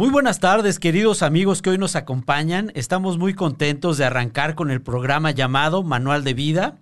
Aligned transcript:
Muy 0.00 0.08
buenas 0.08 0.40
tardes, 0.40 0.78
queridos 0.78 1.22
amigos 1.22 1.60
que 1.60 1.68
hoy 1.68 1.76
nos 1.76 1.94
acompañan. 1.94 2.72
Estamos 2.74 3.18
muy 3.18 3.34
contentos 3.34 3.98
de 3.98 4.06
arrancar 4.06 4.54
con 4.54 4.70
el 4.70 4.80
programa 4.80 5.30
llamado 5.30 5.82
Manual 5.82 6.24
de 6.24 6.32
Vida. 6.32 6.78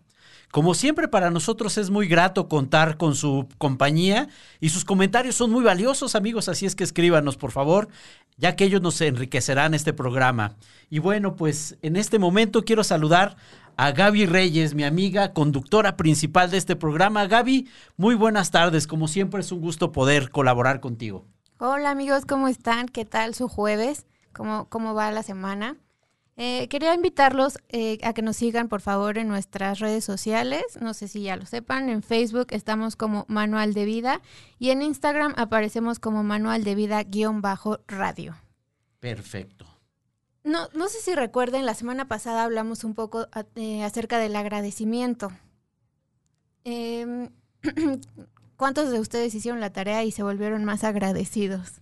Como 0.52 0.72
siempre, 0.72 1.08
para 1.08 1.28
nosotros 1.32 1.78
es 1.78 1.90
muy 1.90 2.06
grato 2.06 2.46
contar 2.46 2.96
con 2.96 3.16
su 3.16 3.48
compañía 3.58 4.28
y 4.60 4.68
sus 4.68 4.84
comentarios 4.84 5.34
son 5.34 5.50
muy 5.50 5.64
valiosos, 5.64 6.14
amigos, 6.14 6.48
así 6.48 6.64
es 6.64 6.76
que 6.76 6.84
escríbanos, 6.84 7.36
por 7.36 7.50
favor, 7.50 7.88
ya 8.36 8.54
que 8.54 8.66
ellos 8.66 8.82
nos 8.82 9.00
enriquecerán 9.00 9.74
este 9.74 9.92
programa. 9.92 10.54
Y 10.88 11.00
bueno, 11.00 11.34
pues 11.34 11.76
en 11.82 11.96
este 11.96 12.20
momento 12.20 12.64
quiero 12.64 12.84
saludar 12.84 13.36
a 13.76 13.90
Gaby 13.90 14.26
Reyes, 14.26 14.74
mi 14.74 14.84
amiga 14.84 15.32
conductora 15.32 15.96
principal 15.96 16.52
de 16.52 16.58
este 16.58 16.76
programa. 16.76 17.26
Gaby, 17.26 17.68
muy 17.96 18.14
buenas 18.14 18.52
tardes, 18.52 18.86
como 18.86 19.08
siempre 19.08 19.40
es 19.40 19.50
un 19.50 19.60
gusto 19.60 19.90
poder 19.90 20.30
colaborar 20.30 20.78
contigo. 20.78 21.26
Hola 21.60 21.90
amigos, 21.90 22.24
¿cómo 22.24 22.46
están? 22.46 22.86
¿Qué 22.86 23.04
tal 23.04 23.34
su 23.34 23.48
jueves? 23.48 24.06
¿Cómo, 24.32 24.68
cómo 24.68 24.94
va 24.94 25.10
la 25.10 25.24
semana? 25.24 25.76
Eh, 26.36 26.68
quería 26.68 26.94
invitarlos 26.94 27.58
eh, 27.68 27.98
a 28.04 28.12
que 28.12 28.22
nos 28.22 28.36
sigan 28.36 28.68
por 28.68 28.80
favor 28.80 29.18
en 29.18 29.26
nuestras 29.26 29.80
redes 29.80 30.04
sociales. 30.04 30.62
No 30.80 30.94
sé 30.94 31.08
si 31.08 31.22
ya 31.22 31.34
lo 31.34 31.46
sepan. 31.46 31.88
En 31.88 32.04
Facebook 32.04 32.46
estamos 32.50 32.94
como 32.94 33.24
Manual 33.26 33.74
de 33.74 33.86
Vida 33.86 34.22
y 34.60 34.70
en 34.70 34.82
Instagram 34.82 35.34
aparecemos 35.36 35.98
como 35.98 36.22
Manual 36.22 36.62
de 36.62 36.76
Vida-radio. 36.76 38.36
Perfecto. 39.00 39.66
No, 40.44 40.68
no 40.74 40.86
sé 40.86 41.00
si 41.00 41.16
recuerden, 41.16 41.66
la 41.66 41.74
semana 41.74 42.06
pasada 42.06 42.44
hablamos 42.44 42.84
un 42.84 42.94
poco 42.94 43.26
eh, 43.56 43.82
acerca 43.82 44.20
del 44.20 44.36
agradecimiento. 44.36 45.32
¿Cuántos 48.58 48.90
de 48.90 48.98
ustedes 48.98 49.32
hicieron 49.36 49.60
la 49.60 49.70
tarea 49.70 50.02
y 50.02 50.10
se 50.10 50.24
volvieron 50.24 50.64
más 50.64 50.82
agradecidos? 50.82 51.80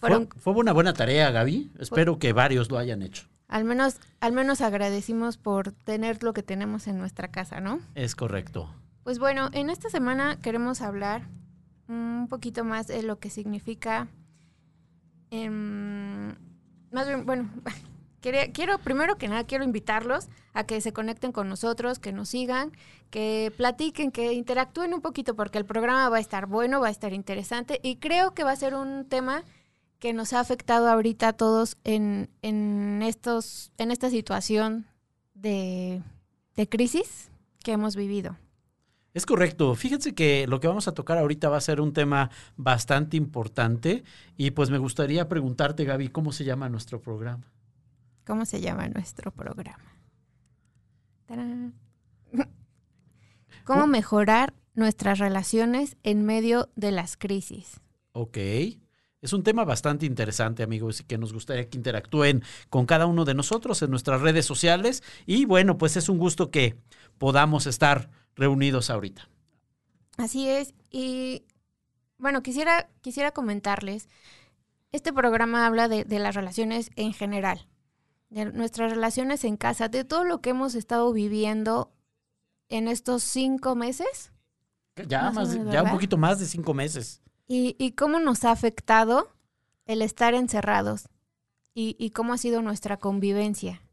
fue, 0.00 0.52
una 0.52 0.72
buena 0.72 0.92
tarea, 0.92 1.30
Gaby. 1.30 1.70
Espero 1.78 2.18
que 2.18 2.32
varios 2.32 2.68
lo 2.68 2.78
hayan 2.78 3.00
hecho. 3.00 3.28
Al 3.46 3.62
menos, 3.62 4.00
al 4.18 4.32
menos 4.32 4.60
agradecimos 4.60 5.36
por 5.36 5.70
tener 5.70 6.24
lo 6.24 6.32
que 6.32 6.42
tenemos 6.42 6.88
en 6.88 6.98
nuestra 6.98 7.28
casa, 7.28 7.60
¿no? 7.60 7.78
Es 7.94 8.16
correcto. 8.16 8.74
Pues 9.04 9.20
bueno, 9.20 9.50
en 9.52 9.70
esta 9.70 9.88
semana 9.88 10.36
queremos 10.42 10.82
hablar 10.82 11.28
un 11.86 12.26
poquito 12.28 12.64
más 12.64 12.88
de 12.88 13.04
lo 13.04 13.20
que 13.20 13.30
significa. 13.30 14.08
Em, 15.30 16.34
más 16.90 17.06
bien, 17.06 17.24
bueno, 17.24 17.48
quiero, 18.52 18.78
primero 18.78 19.16
que 19.16 19.28
nada, 19.28 19.44
quiero 19.44 19.64
invitarlos 19.64 20.28
a 20.52 20.64
que 20.64 20.80
se 20.80 20.92
conecten 20.92 21.32
con 21.32 21.48
nosotros, 21.48 21.98
que 21.98 22.12
nos 22.12 22.30
sigan, 22.30 22.72
que 23.10 23.52
platiquen, 23.56 24.10
que 24.10 24.32
interactúen 24.32 24.94
un 24.94 25.00
poquito, 25.00 25.34
porque 25.36 25.58
el 25.58 25.66
programa 25.66 26.08
va 26.08 26.16
a 26.16 26.20
estar 26.20 26.46
bueno, 26.46 26.80
va 26.80 26.88
a 26.88 26.90
estar 26.90 27.12
interesante 27.12 27.80
y 27.82 27.96
creo 27.96 28.32
que 28.34 28.44
va 28.44 28.52
a 28.52 28.56
ser 28.56 28.74
un 28.74 29.06
tema 29.06 29.44
que 29.98 30.12
nos 30.12 30.32
ha 30.32 30.40
afectado 30.40 30.88
ahorita 30.88 31.28
a 31.28 31.32
todos 31.32 31.76
en, 31.84 32.28
estos, 33.02 33.72
en 33.78 33.90
esta 33.90 34.10
situación 34.10 34.86
de, 35.34 36.02
de 36.56 36.68
crisis 36.68 37.30
que 37.62 37.72
hemos 37.72 37.96
vivido. 37.96 38.36
Es 39.14 39.26
correcto. 39.26 39.74
Fíjense 39.76 40.14
que 40.14 40.46
lo 40.48 40.58
que 40.58 40.66
vamos 40.66 40.88
a 40.88 40.92
tocar 40.92 41.18
ahorita 41.18 41.48
va 41.48 41.56
a 41.56 41.60
ser 41.60 41.80
un 41.80 41.92
tema 41.92 42.30
bastante 42.56 43.16
importante 43.16 44.02
y 44.36 44.50
pues 44.50 44.70
me 44.70 44.78
gustaría 44.78 45.28
preguntarte, 45.28 45.84
Gaby, 45.84 46.08
¿cómo 46.08 46.32
se 46.32 46.44
llama 46.44 46.68
nuestro 46.68 47.00
programa? 47.00 47.53
¿Cómo 48.26 48.46
se 48.46 48.60
llama 48.60 48.88
nuestro 48.88 49.30
programa? 49.30 49.94
¿Cómo 53.64 53.86
mejorar 53.86 54.54
nuestras 54.74 55.18
relaciones 55.18 55.96
en 56.02 56.24
medio 56.24 56.70
de 56.76 56.92
las 56.92 57.16
crisis? 57.16 57.80
Ok. 58.12 58.38
Es 59.20 59.32
un 59.32 59.42
tema 59.42 59.64
bastante 59.64 60.04
interesante, 60.04 60.62
amigos, 60.62 61.00
y 61.00 61.04
que 61.04 61.16
nos 61.16 61.32
gustaría 61.32 61.68
que 61.70 61.78
interactúen 61.78 62.42
con 62.68 62.84
cada 62.84 63.06
uno 63.06 63.24
de 63.24 63.32
nosotros 63.32 63.80
en 63.80 63.90
nuestras 63.90 64.20
redes 64.20 64.44
sociales. 64.44 65.02
Y 65.24 65.46
bueno, 65.46 65.78
pues 65.78 65.96
es 65.96 66.10
un 66.10 66.18
gusto 66.18 66.50
que 66.50 66.76
podamos 67.16 67.66
estar 67.66 68.10
reunidos 68.36 68.90
ahorita. 68.90 69.30
Así 70.18 70.48
es. 70.48 70.74
Y 70.90 71.44
bueno, 72.18 72.42
quisiera, 72.42 72.90
quisiera 73.00 73.32
comentarles, 73.32 74.08
este 74.92 75.12
programa 75.12 75.66
habla 75.66 75.88
de, 75.88 76.04
de 76.04 76.18
las 76.18 76.34
relaciones 76.34 76.90
en 76.96 77.14
general 77.14 77.66
de 78.34 78.46
nuestras 78.46 78.90
relaciones 78.90 79.44
en 79.44 79.56
casa, 79.56 79.88
de 79.88 80.04
todo 80.04 80.24
lo 80.24 80.40
que 80.40 80.50
hemos 80.50 80.74
estado 80.74 81.12
viviendo 81.12 81.92
en 82.68 82.88
estos 82.88 83.22
cinco 83.22 83.76
meses. 83.76 84.32
Ya, 85.06 85.30
más, 85.30 85.56
ya 85.70 85.82
un 85.84 85.90
poquito 85.90 86.16
más 86.16 86.40
de 86.40 86.46
cinco 86.46 86.74
meses. 86.74 87.22
Y, 87.46 87.76
y, 87.78 87.92
cómo 87.92 88.18
nos 88.18 88.44
ha 88.44 88.50
afectado 88.50 89.28
el 89.86 90.02
estar 90.02 90.34
encerrados 90.34 91.08
y, 91.74 91.94
y 91.98 92.10
cómo 92.10 92.32
ha 92.32 92.38
sido 92.38 92.60
nuestra 92.62 92.96
convivencia 92.96 93.83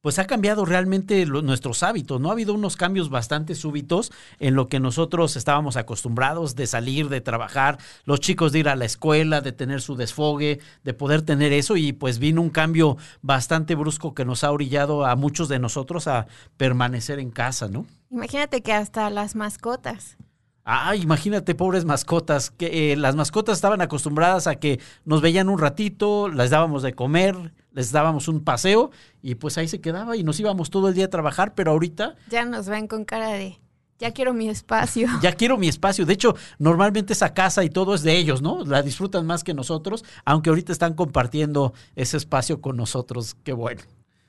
pues 0.00 0.18
ha 0.18 0.26
cambiado 0.26 0.64
realmente 0.64 1.26
nuestros 1.26 1.82
hábitos, 1.82 2.20
¿no? 2.20 2.28
Ha 2.28 2.32
habido 2.32 2.54
unos 2.54 2.76
cambios 2.76 3.10
bastante 3.10 3.54
súbitos 3.54 4.12
en 4.38 4.54
lo 4.54 4.68
que 4.68 4.78
nosotros 4.78 5.36
estábamos 5.36 5.76
acostumbrados 5.76 6.54
de 6.54 6.66
salir, 6.66 7.08
de 7.08 7.20
trabajar, 7.20 7.78
los 8.04 8.20
chicos 8.20 8.52
de 8.52 8.60
ir 8.60 8.68
a 8.68 8.76
la 8.76 8.84
escuela, 8.84 9.40
de 9.40 9.52
tener 9.52 9.80
su 9.80 9.96
desfogue, 9.96 10.60
de 10.84 10.94
poder 10.94 11.22
tener 11.22 11.52
eso 11.52 11.76
y 11.76 11.92
pues 11.92 12.18
vino 12.18 12.40
un 12.40 12.50
cambio 12.50 12.96
bastante 13.22 13.74
brusco 13.74 14.14
que 14.14 14.24
nos 14.24 14.44
ha 14.44 14.52
orillado 14.52 15.04
a 15.04 15.16
muchos 15.16 15.48
de 15.48 15.58
nosotros 15.58 16.06
a 16.06 16.26
permanecer 16.56 17.18
en 17.18 17.30
casa, 17.30 17.68
¿no? 17.68 17.86
Imagínate 18.10 18.62
que 18.62 18.72
hasta 18.72 19.10
las 19.10 19.34
mascotas. 19.34 20.16
Ah, 20.64 20.94
imagínate, 20.94 21.54
pobres 21.54 21.86
mascotas, 21.86 22.50
que 22.50 22.92
eh, 22.92 22.96
las 22.96 23.16
mascotas 23.16 23.56
estaban 23.56 23.80
acostumbradas 23.80 24.46
a 24.46 24.56
que 24.56 24.80
nos 25.06 25.22
veían 25.22 25.48
un 25.48 25.58
ratito, 25.58 26.28
les 26.28 26.50
dábamos 26.50 26.82
de 26.82 26.92
comer, 26.92 27.54
les 27.72 27.92
dábamos 27.92 28.28
un 28.28 28.42
paseo 28.42 28.90
y 29.22 29.34
pues 29.36 29.58
ahí 29.58 29.68
se 29.68 29.80
quedaba 29.80 30.16
y 30.16 30.24
nos 30.24 30.38
íbamos 30.40 30.70
todo 30.70 30.88
el 30.88 30.94
día 30.94 31.06
a 31.06 31.10
trabajar, 31.10 31.54
pero 31.54 31.72
ahorita... 31.72 32.16
Ya 32.30 32.44
nos 32.44 32.68
ven 32.68 32.86
con 32.86 33.04
cara 33.04 33.30
de, 33.30 33.58
ya 33.98 34.12
quiero 34.12 34.32
mi 34.32 34.48
espacio. 34.48 35.08
Ya 35.22 35.32
quiero 35.32 35.58
mi 35.58 35.68
espacio. 35.68 36.06
De 36.06 36.14
hecho, 36.14 36.34
normalmente 36.58 37.12
esa 37.12 37.34
casa 37.34 37.64
y 37.64 37.70
todo 37.70 37.94
es 37.94 38.02
de 38.02 38.16
ellos, 38.16 38.42
¿no? 38.42 38.64
La 38.64 38.82
disfrutan 38.82 39.26
más 39.26 39.44
que 39.44 39.54
nosotros, 39.54 40.04
aunque 40.24 40.50
ahorita 40.50 40.72
están 40.72 40.94
compartiendo 40.94 41.74
ese 41.96 42.16
espacio 42.16 42.60
con 42.60 42.76
nosotros. 42.76 43.36
Qué 43.42 43.52
bueno. 43.52 43.82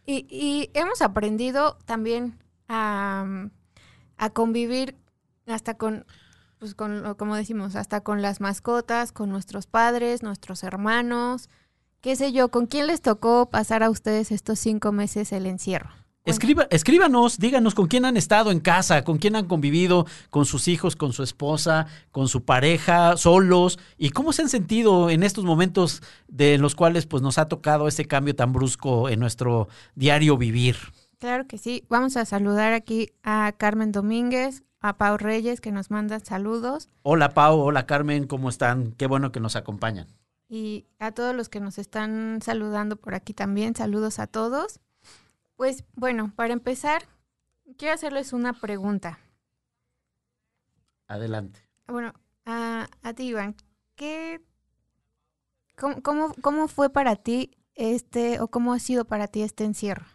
Y, 0.06 0.26
y 0.30 0.72
hemos 0.74 1.02
aprendido 1.02 1.78
también 1.86 2.40
a, 2.68 3.26
a 4.18 4.30
convivir 4.32 4.96
hasta 5.46 5.76
con 5.76 6.06
pues 6.60 6.76
con, 6.76 7.16
como 7.16 7.38
decimos, 7.38 7.78
hasta 7.78 8.02
con 8.02 8.22
las 8.22 8.42
mascotas, 8.42 9.14
con 9.14 9.30
nuestros 9.30 9.66
padres, 9.66 10.24
nuestros 10.24 10.64
hermanos, 10.64 11.50
qué 12.02 12.16
sé 12.16 12.32
yo, 12.32 12.50
¿con 12.50 12.66
quién 12.66 12.88
les 12.88 13.02
tocó 13.02 13.50
pasar 13.50 13.84
a 13.84 13.90
ustedes 13.90 14.32
estos 14.32 14.60
cinco 14.60 14.92
meses 14.92 15.32
el 15.32 15.46
encierro? 15.46 15.90
Escriba, 16.26 16.68
escríbanos, 16.70 17.40
díganos 17.40 17.74
con 17.74 17.88
quién 17.88 18.06
han 18.06 18.16
estado 18.16 18.52
en 18.52 18.60
casa, 18.60 19.04
con 19.04 19.18
quién 19.18 19.36
han 19.36 19.48
convivido, 19.48 20.06
con 20.30 20.46
sus 20.46 20.68
hijos, 20.68 20.96
con 20.96 21.12
su 21.12 21.24
esposa, 21.24 21.88
con 22.12 22.28
su 22.28 22.44
pareja, 22.44 23.18
solos, 23.18 23.80
y 23.98 24.12
cómo 24.12 24.32
se 24.32 24.44
han 24.44 24.50
sentido 24.50 25.10
en 25.10 25.24
estos 25.24 25.44
momentos 25.44 26.04
de 26.28 26.58
los 26.58 26.76
cuales 26.76 27.08
pues 27.08 27.24
nos 27.24 27.38
ha 27.40 27.48
tocado 27.48 27.88
ese 27.88 28.06
cambio 28.06 28.36
tan 28.36 28.54
brusco 28.54 29.10
en 29.10 29.20
nuestro 29.20 29.70
diario 29.96 30.38
vivir. 30.38 30.76
Claro 31.18 31.48
que 31.48 31.58
sí. 31.58 31.84
Vamos 31.90 32.16
a 32.16 32.26
saludar 32.26 32.74
aquí 32.74 33.10
a 33.24 33.54
Carmen 33.58 33.92
Domínguez, 33.92 34.64
a 34.82 34.98
Pau 34.98 35.18
Reyes 35.18 35.62
que 35.62 35.72
nos 35.72 35.90
manda 35.90 36.20
saludos. 36.20 36.90
Hola 37.02 37.34
Pau, 37.34 37.60
hola 37.60 37.86
Carmen, 37.86 38.28
¿cómo 38.28 38.50
están? 38.50 38.92
Qué 38.92 39.08
bueno 39.08 39.32
que 39.32 39.40
nos 39.40 39.56
acompañan. 39.56 40.08
Y 40.50 40.88
a 40.98 41.12
todos 41.12 41.36
los 41.36 41.48
que 41.48 41.60
nos 41.60 41.78
están 41.78 42.42
saludando 42.42 42.96
por 42.96 43.14
aquí 43.14 43.34
también, 43.34 43.76
saludos 43.76 44.18
a 44.18 44.26
todos. 44.28 44.80
Pues 45.56 45.84
bueno, 45.94 46.34
para 46.36 46.54
empezar, 46.54 47.04
quiero 47.78 47.94
hacerles 47.94 48.34
una 48.34 48.54
pregunta. 48.54 49.20
Adelante. 51.08 51.62
Bueno, 51.88 52.14
a, 52.46 52.88
ti 53.16 53.28
Iván, 53.28 53.56
¿qué, 53.96 54.42
cómo, 56.02 56.34
cómo 56.42 56.68
fue 56.68 56.90
para 56.90 57.16
ti 57.16 57.52
este, 57.76 58.40
o 58.40 58.48
cómo 58.48 58.74
ha 58.74 58.80
sido 58.80 59.06
para 59.06 59.28
ti 59.28 59.44
este 59.44 59.66
encierro? 59.66 60.06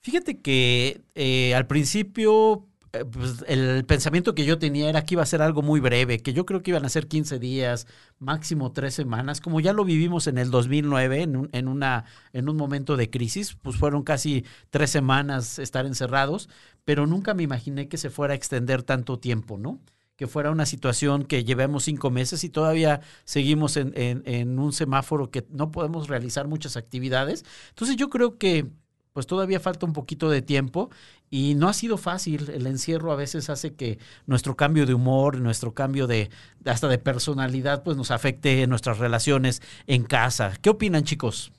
Fíjate 0.00 0.40
que 0.40 1.04
eh, 1.14 1.54
al 1.54 1.66
principio 1.66 2.68
pues, 2.92 3.42
el 3.48 3.84
pensamiento 3.86 4.34
que 4.34 4.44
yo 4.44 4.58
tenía 4.58 4.90
era 4.90 5.04
que 5.04 5.14
iba 5.14 5.22
a 5.22 5.26
ser 5.26 5.40
algo 5.40 5.62
muy 5.62 5.80
breve, 5.80 6.20
que 6.20 6.34
yo 6.34 6.44
creo 6.44 6.62
que 6.62 6.72
iban 6.72 6.84
a 6.84 6.90
ser 6.90 7.08
15 7.08 7.38
días, 7.38 7.86
máximo 8.18 8.70
tres 8.72 8.94
semanas, 8.94 9.40
como 9.40 9.60
ya 9.60 9.72
lo 9.72 9.84
vivimos 9.84 10.26
en 10.26 10.36
el 10.36 10.50
2009, 10.50 11.22
en 11.22 11.36
un, 11.36 11.48
en, 11.52 11.68
una, 11.68 12.04
en 12.34 12.50
un 12.50 12.56
momento 12.56 12.96
de 12.98 13.08
crisis, 13.08 13.54
pues 13.54 13.76
fueron 13.76 14.02
casi 14.02 14.44
tres 14.68 14.90
semanas 14.90 15.58
estar 15.58 15.86
encerrados, 15.86 16.50
pero 16.84 17.06
nunca 17.06 17.32
me 17.32 17.42
imaginé 17.44 17.88
que 17.88 17.96
se 17.96 18.10
fuera 18.10 18.34
a 18.34 18.36
extender 18.36 18.82
tanto 18.82 19.18
tiempo, 19.18 19.56
¿no? 19.56 19.80
Que 20.16 20.26
fuera 20.26 20.50
una 20.50 20.66
situación 20.66 21.24
que 21.24 21.44
llevemos 21.44 21.84
cinco 21.84 22.10
meses 22.10 22.44
y 22.44 22.50
todavía 22.50 23.00
seguimos 23.24 23.76
en 23.76 24.58
un 24.58 24.72
semáforo 24.72 25.30
que 25.30 25.46
no 25.50 25.70
podemos 25.70 26.08
realizar 26.08 26.46
muchas 26.46 26.76
actividades. 26.76 27.44
Entonces 27.70 27.96
yo 27.96 28.10
creo 28.10 28.36
que 28.38 28.70
pues 29.12 29.26
todavía 29.26 29.60
falta 29.60 29.86
un 29.86 29.92
poquito 29.92 30.30
de 30.30 30.42
tiempo 30.42 30.90
y 31.32 31.54
no 31.54 31.70
ha 31.70 31.72
sido 31.72 31.96
fácil. 31.96 32.50
El 32.50 32.66
encierro 32.66 33.10
a 33.10 33.16
veces 33.16 33.48
hace 33.48 33.72
que 33.72 33.98
nuestro 34.26 34.54
cambio 34.54 34.84
de 34.84 34.92
humor, 34.92 35.40
nuestro 35.40 35.72
cambio 35.72 36.06
de 36.06 36.30
hasta 36.66 36.88
de 36.88 36.98
personalidad, 36.98 37.82
pues 37.82 37.96
nos 37.96 38.10
afecte 38.10 38.62
en 38.62 38.68
nuestras 38.68 38.98
relaciones 38.98 39.62
en 39.86 40.04
casa. 40.04 40.52
¿Qué 40.60 40.68
opinan, 40.68 41.04
chicos? 41.04 41.50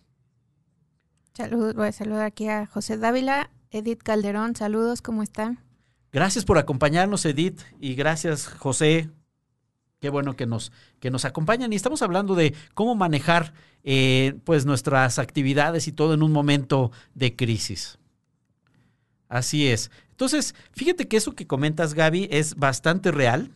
Salud, 1.33 1.73
voy 1.73 1.87
a 1.87 1.91
saludar 1.91 2.23
aquí 2.23 2.47
a 2.49 2.67
José 2.67 2.99
Dávila, 2.99 3.49
Edith 3.71 4.03
Calderón, 4.03 4.55
saludos, 4.55 5.01
¿cómo 5.01 5.23
están? 5.23 5.57
Gracias 6.11 6.45
por 6.45 6.59
acompañarnos, 6.59 7.25
Edith, 7.25 7.59
y 7.79 7.95
gracias, 7.95 8.47
José. 8.47 9.09
Qué 9.99 10.09
bueno 10.09 10.35
que 10.35 10.45
nos, 10.45 10.71
que 10.99 11.09
nos 11.09 11.25
acompañan. 11.25 11.73
Y 11.73 11.77
estamos 11.77 12.03
hablando 12.03 12.35
de 12.35 12.53
cómo 12.75 12.93
manejar 12.93 13.55
eh, 13.83 14.35
pues 14.43 14.67
nuestras 14.67 15.17
actividades 15.17 15.87
y 15.87 15.93
todo 15.93 16.13
en 16.13 16.21
un 16.21 16.31
momento 16.31 16.91
de 17.15 17.35
crisis. 17.35 17.97
Así 19.29 19.67
es. 19.67 19.91
Entonces, 20.11 20.55
fíjate 20.71 21.07
que 21.07 21.17
eso 21.17 21.33
que 21.33 21.47
comentas, 21.47 21.93
Gaby, 21.93 22.27
es 22.31 22.55
bastante 22.55 23.11
real. 23.11 23.51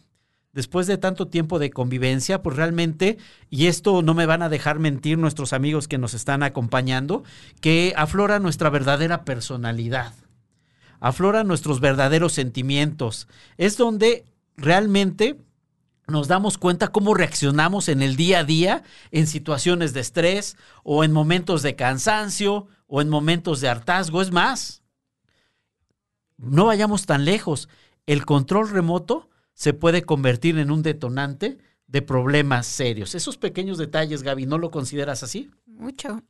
Después 0.53 0.87
de 0.87 0.97
tanto 0.97 1.27
tiempo 1.27 1.59
de 1.59 1.69
convivencia, 1.69 2.41
pues 2.41 2.55
realmente, 2.55 3.17
y 3.49 3.67
esto 3.67 4.01
no 4.01 4.15
me 4.15 4.25
van 4.25 4.41
a 4.41 4.49
dejar 4.49 4.79
mentir 4.79 5.17
nuestros 5.17 5.53
amigos 5.53 5.87
que 5.87 5.99
nos 5.99 6.13
están 6.15 6.41
acompañando, 6.41 7.23
que 7.61 7.93
aflora 7.95 8.39
nuestra 8.39 8.69
verdadera 8.69 9.23
personalidad 9.23 10.13
afloran 10.99 11.47
nuestros 11.47 11.79
verdaderos 11.79 12.33
sentimientos. 12.33 13.27
Es 13.57 13.77
donde 13.77 14.25
realmente 14.55 15.37
nos 16.07 16.27
damos 16.27 16.57
cuenta 16.57 16.87
cómo 16.87 17.13
reaccionamos 17.13 17.89
en 17.89 18.01
el 18.01 18.15
día 18.15 18.39
a 18.39 18.43
día 18.43 18.83
en 19.11 19.27
situaciones 19.27 19.93
de 19.93 19.99
estrés 19.99 20.55
o 20.83 21.03
en 21.03 21.11
momentos 21.11 21.61
de 21.61 21.75
cansancio 21.75 22.67
o 22.87 23.01
en 23.01 23.09
momentos 23.09 23.59
de 23.59 23.69
hartazgo. 23.69 24.21
Es 24.21 24.31
más, 24.31 24.81
no 26.37 26.65
vayamos 26.65 27.05
tan 27.05 27.25
lejos. 27.25 27.69
El 28.05 28.25
control 28.25 28.69
remoto 28.69 29.29
se 29.53 29.73
puede 29.73 30.03
convertir 30.03 30.57
en 30.59 30.71
un 30.71 30.83
detonante 30.83 31.57
de 31.87 32.01
problemas 32.01 32.67
serios. 32.67 33.15
Esos 33.15 33.37
pequeños 33.37 33.77
detalles, 33.77 34.23
Gaby, 34.23 34.45
¿no 34.45 34.57
lo 34.57 34.71
consideras 34.71 35.23
así? 35.23 35.49
Mucho. 35.65 36.21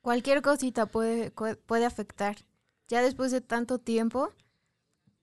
Cualquier 0.00 0.40
cosita 0.42 0.86
puede, 0.86 1.30
puede 1.30 1.84
afectar 1.84 2.36
ya 2.88 3.02
después 3.02 3.32
de 3.32 3.40
tanto 3.40 3.78
tiempo, 3.78 4.32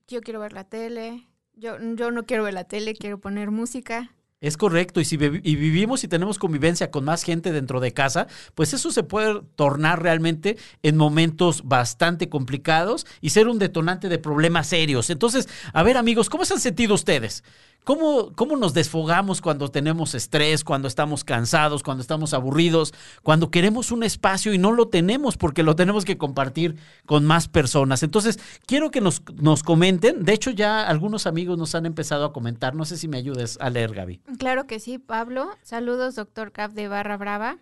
yo 0.07 0.21
quiero 0.21 0.41
ver 0.41 0.53
la 0.53 0.65
tele, 0.65 1.27
yo, 1.53 1.77
yo 1.95 2.11
no 2.11 2.25
quiero 2.25 2.43
ver 2.43 2.53
la 2.53 2.65
tele, 2.65 2.93
quiero 2.93 3.19
poner 3.19 3.51
música. 3.51 4.13
Es 4.43 4.57
correcto, 4.57 4.99
y 4.99 5.05
si 5.05 5.15
y 5.15 5.55
vivimos 5.55 6.03
y 6.03 6.09
tenemos 6.09 6.37
convivencia 6.37 6.91
con 6.91 7.05
más 7.05 7.23
gente 7.23 7.53
dentro 7.53 7.79
de 7.79 7.93
casa, 7.93 8.27
pues 8.55 8.73
eso 8.73 8.91
se 8.91 9.03
puede 9.03 9.41
tornar 9.55 10.03
realmente 10.03 10.57
en 10.83 10.97
momentos 10.97 11.63
bastante 11.63 12.27
complicados 12.27 13.05
y 13.21 13.29
ser 13.29 13.47
un 13.47 13.57
detonante 13.57 14.09
de 14.09 14.17
problemas 14.17 14.67
serios. 14.67 15.09
Entonces, 15.09 15.47
a 15.71 15.81
ver 15.81 15.95
amigos, 15.95 16.29
¿cómo 16.29 16.43
se 16.43 16.55
han 16.55 16.59
sentido 16.59 16.93
ustedes? 16.93 17.41
¿Cómo, 17.83 18.33
¿Cómo 18.35 18.55
nos 18.55 18.73
desfogamos 18.73 19.41
cuando 19.41 19.69
tenemos 19.69 20.15
estrés, 20.15 20.63
cuando 20.63 20.87
estamos 20.87 21.23
cansados, 21.23 21.83
cuando 21.83 22.01
estamos 22.01 22.33
aburridos, 22.33 22.93
cuando 23.23 23.51
queremos 23.51 23.91
un 23.91 24.03
espacio 24.03 24.53
y 24.53 24.57
no 24.57 24.71
lo 24.71 24.87
tenemos 24.87 25.35
porque 25.35 25.63
lo 25.63 25.75
tenemos 25.75 26.05
que 26.05 26.17
compartir 26.17 26.77
con 27.05 27.25
más 27.25 27.49
personas? 27.49 28.01
Entonces, 28.01 28.39
quiero 28.65 28.89
que 28.89 29.01
nos, 29.01 29.21
nos 29.35 29.63
comenten. 29.63 30.23
De 30.23 30.33
hecho, 30.33 30.51
ya 30.51 30.87
algunos 30.87 31.27
amigos 31.27 31.57
nos 31.57 31.75
han 31.75 31.85
empezado 31.85 32.25
a 32.25 32.31
comentar. 32.33 32.73
No 32.73 32.85
sé 32.85 32.97
si 32.97 33.07
me 33.07 33.17
ayudes 33.17 33.57
a 33.59 33.69
leer, 33.69 33.93
Gaby. 33.93 34.21
Claro 34.37 34.65
que 34.65 34.79
sí, 34.79 34.97
Pablo. 34.97 35.49
Saludos, 35.61 36.15
doctor 36.15 36.51
Cap 36.51 36.71
de 36.71 36.87
Barra 36.87 37.17
Brava. 37.17 37.57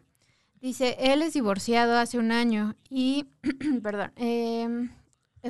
Dice, 0.62 0.96
él 1.00 1.24
es 1.24 1.34
divorciado 1.34 1.98
hace 1.98 2.20
un 2.20 2.32
año 2.32 2.76
y, 2.88 3.26
perdón, 3.82 4.12
em, 4.16 4.92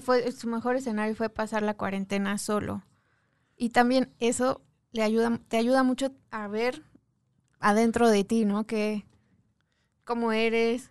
fue, 0.02 0.32
su 0.32 0.48
mejor 0.48 0.78
escenario 0.78 1.14
fue 1.16 1.30
pasar 1.30 1.64
la 1.64 1.74
cuarentena 1.74 2.38
solo. 2.38 2.84
Y 3.62 3.70
también 3.70 4.12
eso 4.18 4.64
le 4.92 5.04
ayuda, 5.04 5.40
te 5.48 5.58
ayuda 5.58 5.84
mucho 5.84 6.12
a 6.32 6.48
ver 6.48 6.82
adentro 7.60 8.10
de 8.10 8.24
ti, 8.24 8.44
¿no? 8.44 8.66
Que 8.66 9.06
cómo 10.04 10.32
eres, 10.32 10.90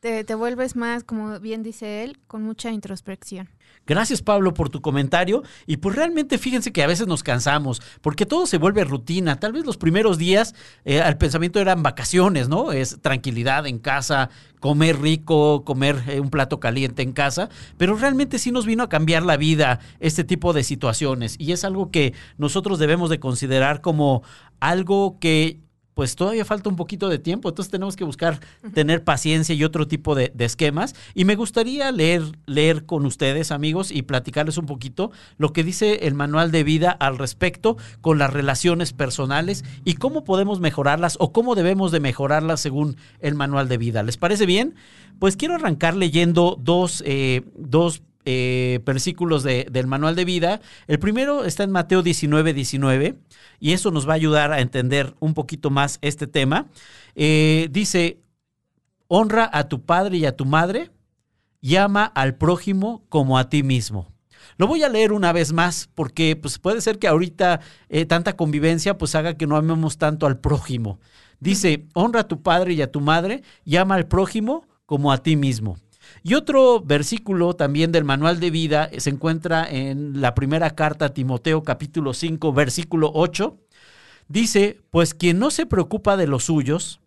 te, 0.00 0.24
te 0.24 0.34
vuelves 0.34 0.74
más, 0.74 1.04
como 1.04 1.38
bien 1.38 1.62
dice 1.62 2.02
él, 2.02 2.18
con 2.26 2.42
mucha 2.42 2.72
introspección. 2.72 3.48
Gracias 3.88 4.20
Pablo 4.20 4.52
por 4.52 4.68
tu 4.68 4.82
comentario 4.82 5.42
y 5.66 5.78
pues 5.78 5.96
realmente 5.96 6.36
fíjense 6.36 6.72
que 6.72 6.82
a 6.82 6.86
veces 6.86 7.06
nos 7.06 7.22
cansamos 7.22 7.80
porque 8.02 8.26
todo 8.26 8.46
se 8.46 8.58
vuelve 8.58 8.84
rutina. 8.84 9.40
Tal 9.40 9.52
vez 9.52 9.64
los 9.64 9.78
primeros 9.78 10.18
días 10.18 10.54
eh, 10.84 11.02
el 11.04 11.16
pensamiento 11.16 11.58
eran 11.58 11.82
vacaciones, 11.82 12.50
¿no? 12.50 12.70
Es 12.70 12.98
tranquilidad 13.00 13.66
en 13.66 13.78
casa, 13.78 14.28
comer 14.60 15.00
rico, 15.00 15.64
comer 15.64 16.04
eh, 16.06 16.20
un 16.20 16.28
plato 16.28 16.60
caliente 16.60 17.02
en 17.02 17.12
casa, 17.12 17.48
pero 17.78 17.96
realmente 17.96 18.38
sí 18.38 18.52
nos 18.52 18.66
vino 18.66 18.82
a 18.82 18.90
cambiar 18.90 19.22
la 19.22 19.38
vida 19.38 19.80
este 20.00 20.22
tipo 20.22 20.52
de 20.52 20.64
situaciones 20.64 21.36
y 21.38 21.52
es 21.52 21.64
algo 21.64 21.90
que 21.90 22.12
nosotros 22.36 22.78
debemos 22.78 23.08
de 23.08 23.20
considerar 23.20 23.80
como 23.80 24.22
algo 24.60 25.18
que 25.18 25.60
pues 25.98 26.14
todavía 26.14 26.44
falta 26.44 26.70
un 26.70 26.76
poquito 26.76 27.08
de 27.08 27.18
tiempo, 27.18 27.48
entonces 27.48 27.72
tenemos 27.72 27.96
que 27.96 28.04
buscar 28.04 28.38
tener 28.72 29.02
paciencia 29.02 29.52
y 29.52 29.64
otro 29.64 29.88
tipo 29.88 30.14
de, 30.14 30.32
esquemas. 30.38 30.94
Y 31.12 31.24
me 31.24 31.34
gustaría 31.34 31.90
leer, 31.90 32.22
leer 32.46 32.86
con 32.86 33.04
ustedes, 33.04 33.50
amigos, 33.50 33.90
y 33.90 34.02
platicarles 34.02 34.58
un 34.58 34.66
poquito 34.66 35.10
lo 35.38 35.52
que 35.52 35.64
dice 35.64 36.06
el 36.06 36.14
manual 36.14 36.52
de 36.52 36.62
vida 36.62 36.92
al 36.92 37.18
respecto 37.18 37.78
con 38.00 38.16
las 38.16 38.32
relaciones 38.32 38.92
personales 38.92 39.64
y 39.84 39.94
cómo 39.94 40.22
podemos 40.22 40.60
mejorarlas 40.60 41.16
o 41.18 41.32
cómo 41.32 41.56
debemos 41.56 41.90
de 41.90 41.98
mejorarlas 41.98 42.60
según 42.60 42.96
el 43.18 43.34
manual 43.34 43.66
de 43.66 43.78
vida. 43.78 44.04
¿Les 44.04 44.18
parece 44.18 44.46
bien? 44.46 44.76
Pues 45.18 45.36
quiero 45.36 45.56
arrancar 45.56 45.96
leyendo 45.96 46.56
dos, 46.62 47.02
eh, 47.06 47.42
dos 47.56 48.02
eh, 48.24 48.80
versículos 48.84 49.42
del 49.42 49.86
manual 49.86 50.14
de 50.16 50.24
vida. 50.24 50.60
El 50.86 50.98
primero 50.98 51.44
está 51.44 51.64
en 51.64 51.70
Mateo 51.70 52.02
19, 52.02 52.52
19, 52.52 53.18
y 53.60 53.72
eso 53.72 53.90
nos 53.90 54.08
va 54.08 54.12
a 54.12 54.16
ayudar 54.16 54.52
a 54.52 54.60
entender 54.60 55.14
un 55.20 55.34
poquito 55.34 55.70
más 55.70 55.98
este 56.02 56.26
tema. 56.26 56.66
Eh, 57.14 57.68
dice, 57.70 58.20
honra 59.06 59.48
a 59.52 59.68
tu 59.68 59.84
padre 59.84 60.18
y 60.18 60.26
a 60.26 60.36
tu 60.36 60.44
madre, 60.44 60.90
llama 61.60 62.04
al 62.04 62.36
prójimo 62.36 63.04
como 63.08 63.38
a 63.38 63.48
ti 63.48 63.62
mismo. 63.62 64.12
Lo 64.56 64.66
voy 64.66 64.82
a 64.82 64.88
leer 64.88 65.12
una 65.12 65.32
vez 65.32 65.52
más 65.52 65.88
porque 65.94 66.36
pues, 66.36 66.58
puede 66.58 66.80
ser 66.80 66.98
que 66.98 67.08
ahorita 67.08 67.60
eh, 67.88 68.04
tanta 68.06 68.36
convivencia 68.36 68.98
pues 68.98 69.14
haga 69.14 69.34
que 69.34 69.46
no 69.46 69.56
amemos 69.56 69.98
tanto 69.98 70.26
al 70.26 70.38
prójimo. 70.38 70.98
Dice, 71.40 71.86
honra 71.94 72.20
a 72.20 72.28
tu 72.28 72.42
padre 72.42 72.74
y 72.74 72.82
a 72.82 72.90
tu 72.90 73.00
madre, 73.00 73.42
llama 73.64 73.94
al 73.94 74.08
prójimo 74.08 74.66
como 74.86 75.12
a 75.12 75.22
ti 75.22 75.36
mismo. 75.36 75.78
Y 76.22 76.34
otro 76.34 76.80
versículo 76.80 77.54
también 77.54 77.92
del 77.92 78.04
manual 78.04 78.40
de 78.40 78.50
vida 78.50 78.90
se 78.98 79.10
encuentra 79.10 79.68
en 79.68 80.20
la 80.20 80.34
primera 80.34 80.70
carta 80.70 81.06
a 81.06 81.14
Timoteo 81.14 81.62
capítulo 81.62 82.14
5 82.14 82.52
versículo 82.52 83.10
8. 83.14 83.56
Dice, 84.28 84.80
pues 84.90 85.14
quien 85.14 85.38
no 85.38 85.50
se 85.50 85.66
preocupa 85.66 86.16
de 86.16 86.26
los 86.26 86.44
suyos, 86.44 87.00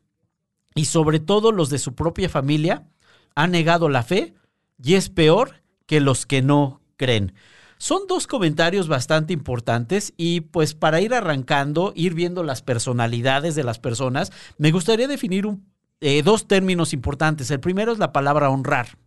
y 0.76 0.86
sobre 0.86 1.20
todo 1.20 1.52
los 1.52 1.70
de 1.70 1.80
su 1.80 1.96
propia 1.96 2.30
familia, 2.30 2.88
ha 3.36 3.48
negado 3.48 3.90
la 3.90 4.04
fe 4.04 4.34
y 4.82 4.96
es 4.96 5.10
peor 5.10 5.62
que 5.86 6.00
los 6.00 6.26
que 6.26 6.42
no 6.42 6.82
creen. 6.98 7.34
Son 7.78 8.02
dos 8.08 8.28
comentarios 8.28 8.88
bastante 8.88 9.34
importantes 9.34 10.14
y 10.16 10.42
pues 10.42 10.76
para 10.76 11.02
ir 11.02 11.14
arrancando, 11.14 11.94
ir 11.96 12.14
viendo 12.14 12.44
las 12.44 12.62
personalidades 12.62 13.56
de 13.56 13.64
las 13.64 13.80
personas, 13.80 14.32
me 14.58 14.72
gustaría 14.72 15.08
definir 15.08 15.48
un 15.48 15.71
eh, 16.02 16.22
dos 16.24 16.48
términos 16.48 16.94
importantes. 16.94 17.50
El 17.52 17.60
primero 17.60 17.92
es 17.92 18.00
la 18.00 18.12
palabra 18.12 18.50
honrar. 18.50 18.98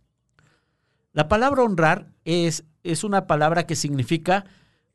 La 1.13 1.27
palabra 1.27 1.63
honrar 1.63 2.07
es, 2.23 2.63
es 2.83 3.03
una 3.03 3.27
palabra 3.27 3.67
que 3.67 3.75
significa 3.75 4.45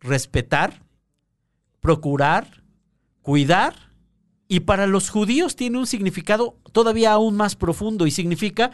respetar, 0.01 0.83
procurar, 1.81 2.63
cuidar 3.23 3.75
y 4.49 4.61
para 4.61 4.87
los 4.87 5.11
judíos 5.11 5.57
tiene 5.57 5.79
un 5.79 5.87
significado 5.87 6.59
todavía 6.73 7.13
aún 7.13 7.37
más 7.37 7.55
profundo 7.55 8.07
y 8.07 8.11
significa 8.11 8.73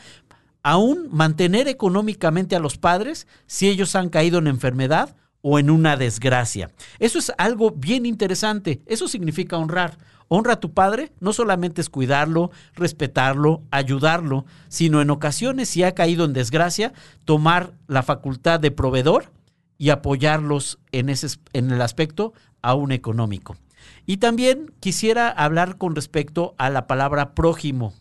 aún 0.62 1.08
mantener 1.12 1.68
económicamente 1.68 2.56
a 2.56 2.60
los 2.60 2.78
padres 2.78 3.26
si 3.46 3.68
ellos 3.68 3.94
han 3.94 4.08
caído 4.08 4.38
en 4.38 4.46
enfermedad 4.46 5.14
o 5.42 5.58
en 5.58 5.70
una 5.70 5.96
desgracia. 5.96 6.72
Eso 6.98 7.18
es 7.18 7.32
algo 7.38 7.70
bien 7.70 8.06
interesante. 8.06 8.82
Eso 8.86 9.06
significa 9.06 9.58
honrar. 9.58 9.98
Honra 10.28 10.54
a 10.54 10.60
tu 10.60 10.72
padre 10.72 11.12
no 11.20 11.32
solamente 11.32 11.80
es 11.80 11.88
cuidarlo, 11.88 12.50
respetarlo, 12.74 13.62
ayudarlo, 13.70 14.44
sino 14.68 15.00
en 15.00 15.10
ocasiones, 15.10 15.68
si 15.68 15.82
ha 15.84 15.94
caído 15.94 16.24
en 16.24 16.32
desgracia, 16.32 16.92
tomar 17.24 17.74
la 17.86 18.02
facultad 18.02 18.58
de 18.58 18.70
proveedor 18.70 19.32
y 19.78 19.90
apoyarlos 19.90 20.78
en, 20.90 21.08
ese, 21.10 21.38
en 21.52 21.70
el 21.70 21.80
aspecto 21.80 22.32
aún 22.60 22.92
económico. 22.92 23.56
Y 24.04 24.16
también 24.16 24.72
quisiera 24.80 25.28
hablar 25.28 25.78
con 25.78 25.94
respecto 25.94 26.54
a 26.58 26.70
la 26.70 26.86
palabra 26.86 27.34
prójimo. 27.34 27.94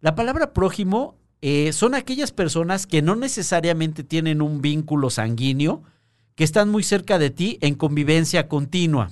La 0.00 0.14
palabra 0.14 0.52
prójimo 0.52 1.16
eh, 1.42 1.72
son 1.72 1.94
aquellas 1.94 2.32
personas 2.32 2.86
que 2.86 3.02
no 3.02 3.16
necesariamente 3.16 4.04
tienen 4.04 4.40
un 4.40 4.62
vínculo 4.62 5.10
sanguíneo, 5.10 5.82
que 6.34 6.44
están 6.44 6.70
muy 6.70 6.82
cerca 6.82 7.18
de 7.18 7.30
ti 7.30 7.58
en 7.60 7.74
convivencia 7.74 8.48
continua. 8.48 9.10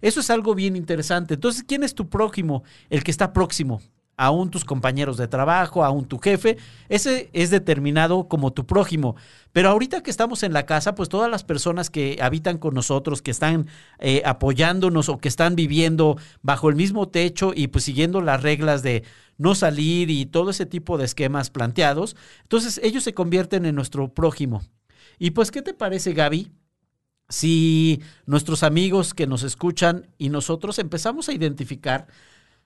Eso 0.00 0.20
es 0.20 0.30
algo 0.30 0.54
bien 0.54 0.76
interesante. 0.76 1.34
Entonces, 1.34 1.62
¿quién 1.62 1.82
es 1.82 1.94
tu 1.94 2.08
prójimo? 2.08 2.62
El 2.88 3.04
que 3.04 3.10
está 3.10 3.32
próximo 3.32 3.80
aún 4.20 4.50
tus 4.50 4.66
compañeros 4.66 5.16
de 5.16 5.28
trabajo, 5.28 5.82
aún 5.82 6.04
tu 6.04 6.18
jefe, 6.18 6.58
ese 6.90 7.30
es 7.32 7.48
determinado 7.48 8.28
como 8.28 8.52
tu 8.52 8.66
prójimo. 8.66 9.16
Pero 9.50 9.70
ahorita 9.70 10.02
que 10.02 10.10
estamos 10.10 10.42
en 10.42 10.52
la 10.52 10.66
casa, 10.66 10.94
pues 10.94 11.08
todas 11.08 11.30
las 11.30 11.42
personas 11.42 11.88
que 11.88 12.18
habitan 12.20 12.58
con 12.58 12.74
nosotros, 12.74 13.22
que 13.22 13.30
están 13.30 13.66
eh, 13.98 14.20
apoyándonos 14.26 15.08
o 15.08 15.16
que 15.16 15.28
están 15.28 15.56
viviendo 15.56 16.18
bajo 16.42 16.68
el 16.68 16.76
mismo 16.76 17.08
techo 17.08 17.52
y 17.56 17.68
pues 17.68 17.84
siguiendo 17.84 18.20
las 18.20 18.42
reglas 18.42 18.82
de 18.82 19.04
no 19.38 19.54
salir 19.54 20.10
y 20.10 20.26
todo 20.26 20.50
ese 20.50 20.66
tipo 20.66 20.98
de 20.98 21.06
esquemas 21.06 21.48
planteados, 21.48 22.14
entonces 22.42 22.78
ellos 22.84 23.04
se 23.04 23.14
convierten 23.14 23.64
en 23.64 23.74
nuestro 23.74 24.12
prójimo. 24.12 24.60
Y 25.18 25.30
pues, 25.30 25.50
¿qué 25.50 25.62
te 25.62 25.72
parece, 25.72 26.12
Gaby? 26.12 26.50
Si 27.30 28.02
nuestros 28.26 28.62
amigos 28.64 29.14
que 29.14 29.26
nos 29.26 29.44
escuchan 29.44 30.08
y 30.18 30.28
nosotros 30.28 30.78
empezamos 30.78 31.28
a 31.28 31.32
identificar 31.32 32.08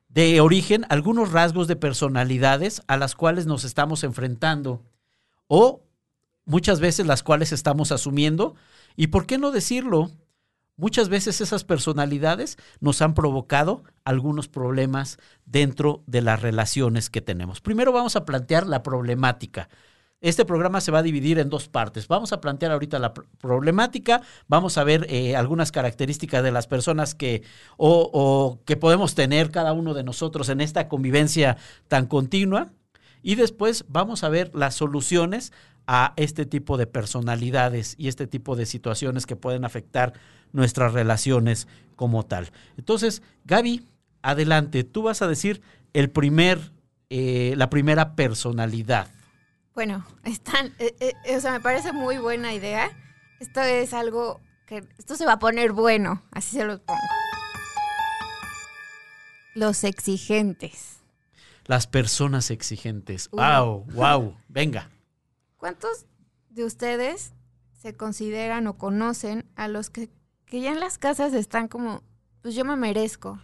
de 0.08 0.40
origen 0.40 0.86
algunos 0.88 1.32
rasgos 1.32 1.68
de 1.68 1.76
personalidades 1.76 2.82
a 2.86 2.96
las 2.96 3.14
cuales 3.14 3.46
nos 3.46 3.64
estamos 3.64 4.04
enfrentando 4.04 4.82
o 5.48 5.82
muchas 6.46 6.80
veces 6.80 7.06
las 7.06 7.22
cuales 7.22 7.52
estamos 7.52 7.92
asumiendo. 7.92 8.54
¿Y 8.96 9.08
por 9.08 9.26
qué 9.26 9.38
no 9.38 9.50
decirlo? 9.50 10.10
Muchas 10.76 11.08
veces 11.08 11.40
esas 11.40 11.62
personalidades 11.62 12.56
nos 12.80 13.02
han 13.02 13.14
provocado 13.14 13.84
algunos 14.04 14.48
problemas 14.48 15.18
dentro 15.44 16.02
de 16.06 16.22
las 16.22 16.40
relaciones 16.42 17.10
que 17.10 17.20
tenemos. 17.20 17.60
Primero 17.60 17.92
vamos 17.92 18.16
a 18.16 18.24
plantear 18.24 18.66
la 18.66 18.82
problemática. 18.82 19.68
Este 20.24 20.46
programa 20.46 20.80
se 20.80 20.90
va 20.90 21.00
a 21.00 21.02
dividir 21.02 21.38
en 21.38 21.50
dos 21.50 21.68
partes. 21.68 22.08
Vamos 22.08 22.32
a 22.32 22.40
plantear 22.40 22.72
ahorita 22.72 22.98
la 22.98 23.12
problemática, 23.12 24.22
vamos 24.48 24.78
a 24.78 24.84
ver 24.84 25.06
eh, 25.10 25.36
algunas 25.36 25.70
características 25.70 26.42
de 26.42 26.50
las 26.50 26.66
personas 26.66 27.14
que 27.14 27.42
o, 27.76 28.58
que 28.64 28.78
podemos 28.78 29.14
tener 29.14 29.50
cada 29.50 29.74
uno 29.74 29.92
de 29.92 30.02
nosotros 30.02 30.48
en 30.48 30.62
esta 30.62 30.88
convivencia 30.88 31.58
tan 31.88 32.06
continua 32.06 32.72
y 33.22 33.34
después 33.34 33.84
vamos 33.86 34.24
a 34.24 34.30
ver 34.30 34.50
las 34.54 34.74
soluciones 34.76 35.52
a 35.86 36.14
este 36.16 36.46
tipo 36.46 36.78
de 36.78 36.86
personalidades 36.86 37.94
y 37.98 38.08
este 38.08 38.26
tipo 38.26 38.56
de 38.56 38.64
situaciones 38.64 39.26
que 39.26 39.36
pueden 39.36 39.66
afectar 39.66 40.14
nuestras 40.52 40.94
relaciones 40.94 41.68
como 41.96 42.24
tal. 42.24 42.50
Entonces, 42.78 43.20
Gaby, 43.44 43.84
adelante, 44.22 44.84
tú 44.84 45.02
vas 45.02 45.20
a 45.20 45.28
decir 45.28 45.60
el 45.92 46.08
primer, 46.08 46.72
eh, 47.10 47.52
la 47.58 47.68
primera 47.68 48.14
personalidad. 48.16 49.08
Bueno, 49.74 50.06
están, 50.24 50.74
eh, 50.78 50.94
eh, 51.00 51.36
o 51.36 51.40
sea, 51.40 51.52
me 51.52 51.60
parece 51.60 51.92
muy 51.92 52.18
buena 52.18 52.54
idea. 52.54 52.90
Esto 53.40 53.60
es 53.60 53.92
algo 53.92 54.40
que, 54.66 54.84
esto 54.98 55.16
se 55.16 55.26
va 55.26 55.32
a 55.32 55.38
poner 55.38 55.72
bueno, 55.72 56.22
así 56.30 56.56
se 56.56 56.64
lo 56.64 56.80
pongo. 56.82 57.00
Los 59.54 59.84
exigentes. 59.84 60.98
Las 61.66 61.86
personas 61.86 62.50
exigentes. 62.50 63.30
Wow, 63.30 63.84
wow, 63.92 64.36
venga. 64.48 64.90
¿Cuántos 65.56 66.06
de 66.50 66.64
ustedes 66.64 67.32
se 67.72 67.94
consideran 67.96 68.66
o 68.66 68.76
conocen 68.76 69.50
a 69.56 69.68
los 69.68 69.90
que, 69.90 70.10
que 70.46 70.60
ya 70.60 70.72
en 70.72 70.80
las 70.80 70.98
casas 70.98 71.32
están 71.32 71.68
como, 71.68 72.02
pues 72.42 72.54
yo 72.54 72.64
me 72.64 72.76
merezco? 72.76 73.40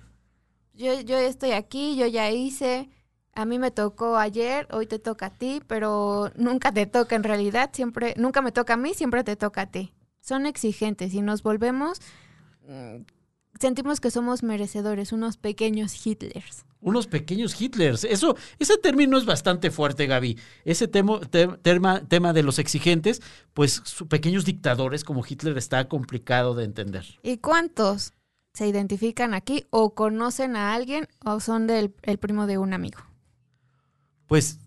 Yo, 0.74 1.00
yo 1.00 1.18
estoy 1.18 1.52
aquí, 1.52 1.96
yo 1.96 2.06
ya 2.06 2.30
hice, 2.30 2.90
a 3.34 3.44
mí 3.44 3.58
me 3.58 3.70
tocó 3.70 4.16
ayer, 4.16 4.66
hoy 4.72 4.86
te 4.86 4.98
toca 4.98 5.26
a 5.26 5.30
ti, 5.30 5.62
pero 5.66 6.32
nunca 6.36 6.72
te 6.72 6.86
toca 6.86 7.16
en 7.16 7.22
realidad, 7.22 7.70
siempre, 7.72 8.14
nunca 8.16 8.42
me 8.42 8.52
toca 8.52 8.74
a 8.74 8.76
mí, 8.76 8.94
siempre 8.94 9.24
te 9.24 9.36
toca 9.36 9.62
a 9.62 9.70
ti. 9.70 9.92
Son 10.20 10.46
exigentes 10.46 11.14
y 11.14 11.22
nos 11.22 11.42
volvemos, 11.42 12.00
mm, 12.68 13.02
sentimos 13.58 14.00
que 14.00 14.10
somos 14.10 14.42
merecedores, 14.42 15.12
unos 15.12 15.36
pequeños 15.36 16.06
Hitlers. 16.06 16.64
Unos 16.82 17.06
pequeños 17.06 17.60
Hitlers. 17.60 18.04
Eso, 18.04 18.36
ese 18.58 18.78
término 18.78 19.18
es 19.18 19.26
bastante 19.26 19.70
fuerte, 19.70 20.06
Gaby. 20.06 20.38
Ese 20.64 20.88
tema, 20.88 21.20
tema 22.08 22.32
de 22.32 22.42
los 22.42 22.58
exigentes, 22.58 23.20
pues 23.52 23.82
pequeños 24.08 24.46
dictadores 24.46 25.04
como 25.04 25.22
Hitler 25.26 25.58
está 25.58 25.88
complicado 25.88 26.54
de 26.54 26.64
entender. 26.64 27.04
¿Y 27.22 27.36
cuántos 27.36 28.14
se 28.54 28.66
identifican 28.66 29.34
aquí 29.34 29.66
o 29.68 29.94
conocen 29.94 30.56
a 30.56 30.72
alguien 30.72 31.06
o 31.24 31.40
son 31.40 31.66
del 31.66 31.94
el 32.02 32.18
primo 32.18 32.46
de 32.46 32.56
un 32.56 32.72
amigo? 32.72 33.09
Pues 34.30 34.60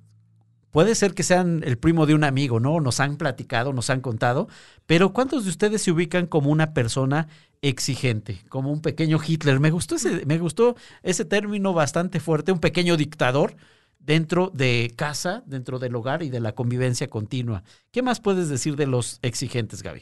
puede 0.72 0.94
ser 0.94 1.14
que 1.14 1.24
sean 1.24 1.64
el 1.64 1.78
primo 1.78 2.06
de 2.06 2.14
un 2.14 2.26
amigo, 2.26 2.60
¿no? 2.60 2.82
Nos 2.82 3.00
han 3.00 3.16
platicado, 3.16 3.72
nos 3.72 3.90
han 3.90 4.02
contado, 4.02 4.50
pero 4.86 5.14
¿cuántos 5.14 5.46
de 5.46 5.52
ustedes 5.52 5.82
se 5.82 5.92
ubican 5.92 6.28
como 6.28 6.50
una 6.50 6.74
persona 6.74 7.30
exigente, 7.62 8.42
como 8.50 8.74
un 8.74 8.82
pequeño 8.82 9.20
Hitler? 9.26 9.62
Me 9.62 9.72
gustó 9.72 9.96
ese, 9.96 10.26
me 10.26 10.38
gustó 10.38 10.76
ese 11.02 11.24
término 11.24 11.72
bastante 11.72 12.20
fuerte, 12.20 12.52
un 12.52 12.60
pequeño 12.60 12.98
dictador 12.98 13.56
dentro 14.00 14.52
de 14.54 14.92
casa, 14.98 15.44
dentro 15.46 15.80
del 15.80 15.96
hogar 15.96 16.24
y 16.24 16.30
de 16.30 16.42
la 16.42 16.52
convivencia 16.56 17.10
continua. 17.10 17.64
¿Qué 17.92 18.02
más 18.02 18.20
puedes 18.20 18.50
decir 18.50 18.76
de 18.76 18.88
los 18.88 19.20
exigentes, 19.22 19.82
Gaby? 19.82 20.02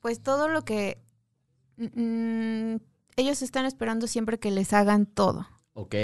Pues 0.00 0.22
todo 0.22 0.48
lo 0.48 0.64
que 0.64 0.96
mm, 1.76 2.72
mm, 2.74 2.80
ellos 3.16 3.42
están 3.42 3.66
esperando 3.66 4.06
siempre 4.06 4.38
que 4.38 4.50
les 4.50 4.72
hagan 4.72 5.04
todo. 5.04 5.46
Ok. 5.74 5.94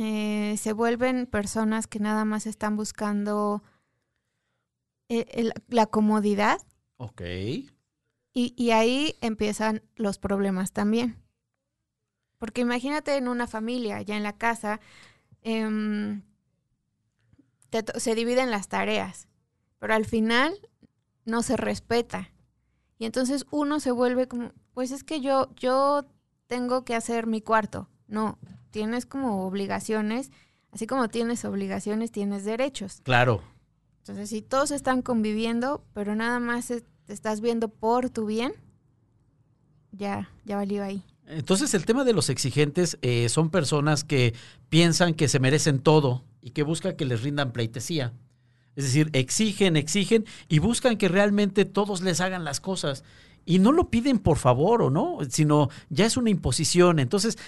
Eh, 0.00 0.56
se 0.58 0.72
vuelven 0.72 1.26
personas 1.26 1.88
que 1.88 1.98
nada 1.98 2.24
más 2.24 2.46
están 2.46 2.76
buscando 2.76 3.64
eh, 5.08 5.50
la 5.66 5.86
comodidad. 5.86 6.60
Ok. 6.98 7.22
Y, 8.32 8.70
ahí 8.70 9.16
empiezan 9.20 9.82
los 9.96 10.18
problemas 10.18 10.70
también. 10.70 11.20
Porque 12.38 12.60
imagínate 12.60 13.16
en 13.16 13.26
una 13.26 13.48
familia, 13.48 14.00
ya 14.02 14.16
en 14.16 14.22
la 14.22 14.38
casa, 14.38 14.78
em, 15.42 16.22
se 17.96 18.14
dividen 18.14 18.52
las 18.52 18.68
tareas, 18.68 19.26
pero 19.80 19.94
al 19.94 20.04
final 20.04 20.54
no 21.24 21.42
se 21.42 21.56
respeta. 21.56 22.30
Y 23.00 23.06
entonces 23.06 23.46
uno 23.50 23.80
se 23.80 23.90
vuelve 23.90 24.28
como, 24.28 24.52
pues 24.74 24.92
es 24.92 25.02
que 25.02 25.20
yo, 25.20 25.52
yo 25.56 26.06
tengo 26.46 26.84
que 26.84 26.94
hacer 26.94 27.26
mi 27.26 27.40
cuarto. 27.40 27.88
No, 28.06 28.38
tienes 28.78 29.06
como 29.06 29.44
obligaciones, 29.44 30.30
así 30.70 30.86
como 30.86 31.08
tienes 31.08 31.44
obligaciones, 31.44 32.12
tienes 32.12 32.44
derechos. 32.44 33.00
Claro. 33.02 33.42
Entonces, 34.02 34.30
si 34.30 34.40
todos 34.40 34.70
están 34.70 35.02
conviviendo, 35.02 35.82
pero 35.94 36.14
nada 36.14 36.38
más 36.38 36.68
te 36.68 36.84
estás 37.12 37.40
viendo 37.40 37.66
por 37.66 38.08
tu 38.08 38.26
bien, 38.26 38.52
ya, 39.90 40.30
ya 40.44 40.54
valió 40.54 40.84
ahí. 40.84 41.02
Entonces, 41.26 41.74
el 41.74 41.86
tema 41.86 42.04
de 42.04 42.12
los 42.12 42.30
exigentes 42.30 42.98
eh, 43.02 43.28
son 43.28 43.50
personas 43.50 44.04
que 44.04 44.32
piensan 44.68 45.14
que 45.14 45.26
se 45.26 45.40
merecen 45.40 45.80
todo 45.80 46.22
y 46.40 46.50
que 46.50 46.62
buscan 46.62 46.94
que 46.94 47.04
les 47.04 47.22
rindan 47.22 47.50
pleitesía. 47.50 48.12
Es 48.76 48.84
decir, 48.84 49.10
exigen, 49.12 49.76
exigen 49.76 50.24
y 50.48 50.60
buscan 50.60 50.98
que 50.98 51.08
realmente 51.08 51.64
todos 51.64 52.00
les 52.00 52.20
hagan 52.20 52.44
las 52.44 52.60
cosas. 52.60 53.02
Y 53.44 53.58
no 53.58 53.72
lo 53.72 53.90
piden 53.90 54.20
por 54.20 54.38
favor 54.38 54.82
o 54.82 54.90
no, 54.90 55.18
sino 55.30 55.68
ya 55.90 56.06
es 56.06 56.16
una 56.16 56.30
imposición. 56.30 57.00
Entonces, 57.00 57.38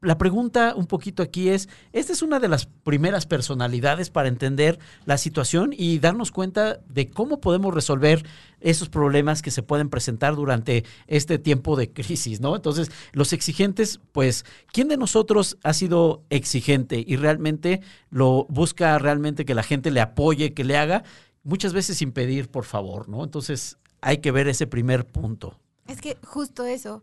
la 0.00 0.16
pregunta 0.16 0.74
un 0.76 0.86
poquito 0.86 1.22
aquí 1.22 1.48
es, 1.48 1.68
esta 1.92 2.12
es 2.12 2.22
una 2.22 2.38
de 2.38 2.48
las 2.48 2.66
primeras 2.66 3.26
personalidades 3.26 4.10
para 4.10 4.28
entender 4.28 4.78
la 5.06 5.18
situación 5.18 5.74
y 5.76 5.98
darnos 5.98 6.30
cuenta 6.30 6.80
de 6.88 7.10
cómo 7.10 7.40
podemos 7.40 7.74
resolver 7.74 8.24
esos 8.60 8.88
problemas 8.88 9.42
que 9.42 9.50
se 9.50 9.62
pueden 9.62 9.88
presentar 9.88 10.36
durante 10.36 10.84
este 11.08 11.38
tiempo 11.38 11.76
de 11.76 11.92
crisis, 11.92 12.40
¿no? 12.40 12.54
Entonces, 12.54 12.90
los 13.12 13.32
exigentes, 13.32 14.00
pues, 14.12 14.44
¿quién 14.72 14.88
de 14.88 14.96
nosotros 14.96 15.58
ha 15.64 15.72
sido 15.72 16.22
exigente 16.30 17.02
y 17.04 17.16
realmente 17.16 17.80
lo 18.10 18.46
busca 18.48 18.98
realmente 18.98 19.44
que 19.44 19.54
la 19.54 19.62
gente 19.64 19.90
le 19.90 20.00
apoye, 20.00 20.54
que 20.54 20.64
le 20.64 20.76
haga, 20.76 21.02
muchas 21.42 21.72
veces 21.72 21.98
sin 21.98 22.12
pedir 22.12 22.50
por 22.50 22.64
favor, 22.64 23.08
¿no? 23.08 23.24
Entonces, 23.24 23.78
hay 24.00 24.18
que 24.18 24.30
ver 24.30 24.46
ese 24.46 24.68
primer 24.68 25.06
punto. 25.06 25.58
Es 25.88 26.00
que 26.00 26.16
justo 26.22 26.64
eso, 26.64 27.02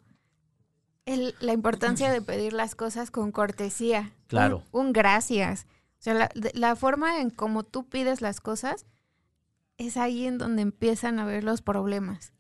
la 1.06 1.54
importancia 1.54 2.12
de 2.12 2.22
pedir 2.22 2.54
las 2.54 2.76
cosas 2.76 3.12
con 3.12 3.32
cortesía. 3.32 4.12
Claro. 4.28 4.64
Un, 4.72 4.92
gracias. 4.92 5.68
O 6.00 6.04
sea, 6.06 6.30
la, 6.54 6.76
forma 6.76 7.20
en 7.20 7.30
cómo 7.30 7.64
tú 7.64 7.88
pides 7.88 8.22
las 8.22 8.42
cosas 8.42 8.86
es 9.78 9.98
ahí 9.98 10.26
en 10.26 10.38
donde 10.38 10.62
empiezan 10.62 11.20
a 11.20 11.26
ver 11.26 11.44
los 11.44 11.62
problemas. 11.62 12.34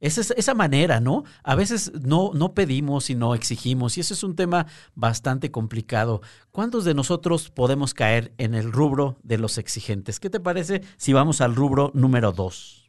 Esa, 0.00 0.32
esa 0.34 0.54
manera, 0.54 1.00
¿no? 1.00 1.24
A 1.42 1.56
veces 1.56 1.92
no, 2.02 2.30
no 2.32 2.54
pedimos, 2.54 3.06
sino 3.06 3.34
exigimos, 3.34 3.96
y 3.96 4.00
eso 4.00 4.14
es 4.14 4.22
un 4.22 4.36
tema 4.36 4.66
bastante 4.94 5.50
complicado. 5.50 6.20
¿Cuántos 6.52 6.84
de 6.84 6.94
nosotros 6.94 7.50
podemos 7.50 7.94
caer 7.94 8.32
en 8.38 8.54
el 8.54 8.72
rubro 8.72 9.18
de 9.24 9.38
los 9.38 9.58
exigentes? 9.58 10.20
¿Qué 10.20 10.30
te 10.30 10.38
parece 10.38 10.82
si 10.96 11.12
vamos 11.12 11.40
al 11.40 11.56
rubro 11.56 11.90
número 11.94 12.30
dos? 12.30 12.88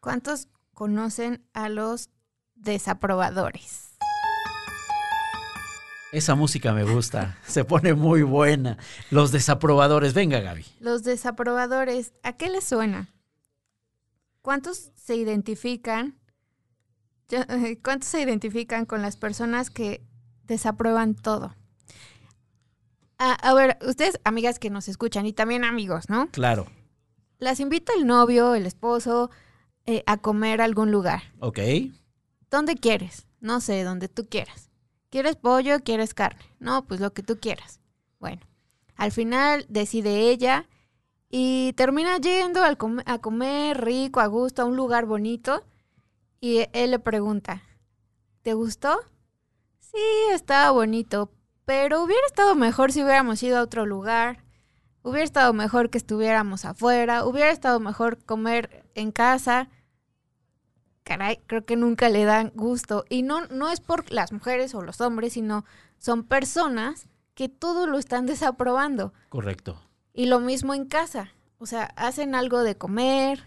¿Cuántos 0.00 0.48
conocen 0.74 1.42
a 1.54 1.70
los 1.70 2.10
desaprobadores. 2.58 3.96
Esa 6.12 6.34
música 6.34 6.72
me 6.72 6.84
gusta, 6.84 7.38
se 7.46 7.64
pone 7.64 7.94
muy 7.94 8.22
buena. 8.22 8.78
Los 9.10 9.32
desaprobadores, 9.32 10.14
venga 10.14 10.40
Gaby. 10.40 10.64
Los 10.80 11.02
desaprobadores, 11.02 12.12
¿a 12.22 12.32
qué 12.34 12.48
les 12.48 12.64
suena? 12.64 13.08
¿Cuántos 14.42 14.90
se 14.94 15.16
identifican? 15.16 16.18
¿Cuántos 17.82 18.08
se 18.08 18.22
identifican 18.22 18.86
con 18.86 19.02
las 19.02 19.16
personas 19.16 19.68
que 19.68 20.08
desaprueban 20.48 21.14
todo. 21.14 21.54
A, 23.18 23.34
a 23.34 23.54
ver, 23.54 23.78
ustedes, 23.86 24.20
amigas 24.24 24.58
que 24.58 24.70
nos 24.70 24.88
escuchan 24.88 25.26
y 25.26 25.32
también 25.32 25.64
amigos, 25.64 26.08
¿no? 26.08 26.28
Claro. 26.30 26.66
Las 27.38 27.60
invita 27.60 27.92
el 27.96 28.06
novio, 28.06 28.54
el 28.54 28.66
esposo, 28.66 29.30
eh, 29.86 30.02
a 30.06 30.16
comer 30.16 30.60
a 30.60 30.64
algún 30.64 30.90
lugar. 30.90 31.22
Ok. 31.38 31.58
¿Dónde 32.50 32.76
quieres? 32.76 33.26
No 33.40 33.60
sé, 33.60 33.82
donde 33.84 34.08
tú 34.08 34.26
quieras. 34.28 34.70
¿Quieres 35.10 35.36
pollo? 35.36 35.80
¿Quieres 35.80 36.14
carne? 36.14 36.44
No, 36.58 36.86
pues 36.86 37.00
lo 37.00 37.12
que 37.12 37.22
tú 37.22 37.38
quieras. 37.38 37.80
Bueno, 38.18 38.42
al 38.96 39.12
final 39.12 39.66
decide 39.68 40.30
ella 40.30 40.66
y 41.30 41.72
termina 41.74 42.18
yendo 42.18 42.62
a 42.64 43.18
comer 43.18 43.84
rico, 43.84 44.20
a 44.20 44.26
gusto, 44.26 44.62
a 44.62 44.64
un 44.64 44.76
lugar 44.76 45.06
bonito. 45.06 45.64
Y 46.40 46.66
él 46.72 46.92
le 46.92 46.98
pregunta, 46.98 47.62
¿te 48.42 48.54
gustó? 48.54 48.98
Sí, 49.78 49.98
estaba 50.32 50.70
bonito, 50.70 51.30
pero 51.64 52.02
hubiera 52.02 52.26
estado 52.26 52.54
mejor 52.54 52.92
si 52.92 53.02
hubiéramos 53.02 53.42
ido 53.42 53.58
a 53.58 53.62
otro 53.62 53.86
lugar. 53.86 54.44
Hubiera 55.02 55.24
estado 55.24 55.52
mejor 55.52 55.90
que 55.90 55.98
estuviéramos 55.98 56.64
afuera. 56.64 57.24
Hubiera 57.24 57.50
estado 57.50 57.80
mejor 57.80 58.22
comer 58.24 58.84
en 58.94 59.12
casa. 59.12 59.68
Caray, 61.08 61.40
creo 61.46 61.64
que 61.64 61.74
nunca 61.74 62.10
le 62.10 62.24
dan 62.24 62.52
gusto. 62.54 63.06
Y 63.08 63.22
no, 63.22 63.46
no 63.46 63.70
es 63.70 63.80
por 63.80 64.12
las 64.12 64.30
mujeres 64.30 64.74
o 64.74 64.82
los 64.82 65.00
hombres, 65.00 65.32
sino 65.32 65.64
son 65.96 66.22
personas 66.22 67.06
que 67.34 67.48
todo 67.48 67.86
lo 67.86 67.98
están 67.98 68.26
desaprobando. 68.26 69.14
Correcto. 69.30 69.80
Y 70.12 70.26
lo 70.26 70.38
mismo 70.38 70.74
en 70.74 70.84
casa. 70.84 71.32
O 71.56 71.64
sea, 71.64 71.84
hacen 71.96 72.34
algo 72.34 72.62
de 72.62 72.76
comer, 72.76 73.42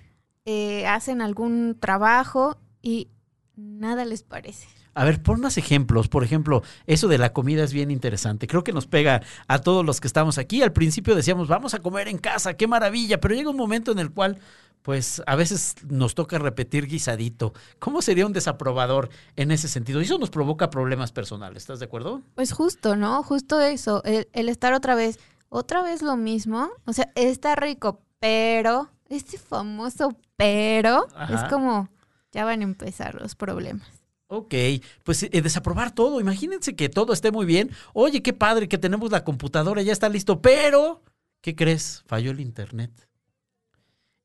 eh, 0.45 0.87
hacen 0.87 1.21
algún 1.21 1.77
trabajo 1.79 2.57
y 2.81 3.09
nada 3.55 4.05
les 4.05 4.23
parece. 4.23 4.67
A 4.95 5.05
ver, 5.05 5.21
pon 5.21 5.39
más 5.39 5.59
ejemplos. 5.59 6.07
Por 6.07 6.23
ejemplo, 6.23 6.63
eso 6.87 7.07
de 7.07 7.19
la 7.19 7.31
comida 7.31 7.63
es 7.63 7.73
bien 7.73 7.91
interesante. 7.91 8.47
Creo 8.47 8.63
que 8.63 8.73
nos 8.73 8.87
pega 8.87 9.21
a 9.47 9.59
todos 9.59 9.85
los 9.85 10.01
que 10.01 10.07
estamos 10.07 10.39
aquí. 10.39 10.63
Al 10.63 10.73
principio 10.73 11.13
decíamos, 11.13 11.47
vamos 11.47 11.75
a 11.75 11.79
comer 11.79 12.07
en 12.07 12.17
casa, 12.17 12.55
qué 12.55 12.65
maravilla, 12.65 13.21
pero 13.21 13.35
llega 13.35 13.51
un 13.51 13.55
momento 13.55 13.91
en 13.91 13.99
el 13.99 14.11
cual, 14.11 14.39
pues, 14.81 15.21
a 15.25 15.35
veces 15.35 15.75
nos 15.87 16.15
toca 16.15 16.39
repetir 16.39 16.87
guisadito. 16.87 17.53
¿Cómo 17.79 18.01
sería 18.01 18.25
un 18.25 18.33
desaprobador 18.33 19.09
en 19.35 19.51
ese 19.51 19.67
sentido? 19.67 20.01
Y 20.01 20.05
eso 20.05 20.17
nos 20.17 20.29
provoca 20.29 20.69
problemas 20.69 21.11
personales, 21.11 21.63
¿estás 21.63 21.79
de 21.79 21.85
acuerdo? 21.85 22.21
Pues 22.35 22.51
justo, 22.51 22.95
¿no? 22.95 23.23
Justo 23.23 23.61
eso, 23.61 24.03
el, 24.03 24.27
el 24.33 24.49
estar 24.49 24.73
otra 24.73 24.95
vez, 24.95 25.19
otra 25.49 25.83
vez 25.83 26.01
lo 26.01 26.17
mismo. 26.17 26.69
O 26.85 26.93
sea, 26.93 27.11
está 27.15 27.55
rico, 27.55 28.01
pero, 28.19 28.89
este 29.09 29.37
famoso 29.37 30.15
pero, 30.35 31.07
Ajá. 31.15 31.45
es 31.45 31.53
como, 31.53 31.89
ya 32.31 32.45
van 32.45 32.61
a 32.61 32.63
empezar 32.63 33.13
los 33.13 33.35
problemas. 33.35 33.87
Ok, 34.27 34.55
pues 35.03 35.23
eh, 35.23 35.29
desaprobar 35.41 35.93
todo. 35.93 36.19
Imagínense 36.21 36.75
que 36.75 36.89
todo 36.89 37.13
esté 37.13 37.31
muy 37.31 37.45
bien. 37.45 37.69
Oye, 37.93 38.23
qué 38.23 38.33
padre 38.33 38.67
que 38.67 38.77
tenemos 38.77 39.11
la 39.11 39.23
computadora, 39.23 39.81
ya 39.81 39.91
está 39.91 40.09
listo, 40.09 40.41
pero, 40.41 41.03
¿qué 41.41 41.55
crees? 41.55 42.03
Falló 42.07 42.31
el 42.31 42.39
internet. 42.39 42.91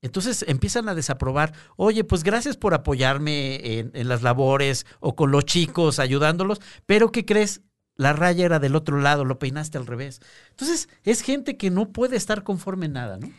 Entonces 0.06 0.44
empiezan 0.48 0.88
a 0.88 0.94
desaprobar. 0.94 1.52
Oye, 1.76 2.04
pues 2.04 2.22
gracias 2.22 2.56
por 2.56 2.74
apoyarme 2.74 3.80
en, 3.80 4.08
las 4.08 4.22
labores 4.22 4.86
o 5.00 5.16
con 5.16 5.32
los 5.32 5.44
chicos, 5.44 5.98
ayudándolos, 5.98 6.60
pero 6.86 7.10
¿qué 7.10 7.24
crees? 7.24 7.62
La 7.96 8.12
raya 8.12 8.44
era 8.44 8.58
del 8.58 8.76
otro 8.76 9.00
lado, 9.00 9.24
lo 9.24 9.38
peinaste 9.38 9.78
al 9.78 9.86
revés. 9.86 10.20
Entonces, 10.50 10.88
es 11.02 11.22
gente 11.22 11.56
que 11.56 11.70
no 11.70 11.90
puede 11.90 12.16
estar 12.16 12.44
conforme 12.44 12.86
en 12.86 12.92
nada, 12.92 13.18
¿no? 13.18 13.30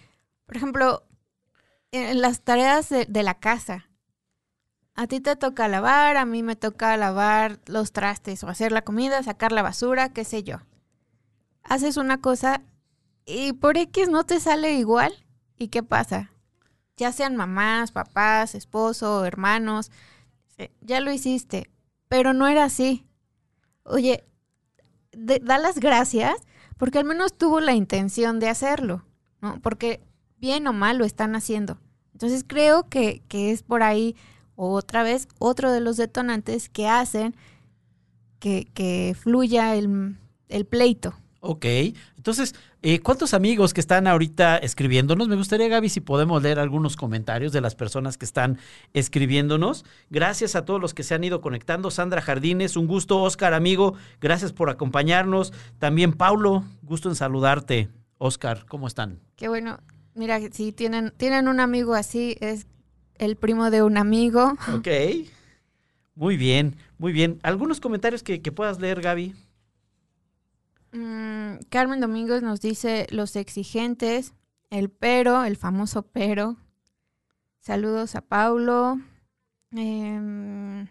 Por 0.46 0.58
ejemplo, 0.58 1.04
en 1.92 2.22
las 2.22 2.42
tareas 2.42 2.90
de, 2.90 3.06
de 3.06 3.24
la 3.24 3.36
casa. 3.36 3.90
A 4.94 5.08
ti 5.08 5.22
te 5.22 5.36
toca 5.36 5.68
lavar, 5.68 6.18
a 6.18 6.26
mí 6.26 6.44
me 6.44 6.56
toca 6.56 6.98
lavar 6.98 7.60
los 7.68 7.92
trastes 7.92 8.44
o 8.44 8.50
hacer 8.50 8.72
la 8.72 8.82
comida, 8.82 9.22
sacar 9.24 9.52
la 9.52 9.62
basura, 9.62 10.12
qué 10.12 10.26
sé 10.26 10.44
yo. 10.44 10.58
Haces 11.64 11.98
una 11.98 12.20
cosa 12.20 12.64
y 13.26 13.54
por 13.54 13.78
X 13.78 14.10
no 14.10 14.26
te 14.26 14.40
sale 14.40 14.74
igual. 14.74 15.14
¿Y 15.58 15.70
qué 15.70 15.82
pasa? 15.82 16.32
Ya 16.98 17.12
sean 17.12 17.36
mamás, 17.36 17.92
papás, 17.92 18.56
esposo, 18.56 19.24
hermanos, 19.26 19.92
eh, 20.58 20.72
ya 20.82 21.00
lo 21.00 21.12
hiciste, 21.12 21.70
pero 22.08 22.34
no 22.34 22.48
era 22.48 22.64
así. 22.64 23.06
Oye, 23.84 24.26
de- 25.12 25.40
da 25.40 25.58
las 25.60 25.80
gracias 25.80 26.36
porque 26.78 27.00
al 27.00 27.06
menos 27.06 27.38
tuvo 27.38 27.60
la 27.60 27.74
intención 27.74 28.40
de 28.40 28.50
hacerlo, 28.50 29.06
¿no? 29.42 29.60
Porque 29.62 30.02
bien 30.38 30.68
o 30.68 30.74
mal 30.74 30.98
lo 30.98 31.06
están 31.06 31.36
haciendo. 31.36 31.80
Entonces 32.14 32.44
creo 32.48 32.90
que, 32.90 33.22
que 33.28 33.52
es 33.52 33.62
por 33.64 33.84
ahí 33.84 34.16
otra 34.56 35.04
vez 35.04 35.28
otro 35.40 35.72
de 35.72 35.82
los 35.82 35.98
detonantes 35.98 36.68
que 36.70 36.88
hacen 36.88 37.36
que, 38.40 38.66
que 38.74 39.16
fluya 39.20 39.76
el, 39.76 40.18
el 40.50 40.66
pleito. 40.66 41.14
Ok, 41.40 41.66
entonces, 42.18 42.56
eh, 42.84 43.00
¿cuántos 43.00 43.34
amigos 43.34 43.74
que 43.74 43.82
están 43.82 44.08
ahorita 44.08 44.58
escribiéndonos? 44.58 45.28
Me 45.28 45.36
gustaría, 45.36 45.68
Gaby, 45.68 45.90
si 45.90 46.00
podemos 46.00 46.44
leer 46.44 46.60
algunos 46.60 46.96
comentarios 46.96 47.52
de 47.52 47.62
las 47.62 47.76
personas 47.76 48.18
que 48.18 48.26
están 48.26 48.60
escribiéndonos. 48.94 49.84
Gracias 50.10 50.56
a 50.56 50.64
todos 50.64 50.80
los 50.80 50.94
que 50.94 51.04
se 51.04 51.16
han 51.16 51.24
ido 51.24 51.42
conectando. 51.42 51.90
Sandra 51.90 52.22
Jardines, 52.22 52.78
un 52.78 52.88
gusto. 52.88 53.22
Oscar, 53.22 53.54
amigo, 53.54 53.96
gracias 54.22 54.54
por 54.54 54.70
acompañarnos. 54.70 55.54
También 55.80 56.14
Paulo, 56.14 56.64
gusto 56.84 57.10
en 57.10 57.16
saludarte. 57.16 57.90
Oscar, 58.20 58.66
¿cómo 58.68 58.88
están? 58.88 59.20
Qué 59.36 59.48
bueno. 59.48 59.80
Mira, 60.14 60.40
si 60.52 60.72
tienen, 60.72 61.14
tienen 61.18 61.48
un 61.48 61.60
amigo 61.60 61.94
así, 61.94 62.38
es 62.42 62.68
el 63.16 63.36
primo 63.36 63.70
de 63.72 63.84
un 63.84 63.98
amigo. 63.98 64.54
Ok. 64.74 64.88
Muy 66.16 66.38
bien, 66.38 66.76
muy 66.98 67.14
bien. 67.14 67.40
¿Algunos 67.44 67.80
comentarios 67.80 68.24
que, 68.24 68.42
que 68.42 68.52
puedas 68.52 68.80
leer, 68.80 69.02
Gaby? 69.02 69.36
Mm, 70.92 71.58
Carmen 71.70 72.00
Domingos 72.00 72.42
nos 72.42 72.62
dice 72.62 73.08
los 73.10 73.36
exigentes, 73.36 74.34
el 74.70 74.90
pero, 74.90 75.44
el 75.44 75.58
famoso 75.58 76.04
pero. 76.04 76.58
Saludos 77.60 78.16
a 78.16 78.22
Paulo. 78.22 79.00
Em, 79.72 80.88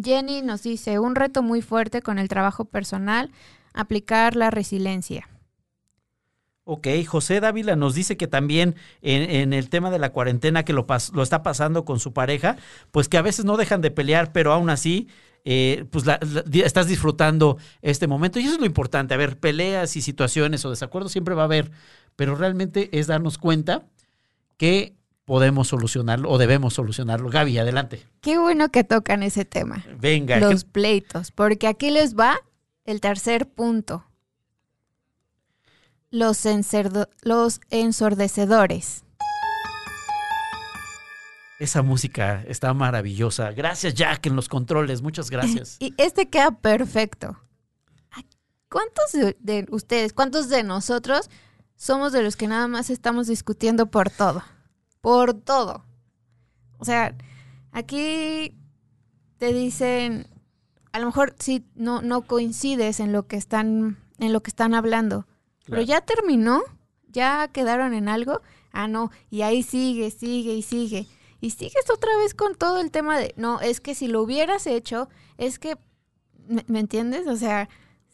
Jenny 0.00 0.42
nos 0.42 0.62
dice 0.62 0.98
un 0.98 1.14
reto 1.14 1.42
muy 1.42 1.62
fuerte 1.62 2.02
con 2.02 2.18
el 2.18 2.28
trabajo 2.28 2.66
personal, 2.66 3.30
aplicar 3.72 4.36
la 4.36 4.50
resiliencia. 4.50 5.28
Ok, 6.66 6.88
José 7.06 7.40
Dávila 7.40 7.76
nos 7.76 7.94
dice 7.94 8.16
que 8.16 8.26
también 8.26 8.74
en, 9.02 9.28
en 9.30 9.52
el 9.52 9.68
tema 9.68 9.90
de 9.90 9.98
la 9.98 10.12
cuarentena 10.12 10.64
que 10.64 10.72
lo, 10.72 10.86
pas- 10.86 11.12
lo 11.12 11.22
está 11.22 11.42
pasando 11.42 11.84
con 11.84 12.00
su 12.00 12.14
pareja, 12.14 12.56
pues 12.90 13.08
que 13.10 13.18
a 13.18 13.22
veces 13.22 13.44
no 13.44 13.58
dejan 13.58 13.82
de 13.82 13.90
pelear, 13.90 14.32
pero 14.32 14.50
aún 14.50 14.70
así, 14.70 15.08
eh, 15.44 15.84
pues 15.90 16.06
la- 16.06 16.18
la- 16.22 16.40
di- 16.40 16.62
estás 16.62 16.86
disfrutando 16.86 17.58
este 17.82 18.06
momento. 18.06 18.38
Y 18.40 18.44
eso 18.44 18.54
es 18.54 18.60
lo 18.60 18.64
importante, 18.66 19.12
a 19.12 19.18
ver, 19.18 19.38
peleas 19.38 19.94
y 19.96 20.00
situaciones 20.00 20.64
o 20.64 20.70
desacuerdos 20.70 21.12
siempre 21.12 21.34
va 21.34 21.42
a 21.42 21.44
haber, 21.44 21.70
pero 22.16 22.34
realmente 22.34 22.88
es 22.98 23.08
darnos 23.08 23.36
cuenta 23.36 23.84
que 24.56 24.94
podemos 25.26 25.68
solucionarlo 25.68 26.30
o 26.30 26.38
debemos 26.38 26.72
solucionarlo. 26.72 27.28
Gaby, 27.28 27.58
adelante. 27.58 28.06
Qué 28.22 28.38
bueno 28.38 28.70
que 28.70 28.84
tocan 28.84 29.22
ese 29.22 29.44
tema, 29.44 29.84
Venga. 30.00 30.38
los 30.40 30.64
¿qué- 30.64 30.70
pleitos, 30.70 31.30
porque 31.30 31.66
aquí 31.66 31.90
les 31.90 32.14
va 32.16 32.36
el 32.86 33.02
tercer 33.02 33.48
punto. 33.50 34.06
Los, 36.14 36.46
los 37.22 37.60
ensordecedores. 37.70 39.04
esa 41.58 41.82
música 41.82 42.44
está 42.46 42.72
maravillosa. 42.72 43.50
Gracias, 43.50 43.94
Jack, 43.94 44.26
en 44.26 44.36
los 44.36 44.48
controles. 44.48 45.02
Muchas 45.02 45.28
gracias. 45.28 45.76
Y 45.80 45.92
este 45.96 46.30
queda 46.30 46.52
perfecto. 46.52 47.36
¿Cuántos 48.70 49.10
de, 49.10 49.36
de 49.40 49.66
ustedes, 49.70 50.12
cuántos 50.12 50.48
de 50.48 50.62
nosotros 50.62 51.30
somos 51.74 52.12
de 52.12 52.22
los 52.22 52.36
que 52.36 52.46
nada 52.46 52.68
más 52.68 52.90
estamos 52.90 53.26
discutiendo 53.26 53.86
por 53.86 54.08
todo? 54.08 54.44
Por 55.00 55.34
todo. 55.34 55.84
O 56.78 56.84
sea, 56.84 57.16
aquí 57.72 58.56
te 59.38 59.52
dicen, 59.52 60.28
a 60.92 61.00
lo 61.00 61.06
mejor 61.06 61.34
sí 61.40 61.66
no, 61.74 62.02
no 62.02 62.22
coincides 62.22 63.00
en 63.00 63.12
lo 63.12 63.26
que 63.26 63.34
están, 63.34 63.98
en 64.20 64.32
lo 64.32 64.44
que 64.44 64.50
están 64.50 64.74
hablando. 64.74 65.26
Pero 65.66 65.82
ya 65.82 66.00
terminó, 66.00 66.62
ya 67.08 67.48
quedaron 67.48 67.94
en 67.94 68.08
algo. 68.08 68.42
Ah, 68.72 68.88
no, 68.88 69.10
y 69.30 69.42
ahí 69.42 69.62
sigue, 69.62 70.10
sigue 70.10 70.54
y 70.54 70.62
sigue. 70.62 71.06
Y 71.40 71.50
sigues 71.50 71.88
otra 71.90 72.16
vez 72.18 72.34
con 72.34 72.54
todo 72.54 72.80
el 72.80 72.90
tema 72.90 73.18
de, 73.18 73.34
no, 73.36 73.60
es 73.60 73.80
que 73.80 73.94
si 73.94 74.08
lo 74.08 74.22
hubieras 74.22 74.66
hecho, 74.66 75.08
es 75.38 75.58
que, 75.58 75.76
¿me, 76.46 76.64
me 76.68 76.80
entiendes? 76.80 77.26
O 77.26 77.36
sea, 77.36 77.68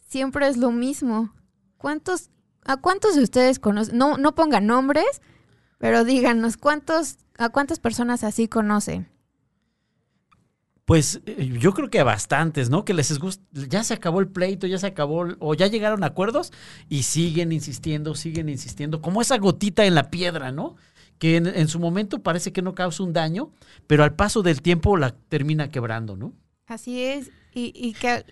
siempre 0.07 0.47
es 0.47 0.57
lo 0.57 0.71
mismo. 0.71 1.33
¿Cuántos, 1.77 2.29
a 2.63 2.77
cuántos 2.77 3.15
de 3.15 3.23
ustedes 3.23 3.59
conocen? 3.59 3.97
No, 3.97 4.17
no 4.17 4.35
pongan 4.35 4.67
nombres, 4.67 5.21
pero 5.77 6.03
díganos, 6.03 6.57
¿cuántos, 6.57 7.17
a 7.37 7.49
cuántas 7.49 7.79
personas 7.79 8.23
así 8.23 8.47
conocen? 8.47 9.09
Pues 10.91 11.21
eh, 11.25 11.57
yo 11.57 11.73
creo 11.73 11.89
que 11.89 12.01
a 12.01 12.03
bastantes, 12.03 12.69
¿no? 12.69 12.83
Que 12.83 12.93
les 12.93 13.17
gusta, 13.17 13.41
ya 13.69 13.81
se 13.81 13.93
acabó 13.93 14.19
el 14.19 14.27
pleito, 14.27 14.67
ya 14.67 14.77
se 14.77 14.87
acabó, 14.87 15.23
el- 15.23 15.37
o 15.39 15.53
ya 15.53 15.67
llegaron 15.67 16.03
a 16.03 16.07
acuerdos 16.07 16.51
y 16.89 17.03
siguen 17.03 17.53
insistiendo, 17.53 18.13
siguen 18.13 18.49
insistiendo, 18.49 19.01
como 19.01 19.21
esa 19.21 19.37
gotita 19.37 19.85
en 19.85 19.95
la 19.95 20.09
piedra, 20.09 20.51
¿no? 20.51 20.75
Que 21.17 21.37
en, 21.37 21.47
en 21.47 21.69
su 21.69 21.79
momento 21.79 22.19
parece 22.21 22.51
que 22.51 22.61
no 22.61 22.75
causa 22.75 23.03
un 23.03 23.13
daño, 23.13 23.51
pero 23.87 24.03
al 24.03 24.15
paso 24.15 24.41
del 24.43 24.61
tiempo 24.61 24.97
la 24.97 25.11
termina 25.11 25.69
quebrando, 25.69 26.17
¿no? 26.17 26.33
Así 26.67 27.01
es, 27.01 27.31
y, 27.53 27.71
y 27.73 27.93
que 27.93 28.25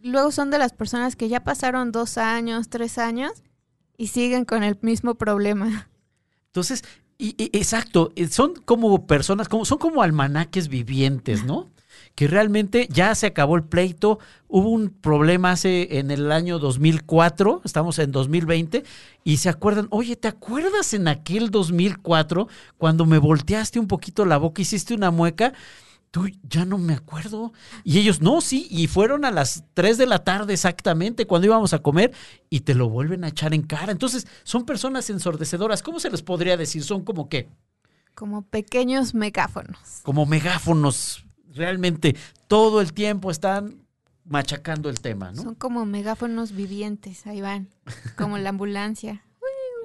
luego 0.00 0.30
son 0.30 0.52
de 0.52 0.58
las 0.58 0.72
personas 0.72 1.16
que 1.16 1.28
ya 1.28 1.42
pasaron 1.42 1.90
dos 1.90 2.18
años, 2.18 2.68
tres 2.68 2.98
años 2.98 3.32
y 3.98 4.06
siguen 4.06 4.44
con 4.44 4.62
el 4.62 4.78
mismo 4.80 5.16
problema. 5.16 5.88
Entonces, 6.46 6.84
y, 7.18 7.34
exacto, 7.52 8.12
eh, 8.14 8.28
son 8.28 8.54
como 8.54 9.08
personas, 9.08 9.48
como, 9.48 9.64
son 9.64 9.78
como 9.78 10.02
almanaques 10.02 10.68
vivientes, 10.68 11.44
¿no? 11.44 11.74
Que 12.14 12.28
realmente 12.28 12.88
ya 12.90 13.14
se 13.14 13.26
acabó 13.26 13.56
el 13.56 13.64
pleito. 13.64 14.18
Hubo 14.48 14.70
un 14.70 14.90
problema 14.90 15.52
hace 15.52 15.98
en 15.98 16.10
el 16.10 16.32
año 16.32 16.58
2004, 16.58 17.62
estamos 17.64 17.98
en 17.98 18.10
2020, 18.12 18.84
y 19.24 19.36
se 19.36 19.48
acuerdan, 19.48 19.88
oye, 19.90 20.16
¿te 20.16 20.28
acuerdas 20.28 20.94
en 20.94 21.08
aquel 21.08 21.50
2004 21.50 22.48
cuando 22.78 23.06
me 23.06 23.18
volteaste 23.18 23.78
un 23.78 23.86
poquito 23.86 24.24
la 24.24 24.38
boca, 24.38 24.62
hiciste 24.62 24.94
una 24.94 25.10
mueca? 25.10 25.52
Tú 26.10 26.28
ya 26.48 26.64
no 26.64 26.78
me 26.78 26.94
acuerdo. 26.94 27.52
Y 27.84 27.98
ellos, 27.98 28.22
no, 28.22 28.40
sí, 28.40 28.66
y 28.70 28.86
fueron 28.86 29.26
a 29.26 29.30
las 29.30 29.64
3 29.74 29.98
de 29.98 30.06
la 30.06 30.24
tarde 30.24 30.54
exactamente 30.54 31.26
cuando 31.26 31.46
íbamos 31.46 31.74
a 31.74 31.80
comer 31.80 32.12
y 32.48 32.60
te 32.60 32.74
lo 32.74 32.88
vuelven 32.88 33.24
a 33.24 33.28
echar 33.28 33.52
en 33.52 33.62
cara. 33.62 33.92
Entonces, 33.92 34.26
son 34.42 34.64
personas 34.64 35.10
ensordecedoras. 35.10 35.82
¿Cómo 35.82 36.00
se 36.00 36.08
les 36.08 36.22
podría 36.22 36.56
decir? 36.56 36.82
Son 36.84 37.04
como 37.04 37.28
qué? 37.28 37.50
Como 38.14 38.40
pequeños 38.46 39.12
megáfonos. 39.12 40.00
Como 40.04 40.24
megáfonos 40.24 41.25
realmente 41.56 42.16
todo 42.46 42.80
el 42.80 42.92
tiempo 42.92 43.30
están 43.30 43.86
machacando 44.24 44.88
el 44.88 45.00
tema, 45.00 45.32
¿no? 45.32 45.42
Son 45.42 45.54
como 45.54 45.86
megáfonos 45.86 46.52
vivientes, 46.52 47.26
ahí 47.26 47.40
van, 47.40 47.68
como 48.16 48.38
la 48.38 48.50
ambulancia. 48.50 49.22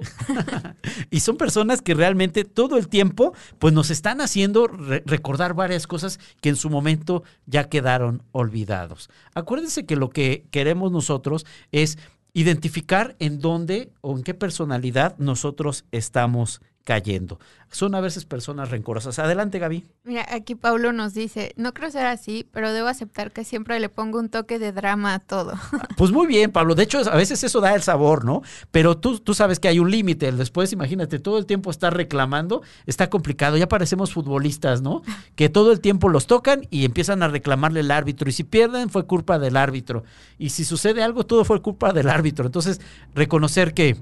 y 1.10 1.20
son 1.20 1.36
personas 1.36 1.80
que 1.80 1.94
realmente 1.94 2.44
todo 2.44 2.76
el 2.76 2.88
tiempo 2.88 3.34
pues 3.58 3.72
nos 3.72 3.90
están 3.90 4.20
haciendo 4.20 4.66
recordar 4.66 5.54
varias 5.54 5.86
cosas 5.86 6.18
que 6.40 6.48
en 6.48 6.56
su 6.56 6.70
momento 6.70 7.22
ya 7.46 7.68
quedaron 7.68 8.22
olvidados. 8.32 9.10
Acuérdense 9.34 9.86
que 9.86 9.96
lo 9.96 10.10
que 10.10 10.46
queremos 10.50 10.90
nosotros 10.90 11.46
es 11.70 11.98
identificar 12.32 13.16
en 13.18 13.38
dónde 13.38 13.92
o 14.00 14.16
en 14.16 14.24
qué 14.24 14.34
personalidad 14.34 15.16
nosotros 15.18 15.84
estamos 15.92 16.60
cayendo. 16.84 17.38
Son 17.70 17.94
a 17.94 18.00
veces 18.00 18.26
personas 18.26 18.70
rencorosas. 18.70 19.18
Adelante, 19.18 19.58
Gaby. 19.58 19.86
Mira, 20.04 20.26
aquí 20.30 20.54
Pablo 20.54 20.92
nos 20.92 21.14
dice, 21.14 21.54
no 21.56 21.72
creo 21.72 21.90
ser 21.90 22.04
así, 22.04 22.46
pero 22.52 22.70
debo 22.72 22.88
aceptar 22.88 23.32
que 23.32 23.44
siempre 23.44 23.80
le 23.80 23.88
pongo 23.88 24.18
un 24.18 24.28
toque 24.28 24.58
de 24.58 24.72
drama 24.72 25.14
a 25.14 25.18
todo. 25.18 25.54
Pues 25.96 26.10
muy 26.10 26.26
bien, 26.26 26.50
Pablo. 26.50 26.74
De 26.74 26.82
hecho, 26.82 26.98
a 27.10 27.16
veces 27.16 27.44
eso 27.44 27.60
da 27.60 27.74
el 27.74 27.82
sabor, 27.82 28.24
¿no? 28.24 28.42
Pero 28.70 28.98
tú, 28.98 29.20
tú 29.20 29.34
sabes 29.34 29.60
que 29.60 29.68
hay 29.68 29.78
un 29.78 29.90
límite. 29.90 30.32
Después, 30.32 30.72
imagínate, 30.72 31.18
todo 31.18 31.38
el 31.38 31.46
tiempo 31.46 31.70
estar 31.70 31.96
reclamando, 31.96 32.62
está 32.86 33.08
complicado. 33.08 33.56
Ya 33.56 33.68
parecemos 33.68 34.12
futbolistas, 34.12 34.82
¿no? 34.82 35.02
Que 35.34 35.48
todo 35.48 35.72
el 35.72 35.80
tiempo 35.80 36.08
los 36.08 36.26
tocan 36.26 36.66
y 36.70 36.84
empiezan 36.84 37.22
a 37.22 37.28
reclamarle 37.28 37.80
al 37.80 37.90
árbitro. 37.90 38.28
Y 38.28 38.32
si 38.32 38.44
pierden, 38.44 38.90
fue 38.90 39.06
culpa 39.06 39.38
del 39.38 39.56
árbitro. 39.56 40.04
Y 40.38 40.50
si 40.50 40.64
sucede 40.64 41.02
algo, 41.02 41.24
todo 41.24 41.44
fue 41.44 41.62
culpa 41.62 41.92
del 41.92 42.08
árbitro. 42.08 42.46
Entonces, 42.46 42.80
reconocer 43.14 43.74
que 43.74 43.96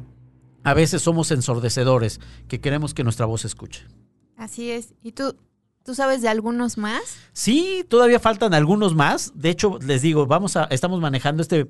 a 0.65 0.75
veces 0.75 1.03
somos 1.03 1.31
ensordecedores, 1.31 2.21
que 2.49 2.61
queremos 2.61 2.95
que 2.95 3.05
nuestra 3.05 3.27
voz 3.27 3.43
se 3.43 3.47
escuche. 3.47 3.87
Así 4.37 4.71
es. 4.71 4.95
¿Y 5.03 5.13
tú, 5.13 5.37
tú 5.85 5.95
sabes 5.95 6.23
de 6.23 6.29
algunos 6.29 6.79
más? 6.79 7.19
Sí, 7.33 7.85
todavía 7.89 8.19
faltan 8.21 8.55
algunos 8.55 8.95
más. 8.95 9.33
De 9.35 9.51
hecho, 9.51 9.79
les 9.85 10.03
digo, 10.03 10.27
vamos 10.27 10.57
a, 10.57 10.65
estamos 10.65 11.01
manejando 11.01 11.43
este 11.43 11.69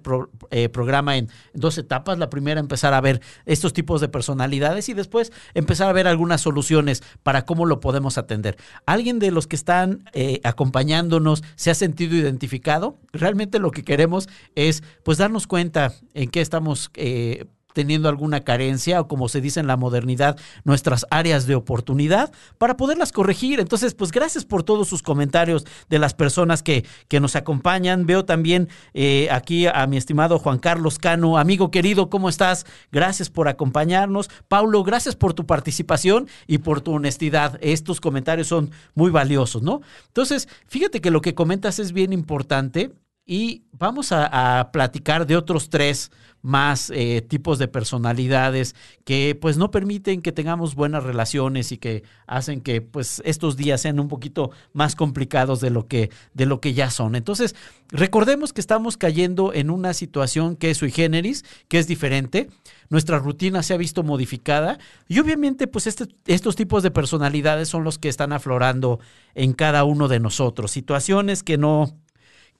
eh, 0.50 0.68
programa 0.68 1.16
en, 1.16 1.28
dos 1.52 1.78
etapas. 1.78 2.18
La 2.18 2.30
primera, 2.30 2.60
empezar 2.60 2.94
a 2.94 3.00
ver 3.00 3.20
estos 3.44 3.72
tipos 3.72 4.00
de 4.00 4.08
personalidades 4.08 4.88
y 4.88 4.94
después 4.94 5.32
empezar 5.54 5.88
a 5.88 5.92
ver 5.92 6.06
algunas 6.06 6.40
soluciones 6.40 7.02
para 7.22 7.44
cómo 7.44 7.66
lo 7.66 7.80
podemos 7.80 8.18
atender. 8.18 8.56
¿Alguien 8.86 9.18
de 9.18 9.30
los 9.30 9.46
que 9.46 9.56
están 9.56 10.04
eh, 10.12 10.40
acompañándonos 10.44 11.42
se 11.56 11.70
ha 11.70 11.74
sentido 11.74 12.16
identificado? 12.16 12.98
Realmente 13.12 13.58
lo 13.58 13.70
que 13.70 13.84
queremos 13.84 14.28
es, 14.54 14.82
pues, 15.04 15.18
darnos 15.18 15.46
cuenta 15.46 15.92
en 16.14 16.30
qué 16.30 16.40
estamos 16.40 16.90
eh, 16.94 17.46
teniendo 17.72 18.08
alguna 18.08 18.40
carencia 18.40 19.00
o 19.00 19.08
como 19.08 19.28
se 19.28 19.40
dice 19.40 19.60
en 19.60 19.66
la 19.66 19.76
modernidad, 19.76 20.38
nuestras 20.64 21.06
áreas 21.10 21.46
de 21.46 21.54
oportunidad 21.54 22.32
para 22.58 22.76
poderlas 22.76 23.12
corregir. 23.12 23.60
Entonces, 23.60 23.94
pues 23.94 24.10
gracias 24.12 24.44
por 24.44 24.62
todos 24.62 24.88
sus 24.88 25.02
comentarios 25.02 25.66
de 25.88 25.98
las 25.98 26.14
personas 26.14 26.62
que, 26.62 26.84
que 27.08 27.20
nos 27.20 27.36
acompañan. 27.36 28.06
Veo 28.06 28.24
también 28.24 28.68
eh, 28.94 29.28
aquí 29.30 29.66
a 29.66 29.86
mi 29.86 29.96
estimado 29.96 30.38
Juan 30.38 30.58
Carlos 30.58 30.98
Cano, 30.98 31.38
amigo 31.38 31.70
querido, 31.70 32.10
¿cómo 32.10 32.28
estás? 32.28 32.66
Gracias 32.92 33.30
por 33.30 33.48
acompañarnos. 33.48 34.30
Paulo, 34.48 34.82
gracias 34.82 35.16
por 35.16 35.34
tu 35.34 35.46
participación 35.46 36.28
y 36.46 36.58
por 36.58 36.80
tu 36.80 36.92
honestidad. 36.92 37.58
Estos 37.60 38.00
comentarios 38.00 38.48
son 38.48 38.70
muy 38.94 39.10
valiosos, 39.10 39.62
¿no? 39.62 39.80
Entonces, 40.06 40.48
fíjate 40.66 41.00
que 41.00 41.10
lo 41.10 41.20
que 41.20 41.34
comentas 41.34 41.78
es 41.78 41.92
bien 41.92 42.12
importante 42.12 42.92
y 43.30 43.62
vamos 43.70 44.10
a, 44.10 44.70
platicar 44.72 45.24
de 45.24 45.36
otros 45.36 45.70
tres 45.70 46.10
más 46.42 46.90
eh, 46.90 47.22
tipos 47.22 47.60
de 47.60 47.68
personalidades 47.68 48.74
que 49.04 49.38
pues 49.40 49.56
no 49.56 49.70
permiten 49.70 50.20
que 50.20 50.32
tengamos 50.32 50.74
buenas 50.74 51.04
relaciones 51.04 51.70
y 51.70 51.76
que 51.76 52.02
hacen 52.26 52.60
que 52.60 52.80
pues 52.80 53.22
estos 53.24 53.56
días 53.56 53.82
sean 53.82 54.00
un 54.00 54.08
poquito 54.08 54.50
más 54.72 54.96
complicados 54.96 55.60
de 55.60 55.70
lo 55.70 55.86
que 55.86 56.10
de 56.34 56.46
lo 56.46 56.60
que 56.60 56.74
ya 56.74 56.90
son. 56.90 57.14
Entonces, 57.14 57.54
recordemos 57.90 58.52
que 58.52 58.60
estamos 58.60 58.96
cayendo 58.96 59.54
en 59.54 59.70
una 59.70 59.94
situación 59.94 60.56
que 60.56 60.70
es 60.70 60.78
sui 60.78 60.90
generis, 60.90 61.44
que 61.68 61.78
es 61.78 61.86
diferente. 61.86 62.48
Nuestra 62.88 63.20
rutina 63.20 63.62
se 63.62 63.74
ha 63.74 63.76
visto 63.76 64.02
modificada 64.02 64.80
y 65.06 65.20
obviamente 65.20 65.68
pues 65.68 65.86
este, 65.86 66.08
estos 66.26 66.56
tipos 66.56 66.82
de 66.82 66.90
personalidades 66.90 67.68
son 67.68 67.84
los 67.84 68.00
que 68.00 68.08
están 68.08 68.32
aflorando 68.32 68.98
en 69.36 69.52
cada 69.52 69.84
uno 69.84 70.08
de 70.08 70.18
nosotros. 70.18 70.72
Situaciones 70.72 71.44
que 71.44 71.58
no 71.58 71.99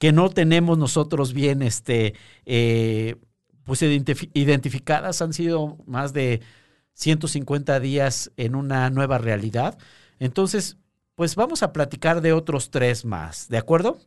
que 0.01 0.11
no 0.11 0.31
tenemos 0.31 0.79
nosotros 0.79 1.31
bien 1.31 1.61
este, 1.61 2.15
eh, 2.47 3.17
pues 3.63 3.83
identificadas. 3.83 5.21
Han 5.21 5.31
sido 5.31 5.77
más 5.85 6.11
de 6.11 6.41
150 6.95 7.79
días 7.79 8.31
en 8.35 8.55
una 8.55 8.89
nueva 8.89 9.19
realidad. 9.19 9.77
Entonces, 10.17 10.77
pues 11.13 11.35
vamos 11.35 11.61
a 11.61 11.71
platicar 11.71 12.21
de 12.21 12.33
otros 12.33 12.71
tres 12.71 13.05
más, 13.05 13.47
¿de 13.47 13.59
acuerdo? 13.59 13.99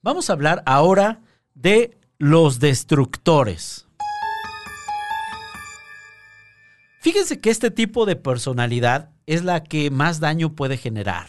Vamos 0.00 0.30
a 0.30 0.32
hablar 0.32 0.62
ahora 0.64 1.20
de 1.52 1.98
los 2.16 2.58
destructores. 2.58 3.86
Fíjense 7.02 7.38
que 7.38 7.50
este 7.50 7.70
tipo 7.70 8.06
de 8.06 8.16
personalidad 8.16 9.10
es 9.26 9.44
la 9.44 9.62
que 9.62 9.90
más 9.90 10.20
daño 10.20 10.54
puede 10.54 10.78
generar 10.78 11.26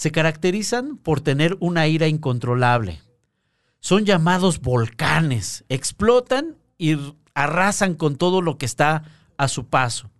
se 0.00 0.12
caracterizan 0.12 0.96
por 0.96 1.20
tener 1.20 1.58
una 1.60 1.86
ira 1.86 2.08
incontrolable. 2.08 3.02
Son 3.80 4.06
llamados 4.06 4.62
volcanes, 4.62 5.66
explotan 5.68 6.56
y 6.78 6.96
arrasan 7.34 7.96
con 7.96 8.16
todo 8.16 8.40
lo 8.40 8.56
que 8.56 8.64
está 8.64 9.02
a 9.36 9.46
su 9.46 9.66
paso. 9.66 10.10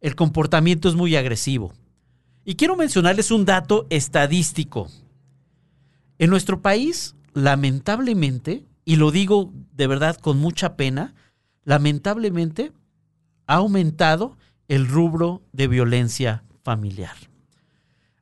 El 0.00 0.16
comportamiento 0.16 0.88
es 0.88 0.96
muy 0.96 1.14
agresivo. 1.14 1.72
Y 2.44 2.56
quiero 2.56 2.74
mencionarles 2.74 3.30
un 3.30 3.44
dato 3.44 3.86
estadístico. 3.90 4.88
En 6.18 6.28
nuestro 6.28 6.60
país, 6.60 7.14
lamentablemente, 7.32 8.66
y 8.84 8.96
lo 8.96 9.12
digo 9.12 9.52
de 9.70 9.86
verdad 9.86 10.16
con 10.16 10.38
mucha 10.40 10.74
pena, 10.74 11.14
lamentablemente 11.62 12.72
ha 13.46 13.54
aumentado 13.54 14.36
el 14.66 14.88
rubro 14.88 15.42
de 15.52 15.68
violencia 15.68 16.42
familiar 16.64 17.31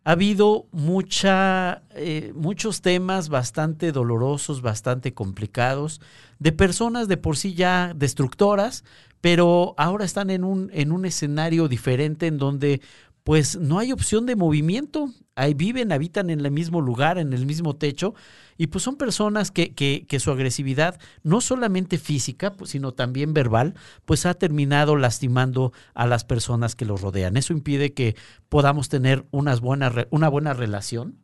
ha 0.04 0.12
habido 0.12 0.66
mucha, 0.72 1.82
eh, 1.90 2.32
muchos 2.34 2.80
temas 2.80 3.28
bastante 3.28 3.92
dolorosos, 3.92 4.62
bastante 4.62 5.12
complicados, 5.12 6.00
de 6.38 6.52
personas 6.52 7.06
de 7.06 7.16
por 7.16 7.36
sí 7.36 7.54
ya 7.54 7.92
destructoras, 7.94 8.84
pero 9.20 9.74
ahora 9.76 10.04
están 10.04 10.30
en 10.30 10.44
un, 10.44 10.70
en 10.72 10.92
un 10.92 11.04
escenario 11.04 11.68
diferente 11.68 12.26
en 12.26 12.38
donde 12.38 12.80
pues 13.24 13.58
no 13.58 13.78
hay 13.78 13.92
opción 13.92 14.24
de 14.24 14.36
movimiento. 14.36 15.10
Ahí 15.40 15.54
viven, 15.54 15.90
habitan 15.90 16.28
en 16.28 16.44
el 16.44 16.50
mismo 16.50 16.82
lugar, 16.82 17.16
en 17.16 17.32
el 17.32 17.46
mismo 17.46 17.74
techo, 17.74 18.14
y 18.58 18.66
pues 18.66 18.84
son 18.84 18.96
personas 18.96 19.50
que, 19.50 19.72
que, 19.74 20.20
su 20.20 20.30
agresividad, 20.30 21.00
no 21.22 21.40
solamente 21.40 21.96
física, 21.96 22.52
pues, 22.52 22.72
sino 22.72 22.92
también 22.92 23.32
verbal, 23.32 23.74
pues 24.04 24.26
ha 24.26 24.34
terminado 24.34 24.96
lastimando 24.96 25.72
a 25.94 26.06
las 26.06 26.24
personas 26.24 26.76
que 26.76 26.84
los 26.84 27.00
rodean. 27.00 27.38
Eso 27.38 27.54
impide 27.54 27.94
que 27.94 28.16
podamos 28.50 28.90
tener 28.90 29.26
unas 29.30 29.62
buenas, 29.62 29.94
una 30.10 30.28
buena 30.28 30.52
relación 30.52 31.16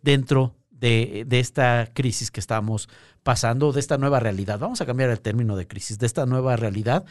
dentro 0.00 0.54
de, 0.70 1.24
de, 1.26 1.40
esta 1.40 1.90
crisis 1.92 2.30
que 2.30 2.38
estamos 2.38 2.88
pasando, 3.24 3.72
de 3.72 3.80
esta 3.80 3.98
nueva 3.98 4.20
realidad. 4.20 4.60
Vamos 4.60 4.80
a 4.80 4.86
cambiar 4.86 5.10
el 5.10 5.20
término 5.20 5.56
de 5.56 5.66
crisis, 5.66 5.98
de 5.98 6.06
esta 6.06 6.24
nueva 6.24 6.54
realidad. 6.54 7.04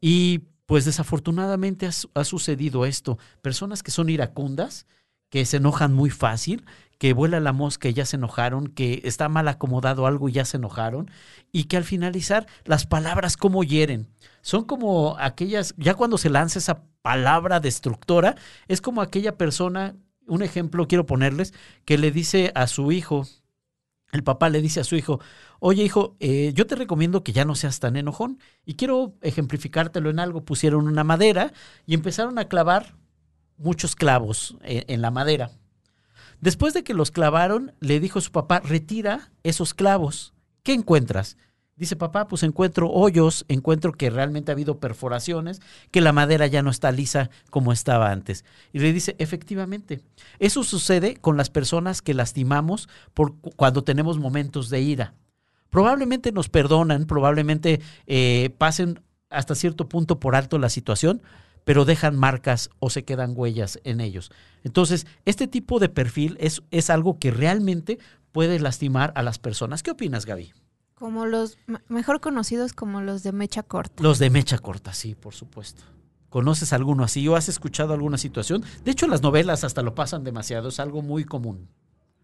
Y 0.00 0.44
pues 0.66 0.84
desafortunadamente 0.84 1.88
ha 2.14 2.22
sucedido 2.24 2.86
esto. 2.86 3.18
Personas 3.42 3.82
que 3.82 3.90
son 3.90 4.08
iracundas, 4.08 4.86
que 5.30 5.46
se 5.46 5.56
enojan 5.56 5.94
muy 5.94 6.10
fácil, 6.10 6.64
que 6.98 7.14
vuela 7.14 7.40
la 7.40 7.54
mosca 7.54 7.88
y 7.88 7.94
ya 7.94 8.04
se 8.04 8.16
enojaron, 8.16 8.66
que 8.66 9.00
está 9.04 9.30
mal 9.30 9.48
acomodado 9.48 10.06
algo 10.06 10.28
y 10.28 10.32
ya 10.32 10.44
se 10.44 10.58
enojaron, 10.58 11.10
y 11.50 11.64
que 11.64 11.78
al 11.78 11.84
finalizar 11.84 12.46
las 12.64 12.86
palabras 12.86 13.38
como 13.38 13.64
hieren. 13.64 14.08
Son 14.42 14.64
como 14.64 15.16
aquellas, 15.18 15.74
ya 15.78 15.94
cuando 15.94 16.18
se 16.18 16.28
lanza 16.28 16.58
esa 16.58 16.82
palabra 17.00 17.60
destructora, 17.60 18.36
es 18.68 18.82
como 18.82 19.00
aquella 19.00 19.38
persona, 19.38 19.96
un 20.26 20.42
ejemplo 20.42 20.86
quiero 20.88 21.06
ponerles, 21.06 21.54
que 21.86 21.96
le 21.96 22.10
dice 22.10 22.52
a 22.54 22.66
su 22.66 22.92
hijo, 22.92 23.26
el 24.12 24.24
papá 24.24 24.48
le 24.48 24.60
dice 24.60 24.80
a 24.80 24.84
su 24.84 24.96
hijo, 24.96 25.20
oye 25.60 25.84
hijo, 25.84 26.16
eh, 26.20 26.52
yo 26.54 26.66
te 26.66 26.74
recomiendo 26.74 27.22
que 27.22 27.32
ya 27.32 27.44
no 27.44 27.54
seas 27.54 27.80
tan 27.80 27.96
enojón 27.96 28.40
y 28.66 28.74
quiero 28.74 29.14
ejemplificártelo 29.22 30.10
en 30.10 30.18
algo. 30.18 30.44
Pusieron 30.44 30.88
una 30.88 31.04
madera 31.04 31.52
y 31.86 31.94
empezaron 31.94 32.38
a 32.38 32.46
clavar 32.48 32.96
muchos 33.60 33.94
clavos 33.94 34.56
en, 34.62 34.84
en 34.88 35.00
la 35.00 35.12
madera. 35.12 35.52
Después 36.40 36.74
de 36.74 36.82
que 36.82 36.94
los 36.94 37.10
clavaron, 37.10 37.72
le 37.80 38.00
dijo 38.00 38.20
su 38.20 38.32
papá, 38.32 38.60
retira 38.60 39.30
esos 39.42 39.74
clavos. 39.74 40.32
¿Qué 40.62 40.72
encuentras? 40.72 41.36
Dice 41.80 41.96
papá, 41.96 42.28
pues 42.28 42.42
encuentro 42.42 42.90
hoyos, 42.90 43.46
encuentro 43.48 43.92
que 43.92 44.10
realmente 44.10 44.50
ha 44.50 44.54
habido 44.54 44.80
perforaciones, 44.80 45.62
que 45.90 46.02
la 46.02 46.12
madera 46.12 46.46
ya 46.46 46.60
no 46.60 46.68
está 46.68 46.92
lisa 46.92 47.30
como 47.48 47.72
estaba 47.72 48.10
antes. 48.10 48.44
Y 48.74 48.80
le 48.80 48.92
dice, 48.92 49.16
efectivamente, 49.18 50.02
eso 50.40 50.62
sucede 50.62 51.16
con 51.16 51.38
las 51.38 51.48
personas 51.48 52.02
que 52.02 52.12
lastimamos 52.12 52.90
por 53.14 53.34
cuando 53.56 53.82
tenemos 53.82 54.18
momentos 54.18 54.68
de 54.68 54.82
ira. 54.82 55.14
Probablemente 55.70 56.32
nos 56.32 56.50
perdonan, 56.50 57.06
probablemente 57.06 57.80
eh, 58.06 58.50
pasen 58.58 59.00
hasta 59.30 59.54
cierto 59.54 59.88
punto 59.88 60.20
por 60.20 60.36
alto 60.36 60.58
la 60.58 60.68
situación, 60.68 61.22
pero 61.64 61.84
dejan 61.84 62.16
marcas 62.16 62.70
o 62.78 62.90
se 62.90 63.04
quedan 63.04 63.32
huellas 63.34 63.78
en 63.84 64.00
ellos. 64.00 64.30
Entonces, 64.64 65.06
este 65.24 65.46
tipo 65.46 65.78
de 65.78 65.88
perfil 65.88 66.36
es, 66.40 66.62
es 66.70 66.90
algo 66.90 67.18
que 67.18 67.30
realmente 67.30 67.98
puede 68.32 68.58
lastimar 68.58 69.12
a 69.16 69.22
las 69.22 69.38
personas. 69.38 69.82
¿Qué 69.82 69.90
opinas, 69.90 70.26
Gaby? 70.26 70.52
Como 70.94 71.26
los 71.26 71.56
mejor 71.88 72.20
conocidos 72.20 72.72
como 72.72 73.00
los 73.00 73.22
de 73.22 73.32
mecha 73.32 73.62
corta. 73.62 74.02
Los 74.02 74.18
de 74.18 74.30
mecha 74.30 74.58
corta, 74.58 74.92
sí, 74.92 75.14
por 75.14 75.34
supuesto. 75.34 75.82
¿Conoces 76.28 76.72
alguno 76.72 77.02
así 77.04 77.26
o 77.26 77.36
has 77.36 77.48
escuchado 77.48 77.92
alguna 77.92 78.18
situación? 78.18 78.62
De 78.84 78.92
hecho, 78.92 79.08
las 79.08 79.22
novelas 79.22 79.64
hasta 79.64 79.82
lo 79.82 79.94
pasan 79.94 80.22
demasiado, 80.22 80.68
es 80.68 80.78
algo 80.78 81.02
muy 81.02 81.24
común. 81.24 81.68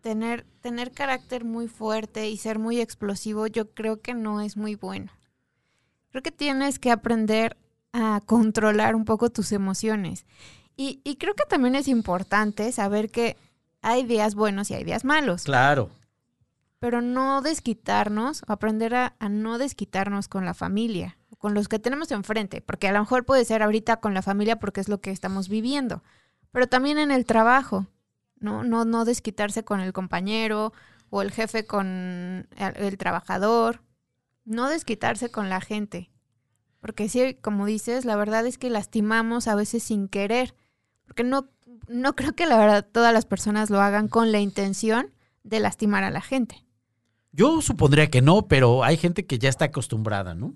Tener, 0.00 0.46
tener 0.60 0.92
carácter 0.92 1.44
muy 1.44 1.66
fuerte 1.66 2.28
y 2.28 2.36
ser 2.36 2.60
muy 2.60 2.80
explosivo, 2.80 3.48
yo 3.48 3.70
creo 3.70 4.00
que 4.00 4.14
no 4.14 4.40
es 4.40 4.56
muy 4.56 4.76
bueno. 4.76 5.10
Creo 6.10 6.22
que 6.22 6.30
tienes 6.30 6.78
que 6.78 6.92
aprender 6.92 7.56
a 7.96 8.20
controlar 8.24 8.94
un 8.94 9.04
poco 9.04 9.30
tus 9.30 9.52
emociones. 9.52 10.26
Y, 10.76 11.00
y 11.04 11.16
creo 11.16 11.34
que 11.34 11.44
también 11.48 11.74
es 11.74 11.88
importante 11.88 12.70
saber 12.72 13.10
que 13.10 13.36
hay 13.82 14.04
días 14.04 14.34
buenos 14.34 14.70
y 14.70 14.74
hay 14.74 14.84
días 14.84 15.04
malos. 15.04 15.44
Claro 15.44 15.90
pero 16.78 17.00
no 17.00 17.42
desquitarnos, 17.42 18.42
aprender 18.46 18.94
a, 18.94 19.16
no 19.28 19.58
desquitarnos 19.58 20.28
con 20.28 20.44
la 20.44 20.54
familia, 20.54 21.16
con 21.38 21.54
los 21.54 21.68
que 21.68 21.78
tenemos 21.78 22.10
enfrente, 22.12 22.60
porque 22.60 22.88
a 22.88 22.92
lo 22.92 23.00
mejor 23.00 23.24
puede 23.24 23.44
ser 23.44 23.62
ahorita 23.62 23.96
con 23.98 24.14
la 24.14 24.22
familia 24.22 24.58
porque 24.58 24.80
es 24.80 24.88
lo 24.88 25.00
que 25.00 25.10
estamos 25.10 25.48
viviendo, 25.48 26.02
pero 26.52 26.68
también 26.68 26.98
en 26.98 27.10
el 27.10 27.24
trabajo, 27.24 27.86
¿no? 28.38 28.62
No, 28.62 28.84
no 28.84 29.04
desquitarse 29.04 29.64
con 29.64 29.80
el 29.80 29.92
compañero 29.92 30.72
o 31.10 31.22
el 31.22 31.32
jefe 31.32 31.66
con 31.66 32.48
el, 32.56 32.76
el 32.76 32.98
trabajador, 32.98 33.80
no 34.44 34.68
desquitarse 34.68 35.30
con 35.30 35.48
la 35.48 35.60
gente, 35.60 36.10
porque 36.86 37.08
sí, 37.08 37.36
como 37.42 37.66
dices, 37.66 38.04
la 38.04 38.14
verdad 38.14 38.46
es 38.46 38.58
que 38.58 38.70
lastimamos 38.70 39.48
a 39.48 39.56
veces 39.56 39.82
sin 39.82 40.06
querer, 40.06 40.54
porque 41.04 41.24
no, 41.24 41.48
no 41.88 42.14
creo 42.14 42.32
que 42.36 42.46
la 42.46 42.56
verdad 42.56 42.86
todas 42.88 43.12
las 43.12 43.26
personas 43.26 43.70
lo 43.70 43.80
hagan 43.80 44.06
con 44.06 44.30
la 44.30 44.38
intención 44.38 45.12
de 45.42 45.58
lastimar 45.58 46.04
a 46.04 46.12
la 46.12 46.20
gente. 46.20 46.64
Yo 47.32 47.60
supondría 47.60 48.08
que 48.08 48.22
no, 48.22 48.46
pero 48.46 48.84
hay 48.84 48.96
gente 48.98 49.26
que 49.26 49.40
ya 49.40 49.48
está 49.48 49.64
acostumbrada, 49.64 50.36
¿no? 50.36 50.54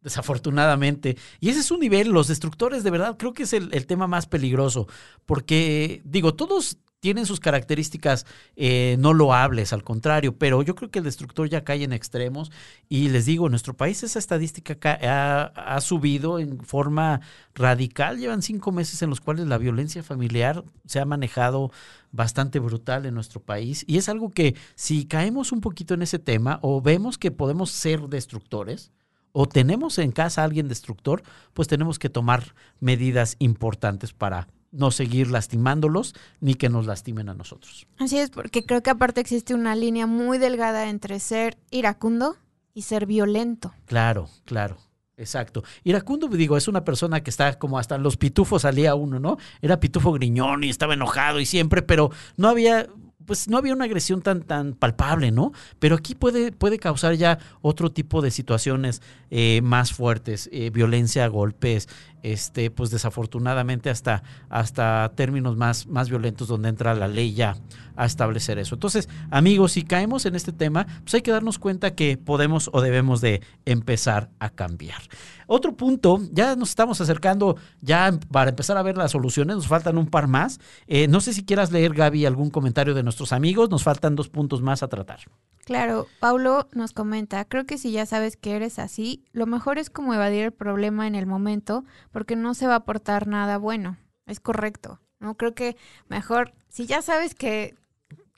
Desafortunadamente. 0.00 1.18
Y 1.38 1.50
ese 1.50 1.60
es 1.60 1.70
un 1.70 1.80
nivel, 1.80 2.08
los 2.08 2.28
destructores 2.28 2.82
de 2.82 2.90
verdad 2.90 3.18
creo 3.18 3.34
que 3.34 3.42
es 3.42 3.52
el, 3.52 3.68
el 3.74 3.86
tema 3.86 4.06
más 4.06 4.26
peligroso, 4.26 4.88
porque 5.26 6.00
digo, 6.06 6.34
todos 6.34 6.78
tienen 7.06 7.24
sus 7.24 7.38
características 7.38 8.26
eh, 8.56 8.96
no 8.98 9.14
loables, 9.14 9.72
al 9.72 9.84
contrario, 9.84 10.36
pero 10.36 10.64
yo 10.64 10.74
creo 10.74 10.90
que 10.90 10.98
el 10.98 11.04
destructor 11.04 11.48
ya 11.48 11.62
cae 11.62 11.84
en 11.84 11.92
extremos 11.92 12.50
y 12.88 13.10
les 13.10 13.26
digo, 13.26 13.46
en 13.46 13.52
nuestro 13.52 13.76
país 13.76 14.02
esa 14.02 14.18
estadística 14.18 14.76
ha, 15.02 15.44
ha, 15.54 15.80
subido 15.80 16.40
en 16.40 16.58
forma 16.64 17.20
radical. 17.54 18.18
Llevan 18.18 18.42
cinco 18.42 18.72
meses 18.72 19.02
en 19.02 19.10
los 19.10 19.20
cuales 19.20 19.46
la 19.46 19.56
violencia 19.56 20.02
familiar 20.02 20.64
se 20.84 20.98
ha 20.98 21.04
manejado 21.04 21.70
bastante 22.10 22.58
brutal 22.58 23.06
en 23.06 23.14
nuestro 23.14 23.40
país 23.40 23.84
y 23.86 23.98
es 23.98 24.08
algo 24.08 24.30
que 24.30 24.56
si 24.74 25.04
caemos 25.04 25.52
un 25.52 25.60
poquito 25.60 25.94
en 25.94 26.02
ese 26.02 26.18
tema 26.18 26.58
o 26.60 26.82
vemos 26.82 27.18
que 27.18 27.30
podemos 27.30 27.70
ser 27.70 28.00
destructores, 28.08 28.90
o 29.30 29.46
tenemos 29.46 29.98
en 29.98 30.10
casa 30.10 30.42
a 30.42 30.44
alguien 30.44 30.66
destructor, 30.66 31.22
pues 31.54 31.68
tenemos 31.68 32.00
que 32.00 32.08
tomar 32.08 32.56
medidas 32.80 33.36
importantes 33.38 34.12
para 34.12 34.48
no 34.76 34.90
seguir 34.90 35.30
lastimándolos 35.30 36.14
ni 36.40 36.54
que 36.54 36.68
nos 36.68 36.86
lastimen 36.86 37.28
a 37.28 37.34
nosotros. 37.34 37.86
Así 37.98 38.18
es, 38.18 38.30
porque 38.30 38.64
creo 38.64 38.82
que 38.82 38.90
aparte 38.90 39.20
existe 39.20 39.54
una 39.54 39.74
línea 39.74 40.06
muy 40.06 40.38
delgada 40.38 40.88
entre 40.88 41.18
ser 41.20 41.58
iracundo 41.70 42.36
y 42.74 42.82
ser 42.82 43.06
violento. 43.06 43.72
Claro, 43.86 44.28
claro. 44.44 44.76
Exacto. 45.18 45.64
Iracundo, 45.82 46.28
digo, 46.28 46.58
es 46.58 46.68
una 46.68 46.84
persona 46.84 47.22
que 47.22 47.30
está 47.30 47.58
como 47.58 47.78
hasta 47.78 47.96
los 47.96 48.18
pitufos 48.18 48.62
salía 48.62 48.94
uno, 48.94 49.18
¿no? 49.18 49.38
Era 49.62 49.80
pitufo 49.80 50.12
griñón 50.12 50.62
y 50.62 50.68
estaba 50.68 50.92
enojado 50.92 51.40
y 51.40 51.46
siempre, 51.46 51.80
pero 51.80 52.10
no 52.36 52.48
había 52.48 52.86
pues 53.26 53.48
no 53.48 53.58
había 53.58 53.74
una 53.74 53.84
agresión 53.84 54.22
tan, 54.22 54.42
tan 54.42 54.72
palpable, 54.72 55.32
¿no? 55.32 55.52
Pero 55.78 55.96
aquí 55.96 56.14
puede, 56.14 56.52
puede 56.52 56.78
causar 56.78 57.14
ya 57.14 57.38
otro 57.60 57.90
tipo 57.90 58.22
de 58.22 58.30
situaciones 58.30 59.02
eh, 59.30 59.60
más 59.62 59.92
fuertes, 59.92 60.48
eh, 60.52 60.70
violencia, 60.70 61.26
golpes, 61.26 61.88
este, 62.26 62.72
pues 62.72 62.90
desafortunadamente 62.90 63.88
hasta, 63.88 64.24
hasta 64.48 65.12
términos 65.14 65.56
más, 65.56 65.86
más 65.86 66.10
violentos 66.10 66.48
donde 66.48 66.68
entra 66.68 66.92
la 66.96 67.06
ley 67.06 67.34
ya 67.34 67.56
a 67.94 68.04
establecer 68.04 68.58
eso. 68.58 68.74
Entonces, 68.74 69.08
amigos, 69.30 69.72
si 69.72 69.82
caemos 69.82 70.26
en 70.26 70.34
este 70.34 70.52
tema, 70.52 70.88
pues 71.04 71.14
hay 71.14 71.22
que 71.22 71.30
darnos 71.30 71.60
cuenta 71.60 71.94
que 71.94 72.16
podemos 72.16 72.68
o 72.72 72.80
debemos 72.80 73.20
de 73.20 73.42
empezar 73.64 74.28
a 74.40 74.50
cambiar. 74.50 75.02
Otro 75.46 75.76
punto, 75.76 76.20
ya 76.32 76.56
nos 76.56 76.70
estamos 76.70 77.00
acercando 77.00 77.56
ya 77.80 78.18
para 78.32 78.50
empezar 78.50 78.76
a 78.76 78.82
ver 78.82 78.96
las 78.96 79.12
soluciones, 79.12 79.54
nos 79.54 79.68
faltan 79.68 79.96
un 79.96 80.08
par 80.08 80.26
más. 80.26 80.58
Eh, 80.88 81.06
no 81.06 81.20
sé 81.20 81.32
si 81.32 81.44
quieras 81.44 81.70
leer, 81.70 81.94
Gaby, 81.94 82.26
algún 82.26 82.50
comentario 82.50 82.92
de 82.92 83.04
nuestros 83.04 83.32
amigos, 83.32 83.70
nos 83.70 83.84
faltan 83.84 84.16
dos 84.16 84.28
puntos 84.28 84.62
más 84.62 84.82
a 84.82 84.88
tratar. 84.88 85.20
Claro, 85.66 86.06
Paulo 86.20 86.68
nos 86.74 86.92
comenta, 86.92 87.44
creo 87.44 87.66
que 87.66 87.76
si 87.76 87.90
ya 87.90 88.06
sabes 88.06 88.36
que 88.36 88.54
eres 88.54 88.78
así, 88.78 89.24
lo 89.32 89.46
mejor 89.46 89.78
es 89.78 89.90
como 89.90 90.14
evadir 90.14 90.44
el 90.44 90.52
problema 90.52 91.08
en 91.08 91.16
el 91.16 91.26
momento, 91.26 91.84
porque 92.12 92.36
no 92.36 92.54
se 92.54 92.68
va 92.68 92.74
a 92.74 92.76
aportar 92.76 93.26
nada 93.26 93.58
bueno. 93.58 93.96
Es 94.26 94.38
correcto. 94.38 95.00
No 95.18 95.34
creo 95.36 95.56
que 95.56 95.76
mejor, 96.06 96.54
si 96.68 96.86
ya 96.86 97.02
sabes 97.02 97.34
que 97.34 97.74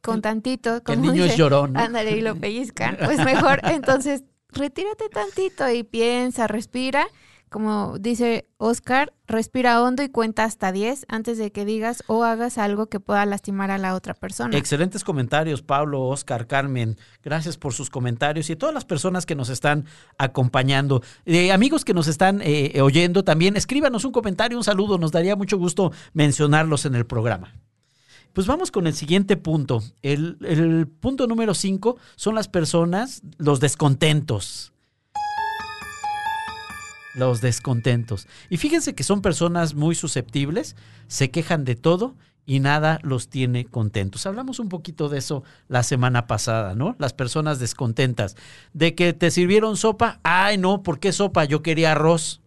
con 0.01 0.23
tantito, 0.23 0.83
como 0.83 1.05
el 1.05 1.13
niño 1.13 1.25
es 1.27 1.37
llorón, 1.37 1.77
ándale 1.77 2.13
y 2.13 2.23
lo 2.23 2.35
pellizcan, 2.35 2.97
pues 3.05 3.19
mejor 3.27 3.61
entonces 3.65 4.25
retírate 4.49 5.11
tantito 5.11 5.69
y 5.71 5.83
piensa, 5.83 6.47
respira 6.47 7.09
como 7.51 7.99
dice 7.99 8.47
Oscar, 8.59 9.13
respira 9.27 9.83
hondo 9.83 10.03
y 10.03 10.09
cuenta 10.09 10.45
hasta 10.45 10.73
10 10.73 11.07
antes 11.09 11.39
de 11.39 11.51
que 11.51 11.65
digas 11.65 12.03
o 12.07 12.25
hagas 12.25 12.59
algo 12.59 12.87
que 12.87 13.01
pueda 13.01 13.25
lastimar 13.27 13.71
a 13.71 13.79
la 13.79 13.95
otra 13.95 14.15
persona. 14.15 14.57
Excelentes 14.57 15.05
comentarios, 15.05 15.63
Pablo, 15.63 16.03
Oscar, 16.03 16.47
Carmen. 16.47 16.97
Gracias 17.23 17.57
por 17.57 17.73
sus 17.73 17.91
comentarios 17.91 18.51
y 18.51 18.53
a 18.53 18.59
todas 18.59 18.75
las 18.75 18.85
personas 18.85 19.27
que 19.27 19.35
nos 19.35 19.49
están 19.49 19.87
acompañando. 20.19 21.03
Eh, 21.25 21.53
amigos 21.53 21.85
que 21.85 21.95
nos 21.95 22.09
están 22.09 22.41
eh, 22.43 22.81
oyendo 22.83 23.25
también, 23.25 23.57
escríbanos 23.57 24.05
un 24.05 24.13
comentario, 24.13 24.59
un 24.59 24.65
saludo. 24.65 24.99
Nos 24.99 25.13
daría 25.13 25.37
mucho 25.37 25.59
gusto 25.59 25.93
mencionarlos 26.13 26.85
en 26.85 26.95
el 26.95 27.07
programa. 27.07 27.55
Pues 28.33 28.47
vamos 28.47 28.71
con 28.71 28.87
el 28.87 28.95
siguiente 28.95 29.37
punto. 29.37 29.83
El, 30.03 30.39
el 30.43 30.87
punto 30.87 31.27
número 31.27 31.55
5 31.55 31.97
son 32.17 32.35
las 32.35 32.49
personas, 32.49 33.23
los 33.39 33.59
descontentos 33.61 34.73
los 37.19 37.41
descontentos. 37.41 38.27
Y 38.49 38.57
fíjense 38.57 38.95
que 38.95 39.03
son 39.05 39.21
personas 39.21 39.75
muy 39.75 39.95
susceptibles, 39.95 40.77
se 41.07 41.31
quejan 41.31 41.65
de 41.65 41.75
todo 41.75 42.15
y 42.47 42.61
nada 42.61 42.99
los 43.03 43.29
tiene 43.29 43.67
contentos. 43.67 44.25
Hablamos 44.25 44.59
un 44.59 44.71
poquito 44.71 45.11
de 45.11 45.19
eso 45.19 45.43
la 45.69 45.83
semana 45.83 46.27
pasada, 46.27 46.75
¿no? 46.75 46.97
Las 46.99 47.13
personas 47.13 47.59
descontentas. 47.59 48.37
De 48.73 48.95
que 48.95 49.13
te 49.13 49.31
sirvieron 49.31 49.77
sopa, 49.77 50.21
ay 50.23 50.57
no, 50.57 50.83
¿por 50.83 50.99
qué 50.99 51.13
sopa? 51.13 51.45
Yo 51.45 51.63
quería 51.63 51.93
arroz. 51.93 52.41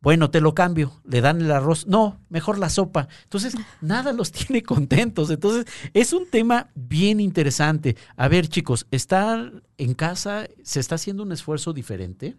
Bueno, 0.00 0.30
te 0.30 0.40
lo 0.40 0.54
cambio, 0.54 0.92
le 1.04 1.20
dan 1.20 1.40
el 1.40 1.50
arroz. 1.52 1.86
No, 1.86 2.18
mejor 2.28 2.58
la 2.58 2.70
sopa. 2.70 3.06
Entonces, 3.24 3.54
nada 3.80 4.12
los 4.12 4.32
tiene 4.32 4.62
contentos. 4.62 5.30
Entonces, 5.30 5.66
es 5.92 6.12
un 6.12 6.28
tema 6.28 6.70
bien 6.74 7.20
interesante. 7.20 7.96
A 8.16 8.28
ver, 8.28 8.48
chicos, 8.48 8.86
¿está 8.90 9.52
en 9.76 9.94
casa? 9.94 10.48
¿Se 10.62 10.80
está 10.80 10.94
haciendo 10.94 11.22
un 11.22 11.32
esfuerzo 11.32 11.72
diferente? 11.72 12.36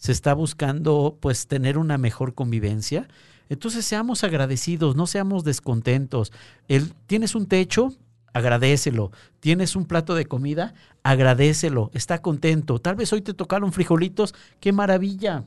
Se 0.00 0.12
está 0.12 0.32
buscando 0.32 1.18
pues 1.20 1.46
tener 1.46 1.76
una 1.76 1.98
mejor 1.98 2.34
convivencia. 2.34 3.06
Entonces 3.50 3.84
seamos 3.84 4.24
agradecidos, 4.24 4.96
no 4.96 5.06
seamos 5.06 5.44
descontentos. 5.44 6.32
El, 6.68 6.94
tienes 7.06 7.34
un 7.34 7.46
techo, 7.46 7.92
agradecelo. 8.32 9.12
Tienes 9.40 9.76
un 9.76 9.84
plato 9.84 10.14
de 10.14 10.24
comida, 10.24 10.72
agradecelo. 11.02 11.90
Está 11.92 12.22
contento. 12.22 12.78
Tal 12.78 12.96
vez 12.96 13.12
hoy 13.12 13.20
te 13.20 13.34
tocaron 13.34 13.74
frijolitos, 13.74 14.34
qué 14.58 14.72
maravilla. 14.72 15.44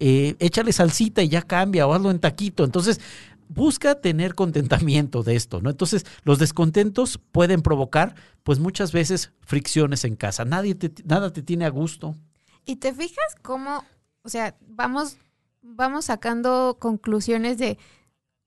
Eh, 0.00 0.34
échale 0.40 0.72
salsita 0.72 1.22
y 1.22 1.28
ya 1.28 1.42
cambia 1.42 1.86
o 1.86 1.94
hazlo 1.94 2.10
en 2.10 2.18
taquito. 2.18 2.64
Entonces, 2.64 3.00
busca 3.48 4.00
tener 4.00 4.34
contentamiento 4.34 5.22
de 5.22 5.36
esto, 5.36 5.60
¿no? 5.60 5.70
Entonces, 5.70 6.04
los 6.24 6.40
descontentos 6.40 7.20
pueden 7.30 7.62
provocar, 7.62 8.16
pues 8.42 8.58
muchas 8.58 8.90
veces, 8.90 9.30
fricciones 9.42 10.04
en 10.04 10.16
casa. 10.16 10.44
Nadie 10.44 10.74
te, 10.74 10.90
nada 11.04 11.32
te 11.32 11.42
tiene 11.42 11.66
a 11.66 11.70
gusto. 11.70 12.16
Y 12.64 12.76
te 12.76 12.92
fijas 12.92 13.36
cómo, 13.42 13.84
o 14.22 14.28
sea, 14.28 14.56
vamos, 14.60 15.16
vamos 15.62 16.06
sacando 16.06 16.76
conclusiones 16.78 17.58
de, 17.58 17.78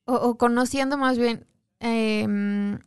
o, 0.06 0.16
o 0.16 0.38
conociendo 0.38 0.98
más 0.98 1.18
bien 1.18 1.46
em, 1.80 2.80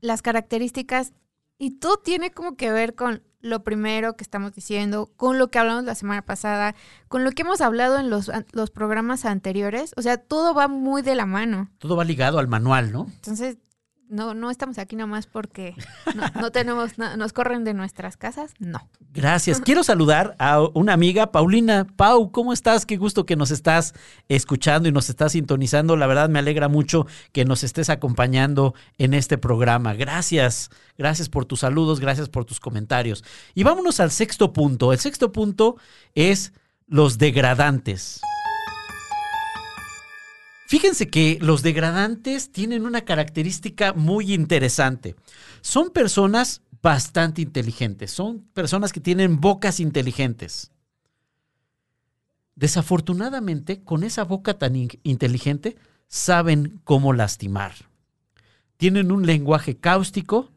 las 0.00 0.22
características, 0.22 1.12
y 1.58 1.78
todo 1.78 1.96
tiene 1.98 2.30
como 2.30 2.56
que 2.56 2.70
ver 2.70 2.94
con 2.94 3.22
lo 3.40 3.62
primero 3.62 4.16
que 4.16 4.24
estamos 4.24 4.54
diciendo, 4.54 5.10
con 5.16 5.38
lo 5.38 5.50
que 5.50 5.58
hablamos 5.58 5.84
la 5.84 5.94
semana 5.94 6.22
pasada, 6.22 6.74
con 7.08 7.24
lo 7.24 7.32
que 7.32 7.42
hemos 7.42 7.60
hablado 7.60 7.98
en 7.98 8.10
los, 8.10 8.30
los 8.52 8.70
programas 8.70 9.24
anteriores. 9.24 9.92
O 9.96 10.02
sea, 10.02 10.18
todo 10.18 10.54
va 10.54 10.68
muy 10.68 11.02
de 11.02 11.14
la 11.14 11.26
mano. 11.26 11.70
Todo 11.78 11.96
va 11.96 12.04
ligado 12.04 12.38
al 12.38 12.48
manual, 12.48 12.92
¿no? 12.92 13.06
Entonces, 13.16 13.58
no, 14.08 14.34
no 14.34 14.50
estamos 14.50 14.78
aquí 14.78 14.96
nomás 14.96 15.26
porque 15.26 15.74
no, 16.14 16.40
no 16.40 16.50
tenemos, 16.52 16.98
no, 16.98 17.16
nos 17.16 17.32
corren 17.32 17.64
de 17.64 17.74
nuestras 17.74 18.16
casas, 18.16 18.54
no. 18.58 18.88
Gracias. 19.12 19.60
Quiero 19.60 19.82
saludar 19.82 20.36
a 20.38 20.60
una 20.60 20.92
amiga, 20.92 21.32
Paulina. 21.32 21.86
Pau, 21.96 22.30
¿cómo 22.30 22.52
estás? 22.52 22.86
Qué 22.86 22.96
gusto 22.96 23.26
que 23.26 23.36
nos 23.36 23.50
estás 23.50 23.94
escuchando 24.28 24.88
y 24.88 24.92
nos 24.92 25.08
estás 25.08 25.32
sintonizando. 25.32 25.96
La 25.96 26.06
verdad 26.06 26.28
me 26.28 26.38
alegra 26.38 26.68
mucho 26.68 27.06
que 27.32 27.44
nos 27.44 27.64
estés 27.64 27.90
acompañando 27.90 28.74
en 28.98 29.14
este 29.14 29.38
programa. 29.38 29.94
Gracias. 29.94 30.70
Gracias 30.96 31.28
por 31.28 31.44
tus 31.44 31.60
saludos, 31.60 32.00
gracias 32.00 32.28
por 32.28 32.44
tus 32.44 32.60
comentarios. 32.60 33.24
Y 33.54 33.62
vámonos 33.62 34.00
al 34.00 34.10
sexto 34.10 34.52
punto. 34.52 34.92
El 34.92 34.98
sexto 34.98 35.32
punto 35.32 35.76
es 36.14 36.52
los 36.86 37.18
degradantes. 37.18 38.20
Fíjense 40.68 41.08
que 41.08 41.38
los 41.40 41.62
degradantes 41.62 42.52
tienen 42.52 42.84
una 42.84 43.00
característica 43.00 43.94
muy 43.94 44.34
interesante. 44.34 45.16
Son 45.62 45.88
personas 45.88 46.60
bastante 46.82 47.40
inteligentes, 47.40 48.10
son 48.10 48.40
personas 48.52 48.92
que 48.92 49.00
tienen 49.00 49.40
bocas 49.40 49.80
inteligentes. 49.80 50.70
Desafortunadamente, 52.54 53.82
con 53.82 54.04
esa 54.04 54.24
boca 54.24 54.58
tan 54.58 54.76
in 54.76 54.90
inteligente, 55.04 55.78
saben 56.06 56.82
cómo 56.84 57.14
lastimar. 57.14 57.72
Tienen 58.76 59.10
un 59.10 59.24
lenguaje 59.24 59.78
cáustico, 59.78 60.50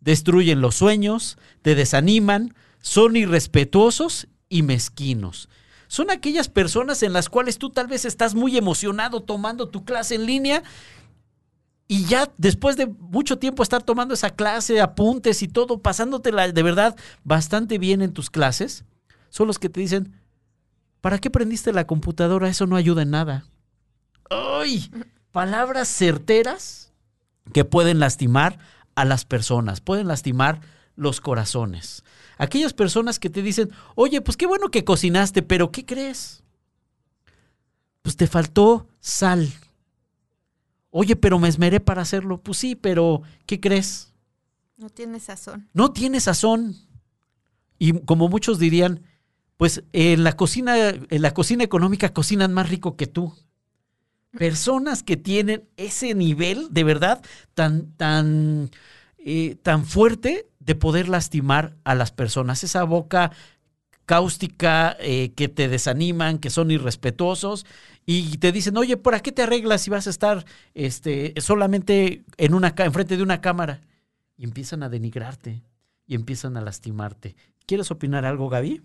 destruyen 0.00 0.60
los 0.60 0.74
sueños, 0.74 1.38
te 1.62 1.74
desaniman, 1.74 2.54
son 2.82 3.16
irrespetuosos 3.16 4.28
y 4.50 4.62
mezquinos 4.62 5.48
son 5.94 6.10
aquellas 6.10 6.48
personas 6.48 7.04
en 7.04 7.12
las 7.12 7.28
cuales 7.28 7.56
tú 7.56 7.70
tal 7.70 7.86
vez 7.86 8.04
estás 8.04 8.34
muy 8.34 8.56
emocionado 8.56 9.20
tomando 9.20 9.68
tu 9.68 9.84
clase 9.84 10.16
en 10.16 10.26
línea 10.26 10.64
y 11.86 12.06
ya 12.06 12.32
después 12.36 12.76
de 12.76 12.86
mucho 12.86 13.38
tiempo 13.38 13.62
estar 13.62 13.80
tomando 13.80 14.12
esa 14.12 14.30
clase, 14.30 14.80
apuntes 14.80 15.40
y 15.44 15.46
todo, 15.46 15.78
pasándotela 15.78 16.50
de 16.50 16.62
verdad 16.64 16.96
bastante 17.22 17.78
bien 17.78 18.02
en 18.02 18.12
tus 18.12 18.28
clases, 18.28 18.84
son 19.28 19.46
los 19.46 19.60
que 19.60 19.68
te 19.68 19.78
dicen, 19.78 20.20
¿para 21.00 21.20
qué 21.20 21.30
prendiste 21.30 21.72
la 21.72 21.86
computadora? 21.86 22.48
Eso 22.48 22.66
no 22.66 22.74
ayuda 22.74 23.02
en 23.02 23.10
nada. 23.10 23.44
¡Ay! 24.30 24.90
Palabras 25.30 25.86
certeras 25.86 26.92
que 27.52 27.64
pueden 27.64 28.00
lastimar 28.00 28.58
a 28.96 29.04
las 29.04 29.24
personas, 29.24 29.80
pueden 29.80 30.08
lastimar 30.08 30.60
los 30.96 31.20
corazones. 31.20 32.02
Aquellas 32.38 32.72
personas 32.72 33.18
que 33.18 33.30
te 33.30 33.42
dicen, 33.42 33.70
oye, 33.94 34.20
pues 34.20 34.36
qué 34.36 34.46
bueno 34.46 34.68
que 34.70 34.84
cocinaste, 34.84 35.42
pero 35.42 35.70
¿qué 35.70 35.84
crees? 35.84 36.42
Pues 38.02 38.16
te 38.16 38.26
faltó 38.26 38.88
sal. 39.00 39.52
Oye, 40.90 41.16
pero 41.16 41.38
me 41.38 41.48
esmeré 41.48 41.80
para 41.80 42.02
hacerlo. 42.02 42.40
Pues 42.40 42.58
sí, 42.58 42.76
pero 42.76 43.22
¿qué 43.46 43.60
crees? 43.60 44.12
No 44.76 44.90
tiene 44.90 45.20
sazón. 45.20 45.68
No 45.72 45.92
tiene 45.92 46.20
sazón. 46.20 46.76
Y 47.78 47.92
como 48.00 48.28
muchos 48.28 48.58
dirían, 48.58 49.02
pues 49.56 49.82
en 49.92 50.24
la 50.24 50.36
cocina, 50.36 50.88
en 50.88 51.22
la 51.22 51.32
cocina 51.32 51.64
económica 51.64 52.12
cocinan 52.12 52.52
más 52.52 52.68
rico 52.68 52.96
que 52.96 53.06
tú. 53.06 53.34
Personas 54.32 55.02
que 55.02 55.16
tienen 55.16 55.68
ese 55.76 56.14
nivel 56.14 56.68
de 56.70 56.84
verdad 56.84 57.24
tan, 57.54 57.92
tan, 57.92 58.70
eh, 59.18 59.56
tan 59.62 59.84
fuerte 59.84 60.48
de 60.64 60.74
poder 60.74 61.08
lastimar 61.08 61.76
a 61.84 61.94
las 61.94 62.12
personas. 62.12 62.64
Esa 62.64 62.84
boca 62.84 63.32
cáustica 64.06 64.96
eh, 65.00 65.32
que 65.34 65.48
te 65.48 65.68
desaniman, 65.68 66.38
que 66.38 66.50
son 66.50 66.70
irrespetuosos 66.70 67.66
y 68.06 68.36
te 68.38 68.52
dicen, 68.52 68.76
oye, 68.76 68.96
¿por 68.96 69.20
qué 69.22 69.32
te 69.32 69.42
arreglas 69.42 69.82
si 69.82 69.90
vas 69.90 70.06
a 70.06 70.10
estar 70.10 70.44
este, 70.74 71.34
solamente 71.38 72.24
en 72.36 72.54
una, 72.54 72.74
enfrente 72.78 73.16
de 73.16 73.22
una 73.22 73.40
cámara? 73.40 73.80
Y 74.36 74.44
empiezan 74.44 74.82
a 74.82 74.88
denigrarte 74.88 75.62
y 76.06 76.14
empiezan 76.14 76.56
a 76.56 76.60
lastimarte. 76.60 77.36
¿Quieres 77.66 77.90
opinar 77.90 78.26
algo, 78.26 78.48
Gaby? 78.48 78.82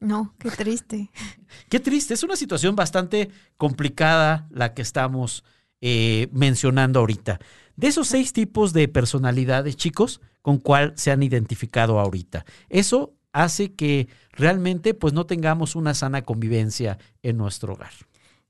No, 0.00 0.34
qué 0.38 0.50
triste. 0.50 1.10
qué 1.68 1.80
triste. 1.80 2.14
Es 2.14 2.22
una 2.22 2.36
situación 2.36 2.76
bastante 2.76 3.30
complicada 3.56 4.46
la 4.50 4.74
que 4.74 4.82
estamos 4.82 5.44
eh, 5.80 6.28
mencionando 6.30 7.00
ahorita. 7.00 7.40
De 7.78 7.86
esos 7.86 8.08
seis 8.08 8.32
tipos 8.32 8.72
de 8.72 8.88
personalidades, 8.88 9.76
chicos, 9.76 10.20
¿con 10.42 10.58
cuál 10.58 10.94
se 10.96 11.12
han 11.12 11.22
identificado 11.22 12.00
ahorita? 12.00 12.44
Eso 12.68 13.14
hace 13.32 13.72
que 13.72 14.08
realmente 14.32 14.94
pues 14.94 15.12
no 15.12 15.26
tengamos 15.26 15.76
una 15.76 15.94
sana 15.94 16.22
convivencia 16.22 16.98
en 17.22 17.36
nuestro 17.36 17.74
hogar. 17.74 17.92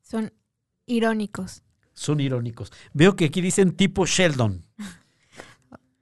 Son 0.01 0.33
irónicos. 0.87 1.63
Son 1.93 2.21
irónicos. 2.21 2.73
Veo 2.95 3.17
que 3.17 3.27
aquí 3.27 3.43
dicen 3.43 3.77
tipo 3.77 4.07
Sheldon. 4.07 4.65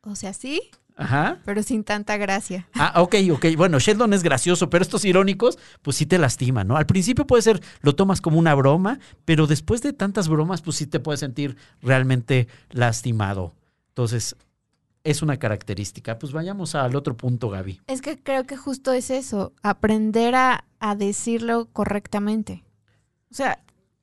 O 0.08 0.14
sea, 0.14 0.32
sí, 0.32 0.60
Ajá. 0.96 1.38
pero 1.44 1.62
sin 1.62 1.84
tanta 1.84 2.16
gracia. 2.16 2.66
Ah, 2.74 3.00
ok, 3.02 3.16
ok. 3.32 3.46
Bueno, 3.56 3.78
Sheldon 3.78 4.14
es 4.14 4.22
gracioso, 4.22 4.70
pero 4.70 4.82
estos 4.82 5.04
irónicos, 5.04 5.58
pues 5.82 5.96
sí 5.96 6.06
te 6.06 6.18
lastiman, 6.18 6.66
¿no? 6.66 6.76
Al 6.76 6.86
principio 6.86 7.26
puede 7.26 7.42
ser, 7.42 7.62
lo 7.82 7.94
tomas 7.94 8.20
como 8.20 8.38
una 8.38 8.54
broma, 8.54 8.98
pero 9.26 9.46
después 9.46 9.82
de 9.82 9.92
tantas 9.92 10.28
bromas, 10.28 10.62
pues 10.62 10.76
sí 10.76 10.86
te 10.86 10.98
puedes 10.98 11.20
sentir 11.20 11.56
realmente 11.82 12.48
lastimado. 12.70 13.54
Entonces, 13.88 14.36
es 15.04 15.22
una 15.22 15.38
característica. 15.38 16.18
Pues 16.18 16.32
vayamos 16.32 16.74
al 16.74 16.96
otro 16.96 17.16
punto, 17.16 17.48
Gaby. 17.50 17.80
Es 17.86 18.00
que 18.02 18.18
creo 18.20 18.44
que 18.44 18.56
justo 18.56 18.92
es 18.92 19.10
eso, 19.10 19.52
aprender 19.62 20.34
a, 20.34 20.64
a 20.80 20.96
decirlo 20.96 21.68
correctamente. 21.72 22.64
O 23.30 23.34
sea, 23.34 23.62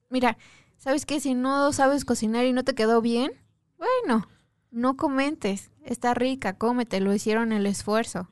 mira, 0.10 0.38
¿sabes 0.78 1.06
qué? 1.06 1.20
Si 1.20 1.34
no 1.34 1.74
sabes 1.74 2.06
cocinar 2.06 2.46
y 2.46 2.54
no 2.54 2.64
te 2.64 2.76
quedó 2.76 3.02
bien, 3.02 3.32
bueno, 3.78 4.28
no 4.74 4.98
comentes. 4.98 5.72
Está 5.86 6.14
rica, 6.14 6.58
cómete, 6.58 7.00
lo 7.00 7.14
hicieron 7.14 7.52
el 7.54 7.66
esfuerzo. 7.66 8.28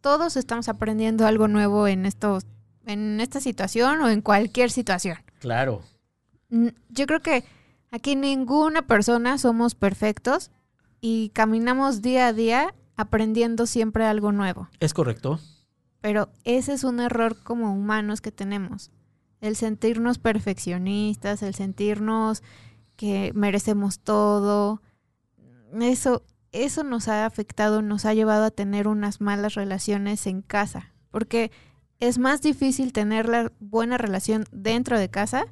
Todos 0.00 0.36
estamos 0.36 0.68
aprendiendo 0.68 1.26
algo 1.26 1.46
nuevo 1.46 1.86
en 1.86 2.06
estos, 2.06 2.44
en 2.86 3.20
esta 3.20 3.40
situación 3.40 4.00
o 4.00 4.08
en 4.08 4.22
cualquier 4.22 4.70
situación. 4.70 5.18
Claro. 5.38 5.82
Yo 6.48 7.06
creo 7.06 7.20
que 7.20 7.44
aquí 7.90 8.16
ninguna 8.16 8.82
persona 8.82 9.38
somos 9.38 9.74
perfectos 9.74 10.50
y 11.00 11.30
caminamos 11.30 12.02
día 12.02 12.28
a 12.28 12.32
día 12.32 12.74
aprendiendo 12.96 13.66
siempre 13.66 14.04
algo 14.04 14.32
nuevo. 14.32 14.68
Es 14.80 14.94
correcto. 14.94 15.40
Pero 16.00 16.30
ese 16.44 16.72
es 16.72 16.84
un 16.84 17.00
error 17.00 17.36
como 17.42 17.72
humanos 17.72 18.20
que 18.20 18.32
tenemos. 18.32 18.90
El 19.40 19.56
sentirnos 19.56 20.18
perfeccionistas, 20.18 21.42
el 21.42 21.54
sentirnos 21.54 22.42
que 22.96 23.32
merecemos 23.34 24.00
todo. 24.00 24.82
Eso, 25.80 26.22
eso 26.52 26.84
nos 26.84 27.08
ha 27.08 27.26
afectado, 27.26 27.82
nos 27.82 28.04
ha 28.04 28.14
llevado 28.14 28.44
a 28.44 28.50
tener 28.50 28.88
unas 28.88 29.20
malas 29.20 29.54
relaciones 29.54 30.26
en 30.26 30.42
casa. 30.42 30.92
Porque 31.10 31.50
es 32.00 32.18
más 32.18 32.42
difícil 32.42 32.92
tener 32.92 33.28
la 33.28 33.52
buena 33.60 33.98
relación 33.98 34.44
dentro 34.50 34.98
de 34.98 35.08
casa 35.08 35.46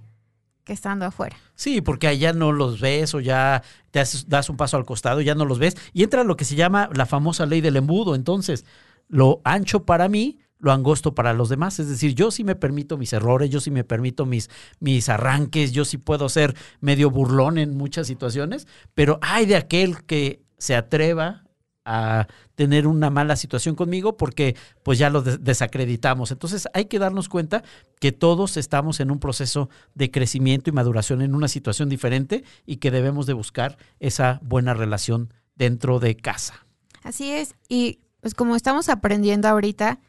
que 0.64 0.72
estando 0.72 1.06
afuera. 1.06 1.36
Sí, 1.54 1.80
porque 1.80 2.08
allá 2.08 2.32
no 2.32 2.52
los 2.52 2.80
ves 2.80 3.14
o 3.14 3.20
ya 3.20 3.62
te 3.90 4.02
das 4.26 4.50
un 4.50 4.56
paso 4.56 4.76
al 4.76 4.84
costado, 4.84 5.20
ya 5.20 5.34
no 5.34 5.44
los 5.44 5.58
ves. 5.58 5.76
Y 5.92 6.02
entra 6.02 6.24
lo 6.24 6.36
que 6.36 6.44
se 6.44 6.56
llama 6.56 6.90
la 6.92 7.06
famosa 7.06 7.46
ley 7.46 7.60
del 7.60 7.76
embudo. 7.76 8.14
Entonces, 8.14 8.64
lo 9.08 9.40
ancho 9.44 9.84
para 9.84 10.08
mí, 10.08 10.38
lo 10.60 10.72
angosto 10.72 11.14
para 11.14 11.32
los 11.32 11.48
demás. 11.48 11.78
Es 11.78 11.88
decir, 11.88 12.14
yo 12.14 12.30
sí 12.30 12.44
me 12.44 12.54
permito 12.54 12.96
mis 12.96 13.12
errores, 13.12 13.50
yo 13.50 13.60
sí 13.60 13.70
me 13.70 13.84
permito 13.84 14.26
mis, 14.26 14.50
mis 14.78 15.08
arranques, 15.08 15.72
yo 15.72 15.84
sí 15.84 15.98
puedo 15.98 16.28
ser 16.28 16.54
medio 16.80 17.10
burlón 17.10 17.58
en 17.58 17.76
muchas 17.76 18.06
situaciones, 18.06 18.66
pero 18.94 19.18
hay 19.22 19.46
de 19.46 19.56
aquel 19.56 20.04
que 20.04 20.42
se 20.58 20.76
atreva 20.76 21.44
a 21.84 22.28
tener 22.54 22.86
una 22.86 23.10
mala 23.10 23.36
situación 23.36 23.74
conmigo 23.74 24.16
porque 24.16 24.54
pues 24.82 24.98
ya 24.98 25.10
lo 25.10 25.22
desacreditamos. 25.22 26.30
Entonces 26.30 26.68
hay 26.74 26.84
que 26.84 26.98
darnos 26.98 27.28
cuenta 27.28 27.64
que 27.98 28.12
todos 28.12 28.56
estamos 28.56 29.00
en 29.00 29.10
un 29.10 29.18
proceso 29.18 29.70
de 29.94 30.10
crecimiento 30.10 30.68
y 30.68 30.72
maduración 30.72 31.22
en 31.22 31.34
una 31.34 31.48
situación 31.48 31.88
diferente 31.88 32.44
y 32.66 32.76
que 32.76 32.90
debemos 32.90 33.26
de 33.26 33.32
buscar 33.32 33.78
esa 33.98 34.40
buena 34.42 34.74
relación 34.74 35.32
dentro 35.56 36.00
de 36.00 36.16
casa. 36.16 36.66
Así 37.02 37.32
es. 37.32 37.54
Y 37.68 38.00
pues 38.20 38.34
como 38.34 38.56
estamos 38.56 38.88
aprendiendo 38.88 39.48
ahorita 39.48 40.00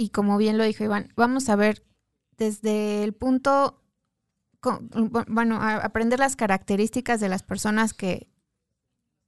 y 0.00 0.08
como 0.08 0.38
bien 0.38 0.56
lo 0.56 0.64
dijo 0.64 0.82
Iván, 0.82 1.12
vamos 1.14 1.50
a 1.50 1.56
ver 1.56 1.84
desde 2.38 3.04
el 3.04 3.12
punto 3.12 3.82
bueno, 5.28 5.58
aprender 5.60 6.18
las 6.18 6.36
características 6.36 7.20
de 7.20 7.28
las 7.28 7.42
personas 7.42 7.92
que, 7.92 8.30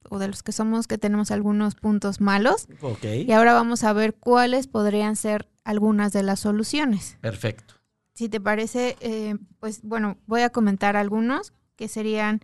o 0.09 0.17
de 0.17 0.27
los 0.27 0.41
que 0.41 0.51
somos 0.51 0.87
que 0.87 0.97
tenemos 0.97 1.29
algunos 1.29 1.75
puntos 1.75 2.21
malos. 2.21 2.67
Y 3.03 3.31
ahora 3.33 3.53
vamos 3.53 3.83
a 3.83 3.93
ver 3.93 4.15
cuáles 4.15 4.65
podrían 4.65 5.15
ser 5.15 5.47
algunas 5.63 6.11
de 6.11 6.23
las 6.23 6.39
soluciones. 6.39 7.17
Perfecto. 7.21 7.75
Si 8.15 8.27
te 8.27 8.41
parece, 8.41 8.95
eh, 8.99 9.35
pues 9.59 9.81
bueno, 9.83 10.17
voy 10.25 10.41
a 10.41 10.49
comentar 10.49 10.95
algunos 10.95 11.53
que 11.75 11.87
serían, 11.87 12.41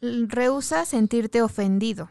rehúsa 0.00 0.84
sentirte 0.84 1.42
ofendido. 1.42 2.10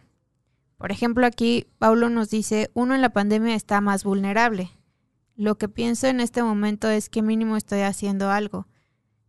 Por 0.77 0.93
ejemplo, 0.93 1.25
aquí 1.25 1.67
Paulo 1.77 2.09
nos 2.09 2.29
dice, 2.29 2.71
uno 2.73 2.95
en 2.95 3.01
la 3.01 3.09
pandemia 3.09 3.55
está 3.55 3.81
más 3.81 4.05
vulnerable. 4.05 4.71
Lo 5.39 5.57
que 5.57 5.69
pienso 5.69 6.07
en 6.07 6.19
este 6.19 6.43
momento 6.43 6.89
es 6.89 7.07
que 7.07 7.21
mínimo 7.21 7.55
estoy 7.55 7.79
haciendo 7.79 8.29
algo. 8.29 8.67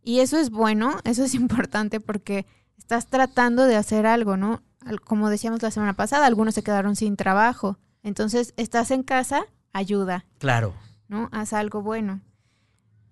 Y 0.03 0.19
eso 0.19 0.37
es 0.37 0.49
bueno, 0.49 0.97
eso 1.05 1.23
es 1.23 1.33
importante 1.33 2.01
porque 2.01 2.45
estás 2.77 3.07
tratando 3.07 3.63
de 3.63 3.77
hacer 3.77 4.05
algo, 4.05 4.35
¿no? 4.35 4.61
Como 5.05 5.29
decíamos 5.29 5.61
la 5.61 5.71
semana 5.71 5.93
pasada, 5.93 6.25
algunos 6.25 6.53
se 6.53 6.63
quedaron 6.63 6.97
sin 6.97 7.15
trabajo. 7.15 7.79
Entonces, 8.03 8.53
estás 8.57 8.91
en 8.91 9.03
casa, 9.03 9.45
ayuda. 9.71 10.25
Claro. 10.37 10.73
¿No? 11.07 11.29
Haz 11.31 11.53
algo 11.53 11.81
bueno. 11.81 12.19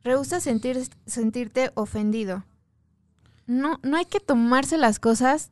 Rehúsa 0.04 0.41
sentir, 0.41 0.89
sentirte 1.06 1.72
ofendido. 1.76 2.43
No, 3.45 3.80
no 3.82 3.95
hay 3.95 4.06
que 4.06 4.20
tomarse 4.20 4.78
las 4.78 5.00
cosas 5.00 5.52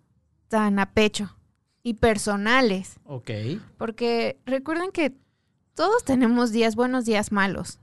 tan 0.50 0.80
a 0.80 0.91
pecho 0.91 1.34
y 1.82 1.93
personales. 1.93 3.00
Ok. 3.06 3.32
Porque 3.78 4.38
recuerden 4.45 4.91
que 4.91 5.16
todos 5.78 6.03
tenemos 6.03 6.51
días 6.51 6.75
buenos, 6.75 7.05
días 7.05 7.32
malos. 7.32 7.80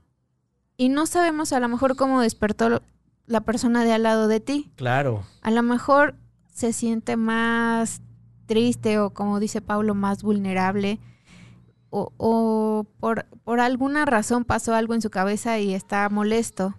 Y 0.75 0.89
no 0.89 1.05
sabemos 1.05 1.53
a 1.53 1.61
lo 1.61 1.69
mejor 1.69 1.95
cómo 1.95 2.19
despertó 2.19 2.81
la 3.25 3.41
persona 3.41 3.85
de 3.85 3.93
al 3.93 4.03
lado 4.03 4.27
de 4.27 4.41
ti. 4.41 4.73
Claro. 4.75 5.23
A 5.41 5.49
lo 5.49 5.63
mejor 5.63 6.15
se 6.53 6.73
siente 6.73 7.15
más 7.15 8.01
triste 8.47 8.99
o 8.99 9.11
como 9.11 9.39
dice 9.39 9.61
Pablo, 9.61 9.95
más 9.95 10.23
vulnerable. 10.23 10.99
O, 11.89 12.11
o 12.17 12.85
por, 12.99 13.27
por, 13.45 13.61
alguna 13.61 14.05
razón 14.05 14.43
pasó 14.43 14.75
algo 14.75 14.93
en 14.93 15.01
su 15.01 15.09
cabeza 15.09 15.57
y 15.59 15.73
está 15.73 16.09
molesto. 16.09 16.75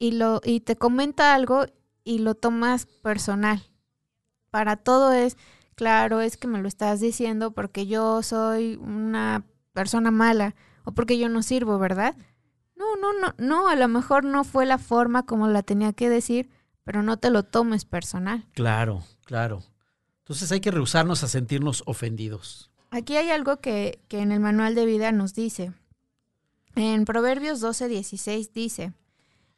Y, 0.00 0.10
lo, 0.10 0.40
y 0.42 0.58
te 0.58 0.74
comenta 0.74 1.34
algo 1.34 1.66
y 2.02 2.18
lo 2.18 2.34
tomas 2.34 2.86
personal. 2.86 3.62
Para 4.50 4.76
todo 4.76 5.12
es, 5.12 5.36
claro, 5.76 6.20
es 6.20 6.36
que 6.36 6.48
me 6.48 6.60
lo 6.60 6.66
estás 6.66 6.98
diciendo 6.98 7.52
porque 7.52 7.86
yo 7.86 8.24
soy 8.24 8.74
una 8.82 9.44
persona 9.76 10.10
mala 10.10 10.54
o 10.84 10.92
porque 10.92 11.18
yo 11.18 11.28
no 11.28 11.42
sirvo, 11.42 11.78
¿verdad? 11.78 12.16
No, 12.76 12.96
no, 12.96 13.12
no, 13.12 13.34
no, 13.36 13.68
a 13.68 13.76
lo 13.76 13.88
mejor 13.88 14.24
no 14.24 14.42
fue 14.42 14.64
la 14.64 14.78
forma 14.78 15.26
como 15.26 15.48
la 15.48 15.62
tenía 15.62 15.92
que 15.92 16.08
decir, 16.08 16.48
pero 16.82 17.02
no 17.02 17.18
te 17.18 17.28
lo 17.28 17.42
tomes 17.42 17.84
personal. 17.84 18.46
Claro, 18.54 19.02
claro. 19.26 19.62
Entonces 20.20 20.50
hay 20.52 20.60
que 20.60 20.70
rehusarnos 20.70 21.22
a 21.22 21.28
sentirnos 21.28 21.82
ofendidos. 21.84 22.70
Aquí 22.90 23.16
hay 23.16 23.28
algo 23.28 23.58
que, 23.58 24.00
que 24.08 24.20
en 24.20 24.32
el 24.32 24.40
manual 24.40 24.74
de 24.74 24.86
vida 24.86 25.12
nos 25.12 25.34
dice. 25.34 25.74
En 26.74 27.04
Proverbios 27.04 27.60
12, 27.60 27.88
16 27.88 28.52
dice, 28.54 28.94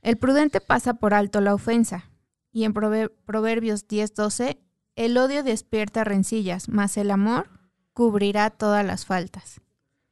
el 0.03 0.17
prudente 0.17 0.61
pasa 0.61 0.95
por 0.95 1.15
alto 1.15 1.41
la 1.41 1.55
ofensa. 1.55 2.11
Y 2.51 2.65
en 2.65 2.73
Proverbios 2.73 3.87
10, 3.87 4.15
12, 4.15 4.59
el 4.97 5.17
odio 5.17 5.45
despierta 5.45 6.03
rencillas, 6.03 6.69
mas 6.69 6.97
el 6.97 7.13
amor 7.13 7.51
cubrirá 7.93 8.51
todas 8.51 8.85
las 8.85 9.07
faltas. 9.07 9.61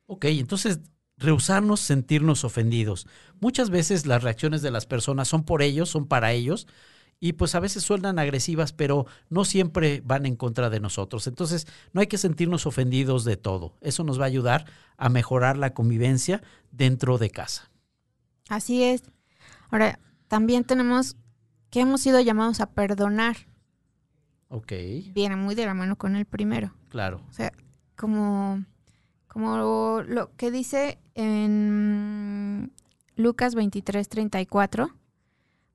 Ok, 0.07 0.27
entonces 0.27 0.81
rehusarnos 1.17 1.81
sentirnos 1.81 2.45
ofendidos. 2.45 3.07
Muchas 3.41 3.71
veces 3.71 4.07
las 4.07 4.23
reacciones 4.23 4.63
de 4.63 4.71
las 4.71 4.87
personas 4.87 5.29
son 5.29 5.45
por 5.45 5.63
ellos, 5.63 5.89
son 5.89 6.07
para 6.07 6.33
ellos, 6.33 6.67
y 7.19 7.33
pues 7.33 7.55
a 7.55 7.61
veces 7.61 7.83
suenan 7.83 8.19
agresivas, 8.19 8.73
pero 8.73 9.07
no 9.31 9.45
siempre 9.45 10.03
van 10.05 10.27
en 10.27 10.37
contra 10.37 10.69
de 10.69 10.81
nosotros. 10.81 11.27
Entonces, 11.27 11.67
no 11.93 12.03
hay 12.03 12.09
que 12.09 12.19
sentirnos 12.19 12.67
ofendidos 12.67 13.25
de 13.25 13.39
todo. 13.39 13.75
Eso 13.81 14.05
nos 14.05 14.21
va 14.21 14.25
a 14.25 14.29
ayudar 14.29 14.67
a 14.99 15.09
mejorar 15.09 15.57
la 15.57 15.73
convivencia 15.73 16.43
dentro 16.71 17.17
de 17.17 17.31
casa. 17.31 17.71
Así 18.49 18.83
es. 18.83 19.03
Ahora, 19.71 19.99
también 20.29 20.65
tenemos 20.65 21.17
que 21.71 21.81
hemos 21.81 22.03
sido 22.03 22.21
llamados 22.21 22.61
a 22.61 22.71
perdonar. 22.71 23.37
Ok. 24.49 24.73
Viene 25.13 25.37
muy 25.37 25.55
de 25.55 25.67
la 25.67 25.75
mano 25.75 25.97
con 25.97 26.17
el 26.17 26.27
primero. 26.27 26.75
Claro. 26.91 27.23
O 27.31 27.33
sea, 27.33 27.53
como 27.97 28.65
como 29.37 30.03
lo 30.03 30.35
que 30.39 30.51
dice 30.51 30.99
en 31.15 32.73
Lucas 33.17 33.55
23, 33.55 34.09
34, 34.09 34.97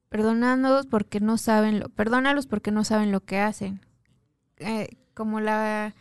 perdonándolos 0.10 0.88
porque 0.88 1.20
no 1.20 1.38
saben 1.38 1.80
lo, 1.80 1.90
perdónalos 1.90 2.48
porque 2.48 2.72
no 2.72 2.84
saben 2.84 3.12
lo 3.12 3.24
que 3.24 3.38
hacen. 3.38 3.86
Eh, 4.58 4.88
como 5.14 5.42
la, 5.42 5.94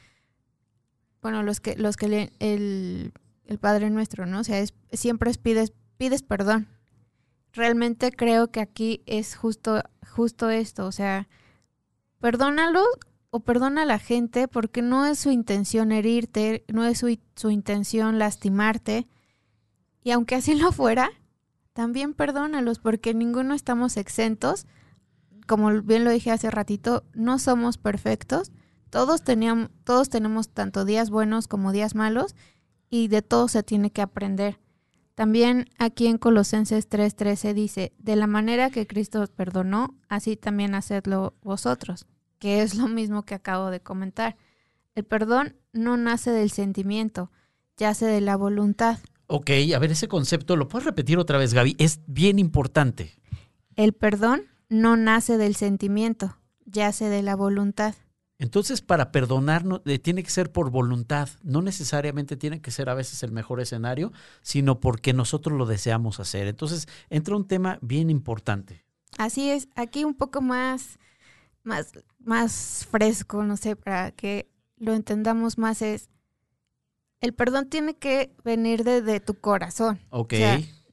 bueno, 1.20 1.42
los 1.42 1.61
que, 1.61 1.76
los 1.76 1.98
que 1.98 2.08
leen 2.08 2.30
el, 2.38 3.12
el 3.44 3.58
Padre 3.58 3.90
Nuestro, 3.90 4.24
¿no? 4.24 4.40
O 4.40 4.44
sea, 4.44 4.58
es, 4.58 4.72
siempre 4.92 5.30
pides, 5.34 5.74
pides 5.98 6.22
perdón. 6.22 6.66
Realmente 7.52 8.11
creo 8.11 8.50
que 8.50 8.61
aquí 8.61 9.02
es 9.04 9.36
justo, 9.36 9.82
justo 10.11 10.48
esto, 10.48 10.86
o 10.86 10.92
sea, 10.92 11.28
perdónalos 12.20 12.86
o 13.30 13.40
perdona 13.40 13.82
a 13.82 13.86
la 13.86 13.98
gente 13.98 14.48
porque 14.48 14.82
no 14.82 15.06
es 15.06 15.18
su 15.18 15.30
intención 15.30 15.92
herirte, 15.92 16.64
no 16.68 16.84
es 16.84 16.98
su, 16.98 17.50
intención 17.50 18.18
lastimarte. 18.18 19.06
Y 20.02 20.10
aunque 20.10 20.34
así 20.34 20.54
lo 20.54 20.72
fuera, 20.72 21.10
también 21.72 22.14
perdónalos 22.14 22.80
porque 22.80 23.14
ninguno 23.14 23.54
estamos 23.54 23.96
exentos. 23.96 24.66
Como 25.46 25.82
bien 25.82 26.04
lo 26.04 26.10
dije 26.10 26.32
hace 26.32 26.50
ratito, 26.50 27.04
no 27.14 27.38
somos 27.38 27.78
perfectos. 27.78 28.50
Todos, 28.90 29.22
teníamos, 29.22 29.70
todos 29.84 30.10
tenemos 30.10 30.48
tanto 30.48 30.84
días 30.84 31.10
buenos 31.10 31.46
como 31.46 31.70
días 31.70 31.94
malos 31.94 32.34
y 32.88 33.06
de 33.06 33.22
todo 33.22 33.46
se 33.46 33.62
tiene 33.62 33.92
que 33.92 34.02
aprender. 34.02 34.58
También 35.14 35.68
aquí 35.78 36.08
en 36.08 36.18
Colosenses 36.18 36.88
3:13 36.88 37.54
dice, 37.54 37.92
de 37.98 38.16
la 38.16 38.26
manera 38.26 38.70
que 38.70 38.88
Cristo 38.88 39.24
perdonó, 39.36 39.94
así 40.08 40.36
también 40.36 40.74
hacedlo 40.74 41.34
vosotros 41.42 42.06
que 42.41 42.62
es 42.62 42.74
lo 42.74 42.88
mismo 42.88 43.24
que 43.24 43.34
acabo 43.34 43.70
de 43.70 43.80
comentar. 43.80 44.36
El 44.97 45.05
perdón 45.05 45.55
no 45.72 45.97
nace 45.97 46.32
del 46.32 46.51
sentimiento, 46.51 47.30
yace 47.76 48.07
de 48.07 48.20
la 48.20 48.34
voluntad. 48.34 48.99
Ok, 49.28 49.51
a 49.72 49.78
ver, 49.78 49.93
ese 49.93 50.09
concepto, 50.09 50.57
¿lo 50.57 50.66
puedes 50.66 50.86
repetir 50.86 51.18
otra 51.18 51.38
vez, 51.38 51.55
Gaby? 51.55 51.76
Es 51.78 52.01
bien 52.07 52.41
importante. 52.41 53.14
El 53.76 53.93
perdón 53.93 54.47
no 54.68 54.97
nace 54.97 55.38
del 55.38 55.55
sentimiento, 55.55 56.38
yace 56.64 57.09
de 57.09 57.22
la 57.22 57.36
voluntad. 57.36 57.95
Entonces, 58.38 58.80
para 58.80 59.12
perdonar 59.12 59.64
eh, 59.84 59.99
tiene 59.99 60.22
que 60.22 60.30
ser 60.30 60.51
por 60.51 60.70
voluntad, 60.70 61.28
no 61.43 61.61
necesariamente 61.61 62.38
tiene 62.38 62.62
que 62.62 62.70
ser 62.70 62.88
a 62.88 62.95
veces 62.95 63.22
el 63.22 63.32
mejor 63.32 63.61
escenario, 63.61 64.12
sino 64.41 64.80
porque 64.80 65.12
nosotros 65.12 65.57
lo 65.59 65.66
deseamos 65.66 66.20
hacer. 66.20 66.47
Entonces, 66.47 66.88
entra 67.11 67.36
un 67.36 67.47
tema 67.47 67.78
bien 67.82 68.09
importante. 68.09 68.86
Así 69.18 69.51
es, 69.51 69.68
aquí 69.76 70.05
un 70.05 70.14
poco 70.14 70.41
más 70.41 70.99
más, 71.62 71.93
más 72.20 72.86
fresco, 72.90 73.44
no 73.44 73.56
sé, 73.56 73.76
para 73.76 74.12
que 74.12 74.50
lo 74.76 74.94
entendamos 74.94 75.58
más 75.58 75.82
es, 75.82 76.08
el 77.20 77.34
perdón 77.34 77.68
tiene 77.68 77.96
que 77.96 78.34
venir 78.44 78.84
de, 78.84 79.20
tu 79.20 79.34
corazón. 79.34 80.00
Ok. 80.10 80.34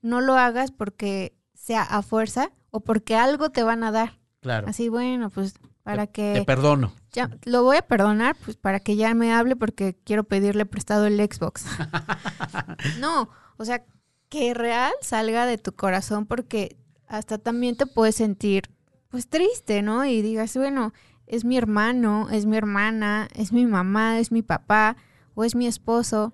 no 0.01 0.21
lo 0.21 0.35
hagas 0.35 0.71
porque 0.71 1.37
sea 1.53 1.83
a 1.83 2.01
fuerza 2.01 2.51
o 2.69 2.81
porque 2.81 3.15
algo 3.15 3.49
te 3.49 3.63
van 3.63 3.83
a 3.83 3.91
dar. 3.91 4.19
Claro. 4.41 4.67
Así, 4.67 4.89
bueno, 4.89 5.29
pues 5.29 5.55
para 5.83 6.07
que... 6.07 6.33
Te 6.33 6.43
perdono. 6.43 6.93
Ya, 7.13 7.29
lo 7.45 7.63
voy 7.63 7.77
a 7.77 7.81
perdonar, 7.81 8.35
pues 8.43 8.57
para 8.57 8.79
que 8.79 8.95
ya 8.95 9.13
me 9.13 9.33
hable 9.33 9.55
porque 9.55 9.97
quiero 10.03 10.25
pedirle 10.25 10.65
prestado 10.65 11.05
el 11.07 11.17
Xbox. 11.17 11.65
no, 12.99 13.29
o 13.57 13.65
sea, 13.65 13.85
que 14.29 14.53
real 14.53 14.91
salga 15.01 15.45
de 15.45 15.57
tu 15.57 15.73
corazón 15.73 16.25
porque 16.25 16.77
hasta 17.07 17.37
también 17.37 17.77
te 17.77 17.85
puedes 17.85 18.15
sentir 18.15 18.69
pues 19.09 19.29
triste, 19.29 19.81
¿no? 19.81 20.05
Y 20.05 20.21
digas, 20.21 20.55
bueno, 20.57 20.93
es 21.27 21.45
mi 21.45 21.57
hermano, 21.57 22.29
es 22.31 22.45
mi 22.45 22.57
hermana, 22.57 23.27
es 23.35 23.51
mi 23.51 23.65
mamá, 23.65 24.19
es 24.19 24.31
mi 24.31 24.41
papá 24.41 24.97
o 25.35 25.43
es 25.43 25.55
mi 25.55 25.67
esposo. 25.67 26.33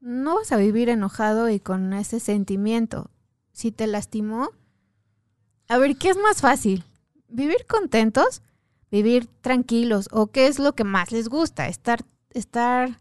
No 0.00 0.36
vas 0.36 0.50
a 0.50 0.56
vivir 0.56 0.88
enojado 0.88 1.48
y 1.48 1.60
con 1.60 1.92
ese 1.92 2.18
sentimiento. 2.18 3.10
Si 3.52 3.70
te 3.70 3.86
lastimó, 3.86 4.50
a 5.68 5.78
ver, 5.78 5.96
¿qué 5.96 6.10
es 6.10 6.16
más 6.16 6.40
fácil? 6.40 6.84
¿Vivir 7.28 7.66
contentos? 7.68 8.42
¿Vivir 8.90 9.26
tranquilos? 9.40 10.08
¿O 10.10 10.26
qué 10.26 10.46
es 10.46 10.58
lo 10.58 10.74
que 10.74 10.84
más 10.84 11.12
les 11.12 11.28
gusta? 11.28 11.68
¿Estar, 11.68 12.04
estar 12.30 12.98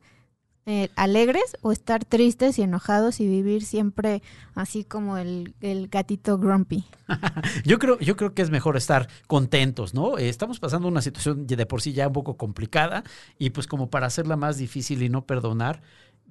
eh, 0.66 0.90
alegres 0.96 1.58
o 1.62 1.72
estar 1.72 2.06
tristes 2.06 2.60
y 2.60 2.62
enojados 2.62 3.20
y 3.20 3.28
vivir 3.28 3.64
siempre 3.66 4.22
así 4.54 4.84
como 4.84 5.18
el, 5.18 5.54
gatito 5.90 6.38
grumpy? 6.38 6.86
yo, 7.66 7.80
creo, 7.80 8.00
yo 8.00 8.16
creo 8.16 8.34
que 8.34 8.42
es 8.42 8.50
mejor 8.50 8.78
estar 8.78 9.10
contentos, 9.28 9.94
¿no? 9.94 10.18
Eh, 10.18 10.30
estamos 10.30 10.60
pasando 10.60 10.88
una 10.88 11.02
situación 11.02 11.48
de 11.48 11.66
por 11.66 11.82
sí 11.82 11.94
ya 11.94 12.08
un 12.08 12.14
poco 12.14 12.38
complicada 12.38 13.04
y 13.40 13.50
pues 13.50 13.68
como 13.68 13.90
para 13.90 14.08
hacerla 14.08 14.36
más 14.36 14.58
difícil 14.58 15.02
y 15.02 15.10
no 15.10 15.26
perdonar. 15.26 15.82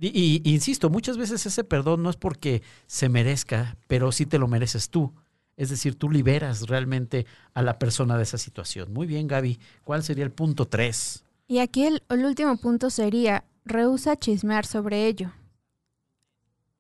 Y, 0.00 0.40
y 0.44 0.54
insisto, 0.54 0.90
muchas 0.90 1.18
veces 1.18 1.44
ese 1.44 1.64
perdón 1.64 2.02
no 2.02 2.10
es 2.10 2.16
porque 2.16 2.62
se 2.86 3.08
merezca, 3.08 3.76
pero 3.86 4.12
sí 4.12 4.26
te 4.26 4.38
lo 4.38 4.48
mereces 4.48 4.90
tú. 4.90 5.12
Es 5.60 5.68
decir, 5.68 5.94
tú 5.94 6.08
liberas 6.08 6.62
realmente 6.68 7.26
a 7.52 7.60
la 7.60 7.78
persona 7.78 8.16
de 8.16 8.22
esa 8.22 8.38
situación. 8.38 8.94
Muy 8.94 9.06
bien, 9.06 9.26
Gaby. 9.26 9.58
¿Cuál 9.84 10.02
sería 10.02 10.24
el 10.24 10.32
punto 10.32 10.66
tres? 10.66 11.22
Y 11.48 11.58
aquí 11.58 11.84
el, 11.84 12.02
el 12.08 12.24
último 12.24 12.56
punto 12.56 12.88
sería, 12.88 13.44
rehúsa 13.70 14.16
chismear 14.16 14.66
sobre 14.66 15.06
ello. 15.06 15.32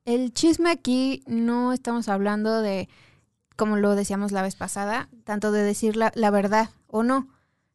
El 0.04 0.32
chisme 0.32 0.70
aquí 0.70 1.22
no 1.26 1.72
estamos 1.72 2.08
hablando 2.08 2.60
de, 2.60 2.88
como 3.56 3.76
lo 3.76 3.94
decíamos 3.94 4.32
la 4.32 4.42
vez 4.42 4.56
pasada, 4.56 5.08
tanto 5.24 5.52
de 5.52 5.62
decir 5.62 5.96
la, 5.96 6.12
la 6.14 6.30
verdad 6.30 6.70
o 6.86 7.02
no, 7.02 7.28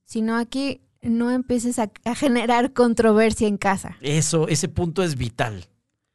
sino 0.03 0.36
aquí 0.36 0.82
no 1.01 1.32
empieces 1.32 1.80
a, 1.80 1.91
a 2.03 2.16
generar 2.16 2.74
controversia 2.74 3.47
en 3.47 3.57
casa. 3.57 3.97
Eso, 4.01 4.47
ese 4.47 4.68
punto 4.68 5.03
es 5.03 5.16
vital. 5.16 5.68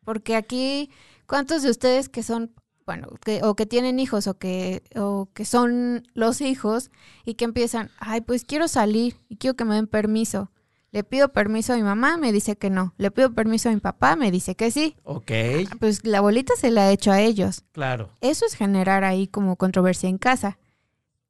Porque 0.05 0.35
aquí, 0.35 0.91
¿cuántos 1.27 1.63
de 1.63 1.71
ustedes 1.71 2.09
que 2.09 2.23
son, 2.23 2.53
bueno, 2.87 3.09
que, 3.25 3.43
o 3.45 3.55
que 3.55 3.67
tienen 3.67 4.01
hijos 4.01 4.27
o 4.27 4.37
que, 4.37 4.83
o 4.97 5.29
que 5.33 5.45
son 5.45 6.09
los 6.15 6.41
hijos 6.41 6.91
y 7.25 7.35
que 7.35 7.45
empiezan, 7.45 7.91
ay, 7.99 8.21
pues 8.21 8.45
quiero 8.45 8.67
salir 8.67 9.17
y 9.29 9.37
quiero 9.37 9.57
que 9.57 9.65
me 9.65 9.77
den 9.77 9.87
permiso? 9.87 10.51
Le 10.93 11.05
pido 11.05 11.28
permiso 11.32 11.72
a 11.72 11.76
mi 11.76 11.82
mamá, 11.82 12.16
me 12.16 12.32
dice 12.32 12.57
que 12.57 12.68
no. 12.68 12.95
Le 12.99 13.11
pido 13.11 13.32
permiso 13.32 13.68
a 13.68 13.72
mi 13.72 13.80
papá, 13.80 14.16
me 14.16 14.30
dice 14.30 14.57
que 14.57 14.70
sí. 14.72 14.97
Ok, 15.05 15.30
Pues 15.78 16.05
la 16.05 16.20
bolita 16.20 16.55
se 16.57 16.70
la 16.70 16.82
ha 16.86 16.91
hecho 16.91 17.12
a 17.12 17.20
ellos. 17.20 17.62
claro. 17.72 18.11
Eso 18.20 18.45
es 18.45 18.55
generar 18.55 19.05
ahí 19.05 19.28
como 19.28 19.57
controversia 19.57 20.09
en 20.09 20.18
casa. 20.18 20.59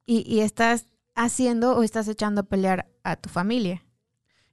Y, 0.07 0.25
y 0.27 0.41
estás 0.41 0.87
haciendo 1.15 1.77
o 1.77 1.83
estás 1.83 2.09
echando 2.09 2.41
a 2.41 2.45
pelear 2.45 2.89
a 3.05 3.17
tu 3.17 3.29
familia. 3.29 3.85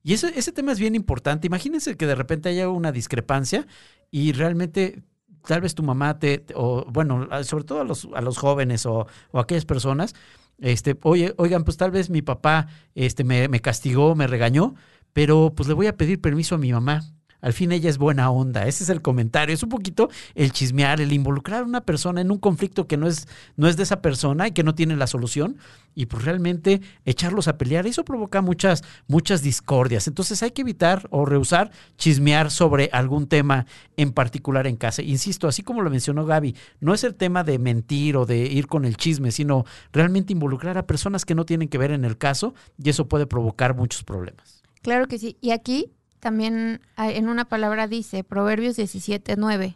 Y 0.03 0.13
ese, 0.13 0.37
ese 0.37 0.51
tema 0.51 0.71
es 0.73 0.79
bien 0.79 0.95
importante. 0.95 1.47
Imagínense 1.47 1.95
que 1.97 2.05
de 2.05 2.15
repente 2.15 2.49
haya 2.49 2.69
una 2.69 2.91
discrepancia 2.91 3.65
y 4.11 4.33
realmente 4.33 5.03
tal 5.45 5.61
vez 5.61 5.75
tu 5.75 5.83
mamá 5.83 6.19
te, 6.19 6.45
o 6.55 6.85
bueno, 6.91 7.27
a- 7.31 7.43
sobre 7.43 7.63
todo 7.63 7.81
a 7.81 7.83
los, 7.85 8.07
a 8.13 8.21
los 8.21 8.37
jóvenes 8.37 8.85
o, 8.85 9.07
o 9.31 9.39
aquellas 9.39 9.65
personas, 9.65 10.13
este, 10.59 10.97
oye, 11.03 11.33
oigan, 11.37 11.63
pues 11.63 11.77
tal 11.77 11.91
vez 11.91 12.09
mi 12.09 12.21
papá 12.21 12.67
este, 12.95 13.23
me, 13.23 13.47
me 13.47 13.59
castigó, 13.61 14.15
me 14.15 14.27
regañó, 14.27 14.75
pero 15.17 15.51
pues 15.55 15.67
le 15.67 15.73
voy 15.73 15.87
a 15.87 15.97
pedir 15.97 16.21
permiso 16.21 16.53
a 16.53 16.57
mi 16.59 16.71
mamá. 16.71 17.01
Al 17.41 17.51
fin 17.51 17.71
ella 17.71 17.89
es 17.89 17.97
buena 17.97 18.29
onda. 18.29 18.67
Ese 18.67 18.83
es 18.83 18.91
el 18.91 19.01
comentario. 19.01 19.51
Es 19.51 19.63
un 19.63 19.69
poquito 19.69 20.11
el 20.35 20.51
chismear, 20.51 21.01
el 21.01 21.11
involucrar 21.11 21.63
a 21.63 21.65
una 21.65 21.81
persona 21.81 22.21
en 22.21 22.29
un 22.29 22.37
conflicto 22.37 22.85
que 22.85 22.97
no 22.97 23.07
es, 23.07 23.27
no 23.55 23.67
es 23.67 23.77
de 23.77 23.81
esa 23.81 24.03
persona 24.03 24.47
y 24.47 24.51
que 24.51 24.61
no 24.61 24.75
tiene 24.75 24.95
la 24.95 25.07
solución. 25.07 25.57
Y 25.95 26.05
pues 26.05 26.23
realmente 26.23 26.81
echarlos 27.03 27.47
a 27.47 27.57
pelear. 27.57 27.87
Eso 27.87 28.05
provoca 28.05 28.41
muchas, 28.41 28.83
muchas 29.07 29.41
discordias. 29.41 30.07
Entonces 30.07 30.43
hay 30.43 30.51
que 30.51 30.61
evitar 30.61 31.07
o 31.09 31.25
rehusar 31.25 31.71
chismear 31.97 32.51
sobre 32.51 32.91
algún 32.93 33.25
tema 33.25 33.65
en 33.95 34.11
particular 34.11 34.67
en 34.67 34.75
casa. 34.75 35.01
Insisto, 35.01 35.47
así 35.47 35.63
como 35.63 35.81
lo 35.81 35.89
mencionó 35.89 36.27
Gaby, 36.27 36.55
no 36.79 36.93
es 36.93 37.03
el 37.03 37.15
tema 37.15 37.43
de 37.43 37.57
mentir 37.57 38.17
o 38.17 38.27
de 38.27 38.37
ir 38.37 38.67
con 38.67 38.85
el 38.85 38.97
chisme, 38.97 39.31
sino 39.31 39.65
realmente 39.91 40.33
involucrar 40.33 40.77
a 40.77 40.85
personas 40.85 41.25
que 41.25 41.33
no 41.33 41.43
tienen 41.43 41.69
que 41.69 41.79
ver 41.79 41.89
en 41.89 42.05
el 42.05 42.19
caso 42.19 42.53
y 42.77 42.91
eso 42.91 43.07
puede 43.07 43.25
provocar 43.25 43.75
muchos 43.75 44.03
problemas. 44.03 44.56
Claro 44.87 45.09
que 45.09 45.19
sí. 45.19 45.35
Y 45.41 45.51
aquí 45.51 45.91
también 46.21 46.79
hay- 46.95 47.17
en 47.17 47.27
una 47.27 47.43
palabra 47.43 47.89
dice, 47.89 48.23
Proverbios 48.23 48.77
17:9, 48.77 49.75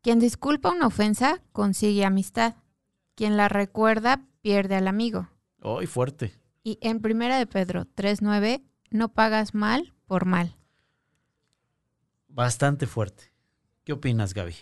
quien 0.00 0.20
disculpa 0.20 0.70
una 0.70 0.86
ofensa 0.86 1.42
consigue 1.52 2.02
amistad, 2.06 2.54
quien 3.14 3.36
la 3.36 3.50
recuerda 3.50 4.24
pierde 4.40 4.74
al 4.76 4.88
amigo. 4.88 5.28
¡Ay, 5.60 5.86
fuerte! 5.86 6.32
Y 6.64 6.78
en 6.80 7.00
primera 7.02 7.36
de 7.36 7.46
Pedro 7.46 7.84
3:9, 7.84 8.62
no 8.88 9.10
pagas 9.12 9.52
mal 9.54 9.92
por 10.06 10.24
mal. 10.24 10.56
Bastante 12.28 12.86
fuerte. 12.86 13.24
¿Qué 13.84 13.92
opinas, 13.92 14.32
Gaby? 14.32 14.54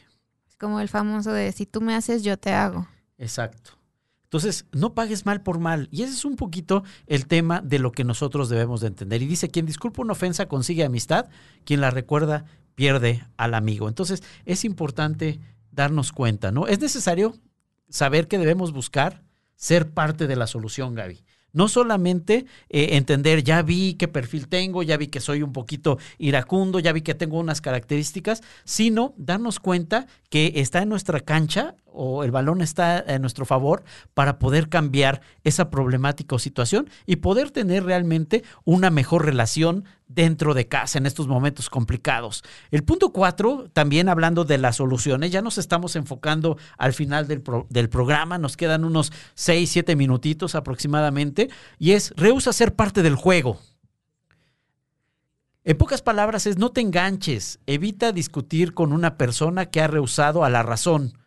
Es 0.48 0.56
como 0.56 0.80
el 0.80 0.88
famoso 0.88 1.30
de 1.32 1.52
si 1.52 1.64
tú 1.64 1.80
me 1.80 1.94
haces, 1.94 2.24
yo 2.24 2.36
te 2.36 2.50
hago. 2.52 2.88
Exacto. 3.18 3.78
Entonces, 4.26 4.66
no 4.72 4.92
pagues 4.92 5.24
mal 5.24 5.40
por 5.40 5.60
mal. 5.60 5.88
Y 5.92 6.02
ese 6.02 6.14
es 6.14 6.24
un 6.24 6.34
poquito 6.34 6.82
el 7.06 7.26
tema 7.26 7.60
de 7.60 7.78
lo 7.78 7.92
que 7.92 8.02
nosotros 8.02 8.48
debemos 8.48 8.80
de 8.80 8.88
entender. 8.88 9.22
Y 9.22 9.26
dice, 9.26 9.50
quien 9.50 9.66
disculpa 9.66 10.02
una 10.02 10.12
ofensa 10.12 10.48
consigue 10.48 10.84
amistad, 10.84 11.28
quien 11.64 11.80
la 11.80 11.90
recuerda 11.90 12.44
pierde 12.74 13.24
al 13.36 13.54
amigo. 13.54 13.88
Entonces, 13.88 14.24
es 14.44 14.64
importante 14.64 15.38
darnos 15.70 16.10
cuenta, 16.10 16.50
¿no? 16.50 16.66
Es 16.66 16.80
necesario 16.80 17.36
saber 17.88 18.26
que 18.26 18.38
debemos 18.38 18.72
buscar 18.72 19.22
ser 19.54 19.90
parte 19.90 20.26
de 20.26 20.36
la 20.36 20.48
solución, 20.48 20.94
Gaby. 20.94 21.22
No 21.52 21.68
solamente 21.68 22.44
eh, 22.68 22.88
entender, 22.96 23.42
ya 23.42 23.62
vi 23.62 23.94
qué 23.94 24.08
perfil 24.08 24.48
tengo, 24.48 24.82
ya 24.82 24.98
vi 24.98 25.06
que 25.06 25.20
soy 25.20 25.42
un 25.42 25.54
poquito 25.54 25.98
iracundo, 26.18 26.80
ya 26.80 26.92
vi 26.92 27.00
que 27.00 27.14
tengo 27.14 27.38
unas 27.38 27.62
características, 27.62 28.42
sino 28.64 29.14
darnos 29.16 29.58
cuenta 29.58 30.06
que 30.28 30.52
está 30.56 30.82
en 30.82 30.90
nuestra 30.90 31.20
cancha 31.20 31.74
o 31.96 32.22
el 32.22 32.30
balón 32.30 32.60
está 32.60 32.98
a 32.98 33.18
nuestro 33.18 33.46
favor 33.46 33.82
para 34.14 34.38
poder 34.38 34.68
cambiar 34.68 35.22
esa 35.42 35.70
problemática 35.70 36.36
o 36.36 36.38
situación 36.38 36.88
y 37.06 37.16
poder 37.16 37.50
tener 37.50 37.84
realmente 37.84 38.44
una 38.64 38.90
mejor 38.90 39.24
relación 39.24 39.84
dentro 40.08 40.54
de 40.54 40.68
casa 40.68 40.98
en 40.98 41.06
estos 41.06 41.26
momentos 41.26 41.68
complicados. 41.68 42.44
El 42.70 42.84
punto 42.84 43.12
cuatro, 43.12 43.68
también 43.72 44.08
hablando 44.08 44.44
de 44.44 44.58
las 44.58 44.76
soluciones, 44.76 45.32
ya 45.32 45.42
nos 45.42 45.58
estamos 45.58 45.96
enfocando 45.96 46.58
al 46.78 46.92
final 46.92 47.26
del, 47.26 47.42
del 47.70 47.88
programa, 47.88 48.38
nos 48.38 48.56
quedan 48.56 48.84
unos 48.84 49.12
seis, 49.34 49.70
siete 49.70 49.96
minutitos 49.96 50.54
aproximadamente, 50.54 51.48
y 51.78 51.92
es 51.92 52.12
rehúsa 52.16 52.52
ser 52.52 52.74
parte 52.74 53.02
del 53.02 53.16
juego. 53.16 53.58
En 55.64 55.76
pocas 55.76 56.00
palabras 56.00 56.46
es 56.46 56.58
no 56.58 56.70
te 56.70 56.80
enganches, 56.80 57.58
evita 57.66 58.12
discutir 58.12 58.72
con 58.72 58.92
una 58.92 59.16
persona 59.16 59.66
que 59.66 59.80
ha 59.80 59.88
rehusado 59.88 60.44
a 60.44 60.50
la 60.50 60.62
razón. 60.62 61.18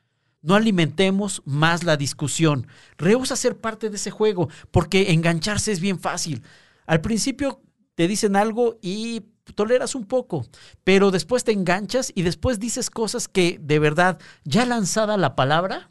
No 0.42 0.56
alimentemos 0.56 1.42
más 1.46 1.84
la 1.84 1.98
discusión. 1.98 2.68
Rehúsa 2.98 3.36
ser 3.36 3.58
parte 3.58 3.90
de 3.90 3.98
ese 3.98 4.12
juego, 4.12 4.50
porque 4.72 5.12
engancharse 5.12 5.72
es 5.72 5.80
bien 5.80 6.00
fácil. 6.00 6.44
Al 6.86 7.02
principio 7.02 7.62
te 7.96 8.08
dicen 8.08 8.36
algo 8.36 8.78
y 8.82 9.22
toleras 9.56 9.96
un 9.96 10.06
poco, 10.06 10.46
pero 10.84 11.12
después 11.12 11.44
te 11.44 11.52
enganchas 11.52 12.12
y 12.16 12.22
después 12.22 12.60
dices 12.60 12.90
cosas 12.90 13.28
que 13.28 13.60
de 13.62 13.80
verdad, 13.80 14.20
ya 14.44 14.66
lanzada 14.66 15.18
la 15.18 15.36
palabra, 15.36 15.90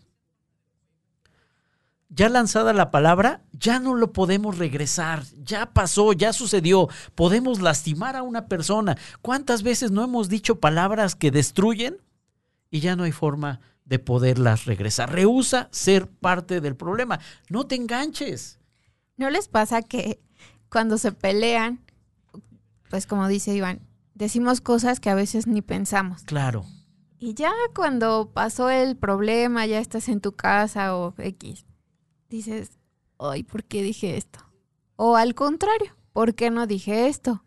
ya 2.09 2.29
lanzada 2.29 2.73
la 2.73 2.91
palabra, 2.91 3.43
ya 3.53 3.79
no 3.79 3.95
lo 3.95 4.13
podemos 4.13 4.59
regresar, 4.59 5.25
ya 5.43 5.73
pasó, 5.75 6.13
ya 6.13 6.33
sucedió, 6.33 6.89
podemos 7.15 7.61
lastimar 7.61 8.17
a 8.17 8.23
una 8.23 8.47
persona. 8.47 8.97
¿Cuántas 9.21 9.63
veces 9.63 9.91
no 9.91 10.05
hemos 10.05 10.29
dicho 10.29 10.59
palabras 10.59 11.15
que 11.15 11.31
destruyen 11.31 11.99
y 12.71 12.81
ya 12.81 12.97
no 12.97 13.05
hay 13.05 13.13
forma 13.13 13.61
de 13.89 13.99
poderlas 13.99 14.67
regresar? 14.67 15.13
Rehúsa 15.13 15.69
ser 15.73 16.09
parte 16.09 16.61
del 16.61 16.77
problema, 16.77 17.19
no 17.49 17.67
te 17.67 17.75
enganches. 17.75 18.59
¿No 19.17 19.31
les 19.31 19.49
pasa 19.49 19.83
que 19.83 20.21
cuando 20.71 20.99
se 20.99 21.11
pelean, 21.13 21.81
pues 22.91 23.07
como 23.07 23.27
dice 23.29 23.55
Iván, 23.55 23.81
decimos 24.15 24.61
cosas 24.61 25.01
que 25.01 25.11
a 25.11 25.15
veces 25.15 25.47
ni 25.47 25.63
pensamos? 25.63 26.23
Claro, 26.25 26.65
Y 27.19 27.35
ya 27.35 27.51
cuando 27.75 28.31
pasó 28.33 28.71
el 28.71 28.97
problema, 28.97 29.67
ya 29.67 29.81
estás 29.81 30.09
en 30.09 30.21
tu 30.21 30.33
casa 30.37 30.95
o 30.97 31.15
X, 31.19 31.67
dices, 32.29 32.79
ay, 33.19 33.43
¿por 33.43 33.65
qué 33.65 33.83
dije 33.83 34.17
esto? 34.17 34.39
O 34.95 35.17
al 35.17 35.35
contrario, 35.35 35.97
¿por 36.13 36.35
qué 36.37 36.51
no 36.51 36.69
dije 36.69 37.09
esto? 37.09 37.43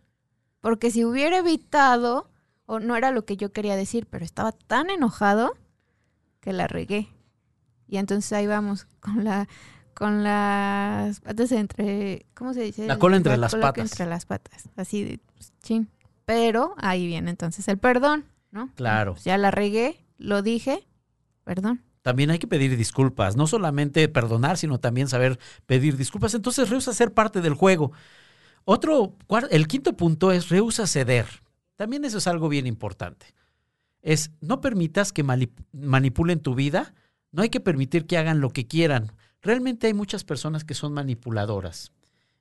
Porque 0.60 0.92
si 0.92 1.06
hubiera 1.06 1.38
evitado, 1.38 2.30
o 2.66 2.80
no 2.80 2.98
era 2.98 3.12
lo 3.12 3.24
que 3.24 3.38
yo 3.38 3.54
quería 3.54 3.78
decir, 3.78 4.08
pero 4.08 4.26
estaba 4.26 4.52
tan 4.52 4.90
enojado 4.90 5.54
que 6.42 6.52
la 6.52 6.68
regué. 6.68 7.08
Y 7.88 7.98
entonces 7.98 8.32
ahí 8.34 8.48
vamos 8.48 8.88
con 9.00 9.24
la 9.24 9.48
con 9.94 10.24
las 10.24 11.20
patas 11.20 11.52
entre, 11.52 12.26
¿cómo 12.34 12.54
se 12.54 12.62
dice? 12.62 12.88
La 12.88 12.98
cola 12.98 13.18
entre 13.18 13.38
las 13.38 13.52
cola 13.52 13.68
patas. 13.68 13.92
Entre 13.92 14.06
las 14.06 14.26
patas, 14.26 14.70
así 14.76 15.04
de 15.04 15.20
pues, 15.36 15.54
chin. 15.62 15.90
Pero 16.26 16.74
ahí 16.78 17.06
viene 17.06 17.30
entonces 17.30 17.68
el 17.68 17.78
perdón, 17.78 18.26
¿no? 18.52 18.72
claro. 18.76 19.14
Pues 19.14 19.26
ya 19.26 19.38
la 19.38 19.52
regué, 19.52 20.04
lo 20.18 20.42
dije, 20.42 20.88
perdón. 21.44 21.84
También 22.02 22.32
hay 22.32 22.40
que 22.40 22.48
pedir 22.48 22.76
disculpas, 22.78 23.36
no 23.36 23.46
solamente 23.46 24.08
perdonar, 24.08 24.58
sino 24.58 24.80
también 24.80 25.08
saber 25.08 25.38
pedir 25.68 25.98
disculpas. 25.98 26.34
Entonces 26.34 26.70
rehúsa 26.70 26.94
ser 26.94 27.14
parte 27.14 27.42
del 27.42 27.54
juego. 27.54 27.92
Otro, 28.64 29.16
el 29.52 29.68
quinto 29.68 29.96
punto 29.96 30.32
es 30.32 30.50
rehúsa 30.50 30.88
ceder. 30.88 31.28
También 31.76 32.06
eso 32.06 32.18
es 32.18 32.28
algo 32.28 32.50
bien 32.50 32.66
importante. 32.66 33.28
Es 34.02 34.32
no 34.42 34.62
permitas 34.62 35.14
que 35.14 35.24
manipulen 35.24 36.40
tu 36.40 36.56
vida, 36.56 36.94
no 37.32 37.42
hay 37.42 37.50
que 37.50 37.60
permitir 37.60 38.06
que 38.06 38.18
hagan 38.18 38.42
lo 38.42 38.50
que 38.50 38.68
quieran. 38.68 39.12
Realmente 39.42 39.88
hay 39.88 39.94
muchas 39.94 40.24
personas 40.24 40.64
que 40.64 40.74
son 40.74 40.94
manipuladoras 40.94 41.92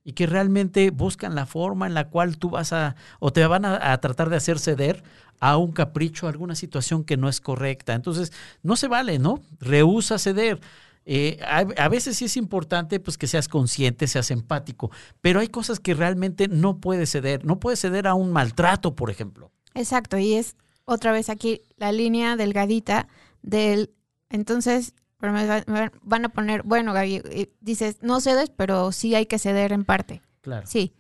y 0.03 0.13
que 0.13 0.27
realmente 0.27 0.91
buscan 0.91 1.35
la 1.35 1.47
forma 1.47 1.87
en 1.87 1.95
la 1.95 2.09
cual 2.09 2.39
tú 2.39 2.51
vas 2.51 2.73
a 2.73 2.97
o 3.19 3.33
te 3.33 3.47
van 3.47 3.65
a, 3.65 3.93
a 3.93 4.01
tratar 4.01 4.31
de 4.31 4.37
hacer 4.37 4.59
ceder 4.59 5.03
a 5.41 5.57
un 5.57 5.73
capricho, 5.73 6.27
a 6.27 6.31
alguna 6.31 6.55
situación 6.55 7.05
que 7.05 7.17
no 7.17 7.29
es 7.29 7.41
correcta. 7.41 7.95
Entonces, 7.95 8.33
no 8.63 8.77
se 8.77 8.89
vale, 8.89 9.19
¿no? 9.19 9.41
Rehúsa 9.59 10.19
ceder. 10.19 10.61
Eh, 11.07 11.39
a, 11.43 11.61
a 11.83 11.89
veces 11.89 12.19
sí 12.19 12.27
es 12.27 12.37
importante 12.37 13.01
pues 13.01 13.17
que 13.17 13.27
seas 13.27 13.49
consciente, 13.49 14.07
seas 14.07 14.31
empático, 14.31 14.91
pero 15.23 15.41
hay 15.41 15.49
cosas 15.49 15.81
que 15.81 15.95
realmente 15.95 16.47
no 16.47 16.79
puedes 16.79 17.11
ceder. 17.11 17.45
No 17.45 17.59
puedes 17.59 17.81
ceder 17.81 18.07
a 18.07 18.15
un 18.15 18.33
maltrato, 18.33 18.95
por 18.95 19.11
ejemplo. 19.11 19.51
Exacto, 19.75 20.19
y 20.19 20.35
es 20.35 20.57
otra 20.93 21.13
vez 21.13 21.29
aquí 21.31 21.63
la 21.77 21.93
línea 21.93 22.37
delgadita 22.37 23.09
del, 23.43 23.91
entonces 24.29 24.95
pero 25.19 25.33
me, 25.35 25.47
va- 25.47 25.65
me 25.67 25.91
van 26.03 26.25
a 26.25 26.29
poner, 26.31 26.63
bueno, 26.63 26.95
Gaby, 26.95 27.17
eh, 27.27 27.53
dices, 27.61 27.99
no 28.01 28.21
cedes, 28.23 28.49
pero 28.49 28.91
sí 28.91 29.15
hay 29.15 29.27
que 29.27 29.39
ceder 29.39 29.71
en 29.73 29.85
parte. 29.85 30.23
Claro. 30.41 30.67
Sí. 30.67 30.95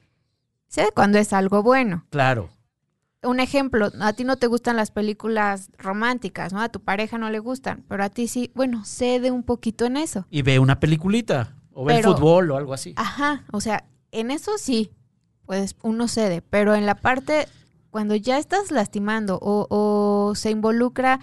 Cede 0.68 0.90
cuando 0.94 1.16
es 1.18 1.32
algo 1.32 1.62
bueno. 1.62 2.04
Claro. 2.10 2.50
Un 3.22 3.40
ejemplo, 3.40 3.90
a 3.98 4.12
ti 4.12 4.24
no 4.24 4.36
te 4.36 4.46
gustan 4.46 4.76
las 4.76 4.90
películas 4.90 5.70
románticas, 5.78 6.52
¿no? 6.52 6.60
A 6.60 6.68
tu 6.68 6.80
pareja 6.80 7.16
no 7.16 7.30
le 7.30 7.38
gustan, 7.38 7.82
pero 7.88 8.04
a 8.04 8.10
ti 8.10 8.28
sí, 8.28 8.50
bueno, 8.54 8.84
cede 8.84 9.30
un 9.30 9.42
poquito 9.42 9.86
en 9.86 9.96
eso. 9.96 10.26
Y 10.30 10.42
ve 10.42 10.58
una 10.58 10.80
peliculita. 10.80 11.56
O 11.72 11.86
ve 11.86 11.94
Pero- 11.94 12.10
el 12.10 12.14
fútbol 12.16 12.50
o 12.50 12.56
algo 12.58 12.74
así. 12.74 12.92
Ajá, 12.96 13.44
o 13.52 13.62
sea, 13.62 13.84
en 14.12 14.30
eso 14.30 14.58
sí, 14.58 14.90
pues 15.46 15.76
uno 15.82 16.08
cede, 16.08 16.42
pero 16.42 16.74
en 16.74 16.84
la 16.84 16.94
parte 16.96 17.48
cuando 17.90 18.14
ya 18.16 18.38
estás 18.38 18.70
lastimando 18.70 19.38
o, 19.40 20.32
se 20.34 20.50
involucra 20.50 21.20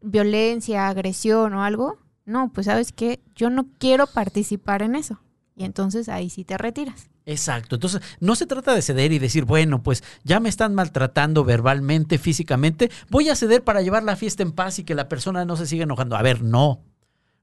violencia, 0.00 0.88
agresión 0.88 1.54
o 1.54 1.62
algo, 1.62 1.98
no, 2.24 2.52
pues 2.52 2.66
sabes 2.66 2.92
que 2.92 3.20
yo 3.34 3.50
no 3.50 3.66
quiero 3.78 4.06
participar 4.06 4.82
en 4.82 4.94
eso. 4.94 5.20
Y 5.56 5.64
entonces 5.64 6.08
ahí 6.08 6.30
sí 6.30 6.44
te 6.44 6.56
retiras. 6.56 7.10
Exacto. 7.24 7.76
Entonces, 7.76 8.00
no 8.20 8.34
se 8.34 8.46
trata 8.46 8.74
de 8.74 8.82
ceder 8.82 9.12
y 9.12 9.18
decir, 9.18 9.44
bueno, 9.44 9.82
pues 9.82 10.02
ya 10.24 10.40
me 10.40 10.48
están 10.48 10.74
maltratando 10.74 11.44
verbalmente, 11.44 12.18
físicamente, 12.18 12.90
voy 13.10 13.28
a 13.28 13.36
ceder 13.36 13.62
para 13.62 13.82
llevar 13.82 14.02
la 14.02 14.16
fiesta 14.16 14.42
en 14.42 14.52
paz 14.52 14.78
y 14.78 14.84
que 14.84 14.94
la 14.94 15.08
persona 15.08 15.44
no 15.44 15.56
se 15.56 15.66
siga 15.66 15.84
enojando. 15.84 16.16
A 16.16 16.22
ver, 16.22 16.42
no. 16.42 16.82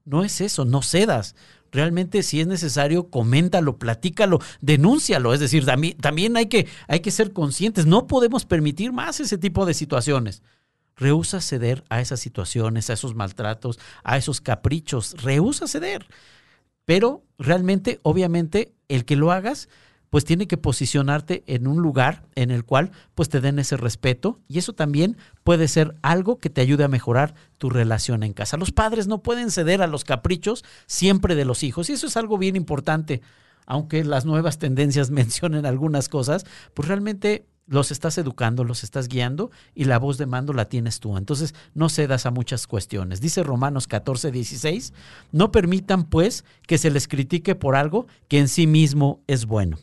No 0.09 0.23
es 0.23 0.41
eso, 0.41 0.65
no 0.65 0.81
cedas. 0.81 1.35
Realmente, 1.71 2.23
si 2.23 2.41
es 2.41 2.47
necesario, 2.47 3.11
coméntalo, 3.11 3.77
platícalo, 3.77 4.39
denúncialo. 4.59 5.35
Es 5.35 5.39
decir, 5.39 5.67
también, 6.01 6.35
hay, 6.35 6.47
que, 6.47 6.67
hay 6.87 7.01
que 7.01 7.11
ser 7.11 7.31
conscientes. 7.31 7.85
No 7.85 8.07
podemos 8.07 8.43
permitir 8.43 8.91
más 8.91 9.19
ese 9.19 9.37
tipo 9.37 9.67
de 9.67 9.75
situaciones. 9.75 10.41
Rehúsa 10.95 11.41
ceder 11.41 11.83
a 11.89 12.01
esas 12.01 12.19
situaciones, 12.19 12.89
a 12.89 12.93
esos 12.93 13.13
maltratos, 13.13 13.77
a 14.03 14.17
esos 14.17 14.41
caprichos. 14.41 15.13
Rehúsa 15.21 15.67
ceder. 15.67 16.07
Pero 16.85 17.23
realmente, 17.37 17.99
obviamente, 18.01 18.73
el 18.87 19.05
que 19.05 19.15
lo 19.15 19.31
hagas, 19.31 19.69
pues 20.09 20.25
tiene 20.25 20.47
que 20.47 20.57
posicionarte 20.57 21.43
en 21.47 21.67
un 21.67 21.81
lugar 21.81 22.23
en 22.35 22.51
el 22.51 22.63
cual 22.65 22.91
pues 23.15 23.29
te 23.29 23.41
den 23.41 23.59
ese 23.59 23.77
respeto 23.77 24.39
y 24.47 24.57
eso 24.57 24.73
también 24.73 25.17
puede 25.43 25.67
ser 25.67 25.95
algo 26.01 26.39
que 26.39 26.49
te 26.49 26.61
ayude 26.61 26.83
a 26.83 26.89
mejorar 26.89 27.35
tu 27.57 27.69
relación 27.69 28.23
en 28.23 28.33
casa. 28.33 28.57
Los 28.57 28.71
padres 28.71 29.07
no 29.07 29.21
pueden 29.21 29.51
ceder 29.51 29.81
a 29.81 29.87
los 29.87 30.03
caprichos 30.03 30.63
siempre 30.87 31.35
de 31.35 31.45
los 31.45 31.63
hijos 31.63 31.89
y 31.89 31.93
eso 31.93 32.07
es 32.07 32.17
algo 32.17 32.37
bien 32.37 32.55
importante. 32.55 33.21
Aunque 33.65 34.03
las 34.03 34.25
nuevas 34.25 34.57
tendencias 34.57 35.11
mencionen 35.11 35.65
algunas 35.65 36.09
cosas, 36.09 36.45
pues 36.73 36.87
realmente 36.87 37.45
los 37.69 37.91
estás 37.91 38.17
educando, 38.17 38.63
los 38.63 38.83
estás 38.83 39.07
guiando 39.07 39.51
y 39.75 39.85
la 39.85 39.99
voz 39.99 40.17
de 40.17 40.25
mando 40.25 40.53
la 40.53 40.65
tienes 40.65 40.99
tú. 40.99 41.17
Entonces 41.17 41.53
no 41.75 41.87
cedas 41.89 42.25
a 42.25 42.31
muchas 42.31 42.65
cuestiones. 42.65 43.21
Dice 43.21 43.43
Romanos 43.43 43.87
14, 43.87 44.31
16, 44.31 44.93
no 45.31 45.51
permitan 45.51 46.05
pues 46.05 46.45
que 46.65 46.79
se 46.79 46.89
les 46.89 47.07
critique 47.07 47.53
por 47.53 47.75
algo 47.75 48.07
que 48.27 48.39
en 48.39 48.47
sí 48.47 48.65
mismo 48.65 49.21
es 49.27 49.45
bueno. 49.45 49.77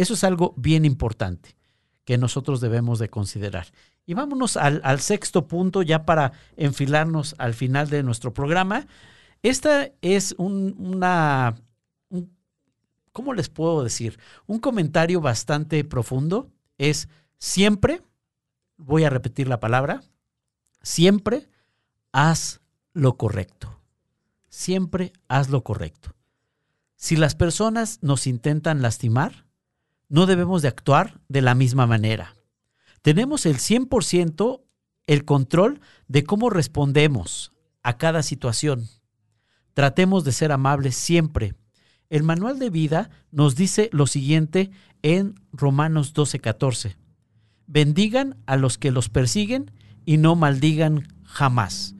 Eso 0.00 0.14
es 0.14 0.24
algo 0.24 0.54
bien 0.56 0.86
importante 0.86 1.58
que 2.06 2.16
nosotros 2.16 2.62
debemos 2.62 2.98
de 2.98 3.10
considerar. 3.10 3.66
Y 4.06 4.14
vámonos 4.14 4.56
al, 4.56 5.00
sexto 5.00 5.46
punto 5.46 5.82
ya 5.82 6.06
para 6.06 6.32
enfilarnos 6.56 7.34
al 7.36 7.52
final 7.52 7.90
de 7.90 8.02
nuestro 8.02 8.32
programa. 8.32 8.86
Esta 9.42 9.90
es 10.00 10.34
un, 10.38 10.74
una, 10.78 11.54
un- 12.08 12.34
¿cómo 13.12 13.34
les 13.34 13.50
puedo 13.50 13.84
decir? 13.84 14.18
Un 14.46 14.58
comentario 14.58 15.20
bastante 15.20 15.84
profundo. 15.84 16.50
Es 16.78 17.10
siempre, 17.36 18.00
voy 18.78 19.04
a 19.04 19.10
repetir 19.10 19.48
la 19.48 19.60
palabra, 19.60 20.00
siempre 20.80 21.46
haz 22.10 22.62
lo 22.94 23.18
correcto. 23.18 23.82
Siempre 24.48 25.12
haz 25.28 25.50
lo 25.50 25.62
correcto. 25.62 26.14
Si 26.96 27.16
las 27.16 27.34
personas 27.34 27.98
nos 28.00 28.26
intentan 28.26 28.80
lastimar, 28.80 29.49
no 30.10 30.26
debemos 30.26 30.60
de 30.60 30.68
actuar 30.68 31.20
de 31.28 31.40
la 31.40 31.54
misma 31.54 31.86
manera. 31.86 32.36
Tenemos 33.00 33.46
el 33.46 33.56
100% 33.56 34.60
el 35.06 35.24
control 35.24 35.80
de 36.06 36.24
cómo 36.24 36.50
respondemos 36.50 37.52
a 37.82 37.96
cada 37.96 38.22
situación. 38.22 38.88
Tratemos 39.72 40.24
de 40.24 40.32
ser 40.32 40.52
amables 40.52 40.94
siempre. 40.94 41.54
El 42.10 42.22
manual 42.22 42.58
de 42.58 42.70
vida 42.70 43.10
nos 43.30 43.56
dice 43.56 43.88
lo 43.92 44.06
siguiente 44.06 44.70
en 45.02 45.34
Romanos 45.52 46.12
12:14. 46.12 46.96
Bendigan 47.66 48.36
a 48.46 48.56
los 48.56 48.78
que 48.78 48.90
los 48.90 49.08
persiguen 49.08 49.70
y 50.04 50.16
no 50.16 50.34
maldigan 50.34 51.08
jamás. 51.24 51.94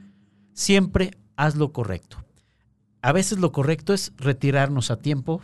Siempre 0.53 1.13
haz 1.37 1.55
lo 1.55 1.73
correcto. 1.73 2.25
A 3.03 3.13
veces 3.13 3.39
lo 3.39 3.53
correcto 3.53 3.95
es 3.95 4.13
retirarnos 4.17 4.91
a 4.91 4.99
tiempo. 4.99 5.41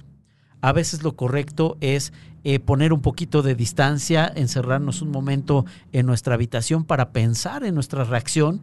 A 0.60 0.72
veces 0.72 1.02
lo 1.02 1.16
correcto 1.16 1.76
es 1.80 2.12
eh, 2.44 2.58
poner 2.60 2.92
un 2.92 3.02
poquito 3.02 3.42
de 3.42 3.54
distancia, 3.54 4.30
encerrarnos 4.34 5.02
un 5.02 5.10
momento 5.10 5.64
en 5.92 6.06
nuestra 6.06 6.34
habitación 6.34 6.84
para 6.84 7.10
pensar 7.10 7.64
en 7.64 7.74
nuestra 7.74 8.04
reacción. 8.04 8.62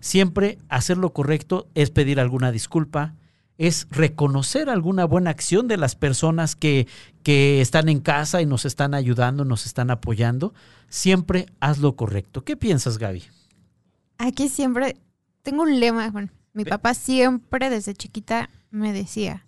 Siempre 0.00 0.58
hacer 0.68 0.96
lo 0.96 1.12
correcto 1.12 1.68
es 1.74 1.90
pedir 1.90 2.20
alguna 2.20 2.52
disculpa, 2.52 3.14
es 3.58 3.88
reconocer 3.90 4.70
alguna 4.70 5.04
buena 5.04 5.30
acción 5.30 5.66
de 5.66 5.76
las 5.76 5.96
personas 5.96 6.54
que, 6.54 6.86
que 7.22 7.60
están 7.60 7.88
en 7.88 8.00
casa 8.00 8.40
y 8.40 8.46
nos 8.46 8.64
están 8.64 8.94
ayudando, 8.94 9.44
nos 9.44 9.66
están 9.66 9.90
apoyando. 9.90 10.54
Siempre 10.88 11.46
haz 11.60 11.78
lo 11.78 11.96
correcto. 11.96 12.44
¿Qué 12.44 12.56
piensas, 12.56 12.98
Gaby? 12.98 13.24
Aquí 14.18 14.48
siempre 14.48 14.96
tengo 15.42 15.62
un 15.62 15.80
lema, 15.80 16.10
bueno, 16.10 16.28
mi 16.52 16.64
papá 16.64 16.94
siempre 16.94 17.70
desde 17.70 17.94
chiquita 17.94 18.50
me 18.70 18.92
decía, 18.92 19.44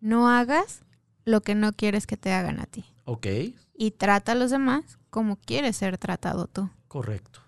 no 0.00 0.28
hagas 0.28 0.82
lo 1.24 1.40
que 1.42 1.54
no 1.54 1.72
quieres 1.72 2.06
que 2.06 2.16
te 2.16 2.32
hagan 2.32 2.60
a 2.60 2.66
ti 2.66 2.84
Ok, 3.04 3.26
y 3.74 3.90
trata 3.92 4.32
a 4.32 4.34
los 4.34 4.50
demás 4.50 4.98
como 5.10 5.36
quieres 5.36 5.76
ser 5.76 5.98
tratado 5.98 6.46
tú. 6.46 6.68
correcto. 6.88 7.40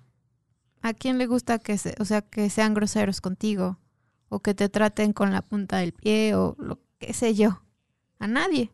¿A 0.82 0.94
quién 0.94 1.18
le 1.18 1.26
gusta 1.26 1.58
que 1.58 1.76
se, 1.76 1.94
o 2.00 2.04
sea, 2.06 2.22
que 2.22 2.48
sean 2.48 2.72
groseros 2.72 3.20
contigo 3.20 3.78
o 4.30 4.40
que 4.40 4.54
te 4.54 4.68
traten 4.70 5.12
con 5.12 5.30
la 5.32 5.42
punta 5.42 5.76
del 5.78 5.92
pie 5.92 6.34
o 6.34 6.56
lo 6.58 6.78
que 6.98 7.12
sé 7.12 7.34
yo? 7.34 7.62
A 8.18 8.26
nadie. 8.26 8.72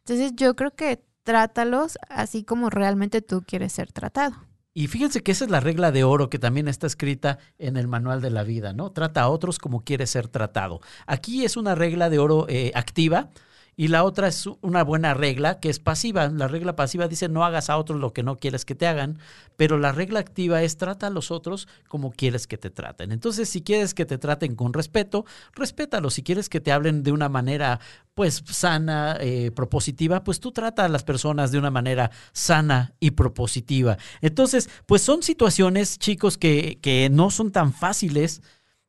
Entonces 0.00 0.32
yo 0.36 0.54
creo 0.56 0.74
que 0.74 1.02
trátalos 1.22 1.98
así 2.10 2.44
como 2.44 2.68
realmente 2.70 3.22
tú 3.22 3.42
quieres 3.46 3.72
ser 3.72 3.92
tratado. 3.92 4.36
Y 4.78 4.88
fíjense 4.88 5.22
que 5.22 5.32
esa 5.32 5.46
es 5.46 5.50
la 5.50 5.60
regla 5.60 5.90
de 5.90 6.04
oro 6.04 6.28
que 6.28 6.38
también 6.38 6.68
está 6.68 6.86
escrita 6.86 7.38
en 7.58 7.78
el 7.78 7.88
manual 7.88 8.20
de 8.20 8.28
la 8.28 8.42
vida, 8.42 8.74
¿no? 8.74 8.92
Trata 8.92 9.22
a 9.22 9.30
otros 9.30 9.58
como 9.58 9.84
quieres 9.84 10.10
ser 10.10 10.28
tratado. 10.28 10.82
Aquí 11.06 11.46
es 11.46 11.56
una 11.56 11.74
regla 11.74 12.10
de 12.10 12.18
oro 12.18 12.44
eh, 12.50 12.72
activa 12.74 13.30
y 13.76 13.88
la 13.88 14.04
otra 14.04 14.28
es 14.28 14.46
una 14.62 14.82
buena 14.82 15.12
regla 15.12 15.60
que 15.60 15.68
es 15.68 15.78
pasiva. 15.78 16.28
La 16.28 16.48
regla 16.48 16.76
pasiva 16.76 17.08
dice 17.08 17.28
no 17.28 17.44
hagas 17.44 17.68
a 17.68 17.76
otros 17.76 18.00
lo 18.00 18.14
que 18.14 18.22
no 18.22 18.36
quieres 18.36 18.64
que 18.64 18.74
te 18.74 18.86
hagan, 18.86 19.18
pero 19.56 19.78
la 19.78 19.92
regla 19.92 20.18
activa 20.18 20.62
es 20.62 20.78
trata 20.78 21.08
a 21.08 21.10
los 21.10 21.30
otros 21.30 21.68
como 21.86 22.10
quieres 22.10 22.46
que 22.46 22.56
te 22.56 22.70
traten. 22.70 23.12
Entonces, 23.12 23.50
si 23.50 23.60
quieres 23.60 23.92
que 23.92 24.06
te 24.06 24.16
traten 24.16 24.56
con 24.56 24.72
respeto, 24.72 25.26
respétalos. 25.54 26.14
Si 26.14 26.22
quieres 26.22 26.48
que 26.48 26.60
te 26.60 26.72
hablen 26.72 27.02
de 27.02 27.12
una 27.12 27.28
manera 27.28 27.78
pues 28.14 28.42
sana, 28.46 29.18
eh, 29.20 29.50
propositiva, 29.54 30.24
pues 30.24 30.40
tú 30.40 30.52
trata 30.52 30.86
a 30.86 30.88
las 30.88 31.04
personas 31.04 31.52
de 31.52 31.58
una 31.58 31.70
manera 31.70 32.10
sana 32.32 32.94
y 32.98 33.10
propositiva. 33.10 33.98
Entonces, 34.22 34.70
pues 34.86 35.02
son 35.02 35.22
situaciones, 35.22 35.98
chicos, 35.98 36.38
que, 36.38 36.78
que 36.80 37.10
no 37.10 37.30
son 37.30 37.52
tan 37.52 37.74
fáciles 37.74 38.40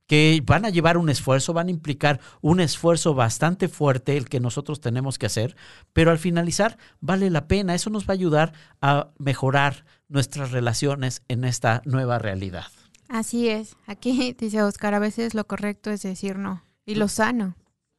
que 0.07 0.41
van 0.45 0.65
a 0.65 0.69
llevar 0.69 0.97
un 0.97 1.09
esfuerzo, 1.09 1.53
van 1.53 1.67
a 1.67 1.71
implicar 1.71 2.19
un 2.41 2.59
esfuerzo 2.59 3.13
bastante 3.13 3.67
fuerte 3.67 4.17
el 4.17 4.29
que 4.29 4.39
nosotros 4.39 4.79
tenemos 4.81 5.19
que 5.19 5.25
hacer, 5.25 5.55
pero 5.93 6.11
al 6.11 6.17
finalizar 6.17 6.77
vale 7.01 7.29
la 7.29 7.47
pena, 7.47 7.75
eso 7.75 7.89
nos 7.89 8.05
va 8.05 8.11
a 8.11 8.13
ayudar 8.13 8.53
a 8.81 9.11
mejorar 9.19 9.85
nuestras 10.07 10.51
relaciones 10.51 11.21
en 11.27 11.43
esta 11.43 11.81
nueva 11.85 12.19
realidad. 12.19 12.67
Así 13.09 13.49
es. 13.49 13.75
Aquí 13.85 14.35
dice 14.39 14.63
Oscar, 14.63 14.93
a 14.93 14.99
veces 14.99 15.33
lo 15.33 15.45
correcto 15.45 15.91
es 15.91 16.01
decir 16.01 16.37
no 16.37 16.63
y 16.85 16.95
lo 16.95 17.09
sano, 17.09 17.55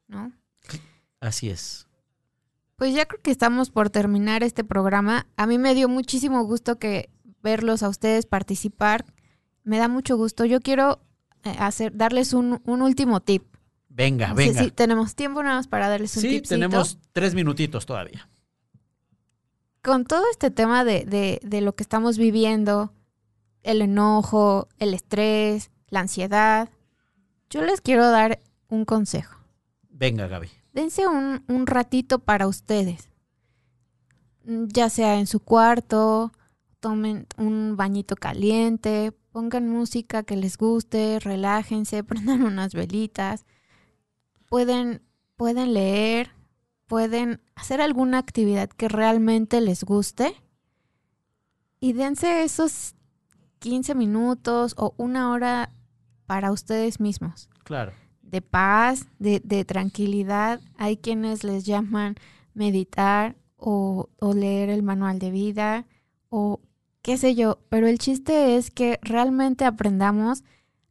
¿no? 0.07 0.33
Así 1.21 1.51
es. 1.51 1.87
Pues 2.77 2.95
ya 2.95 3.07
creo 3.07 3.21
que 3.21 3.31
estamos 3.31 3.71
por 3.71 3.91
terminar 3.91 4.43
este 4.43 4.65
programa. 4.65 5.27
A 5.37 5.47
mí 5.47 5.59
me 5.59 5.75
dio 5.75 5.89
muchísimo 5.89 6.45
gusto 6.45 6.79
que 6.79 7.11
verlos 7.43 7.83
a 7.83 7.89
ustedes 7.89 8.25
participar. 8.25 9.05
Me 9.65 9.79
da 9.79 9.89
mucho 9.89 10.17
gusto. 10.17 10.45
Yo 10.45 10.61
quiero 10.61 11.01
hacer, 11.45 11.97
darles 11.97 12.33
un, 12.33 12.61
un 12.65 12.83
último 12.83 13.21
tip. 13.21 13.45
Venga, 13.89 14.33
venga. 14.35 14.63
si 14.63 14.71
tenemos 14.71 15.15
tiempo 15.15 15.43
nada 15.43 15.57
más 15.57 15.67
para 15.69 15.89
darles 15.89 16.15
un 16.17 16.23
Sí, 16.23 16.29
tipcito. 16.29 16.49
tenemos 16.55 16.99
tres 17.13 17.35
minutitos 17.35 17.85
todavía. 17.87 18.29
Con 19.83 20.05
todo 20.05 20.23
este 20.31 20.51
tema 20.51 20.85
de, 20.85 21.05
de, 21.05 21.41
de 21.43 21.61
lo 21.61 21.75
que 21.75 21.83
estamos 21.83 22.19
viviendo, 22.19 22.93
el 23.63 23.83
enojo, 23.83 24.69
el 24.79 24.95
estrés, 24.95 25.71
la 25.89 26.01
ansiedad, 26.01 26.69
yo 27.51 27.63
les 27.63 27.81
quiero 27.81 28.09
dar 28.11 28.41
un 28.69 28.85
consejo. 28.85 29.37
Venga, 29.89 30.29
Gaby. 30.29 30.49
dense 30.73 31.07
un, 31.09 31.43
un 31.49 31.67
ratito 31.67 32.19
para 32.21 32.47
ustedes. 32.47 33.09
Ya 34.45 34.89
sea 34.91 35.19
en 35.19 35.27
su 35.27 35.41
cuarto, 35.41 36.33
tomen 36.81 37.27
un 37.37 37.77
bañito 37.77 38.15
caliente, 38.17 39.13
pongan 39.31 39.69
música 39.69 40.23
que 40.23 40.37
les 40.37 40.57
guste, 40.57 41.19
relájense, 41.21 42.05
prendan 42.05 42.43
unas 42.43 42.75
velitas. 42.75 43.45
Pueden, 44.49 45.03
pueden 45.37 45.75
leer, 45.75 46.31
pueden 46.87 47.41
hacer 47.55 47.81
alguna 47.81 48.19
actividad 48.19 48.69
que 48.71 48.89
realmente 48.89 49.61
les 49.61 49.85
guste 49.85 50.35
y 51.81 51.93
dense 51.93 52.43
esos 52.43 52.95
15 53.61 53.95
minutos 53.95 54.75
o 54.77 54.95
una 54.97 55.31
hora 55.31 55.71
para 56.27 56.53
ustedes 56.53 57.01
mismos. 57.01 57.49
Claro. 57.65 57.93
De 58.23 58.43
paz, 58.43 59.07
de, 59.19 59.41
de 59.41 59.65
tranquilidad. 59.65 60.61
Hay 60.77 60.97
quienes 60.97 61.45
les 61.45 61.65
llaman 61.65 62.17
meditar 62.55 63.37
o, 63.57 64.11
o 64.19 64.35
leer 64.35 64.71
el 64.71 64.83
manual 64.83 65.19
de 65.19 65.31
vida 65.31 65.87
o 66.29 66.61
qué 67.09 67.17
sé 67.17 67.35
yo, 67.35 67.59
pero 67.71 67.87
el 67.87 67.97
chiste 67.97 68.59
es 68.59 68.71
que 68.71 68.99
realmente 69.01 69.65
aprendamos 69.65 70.45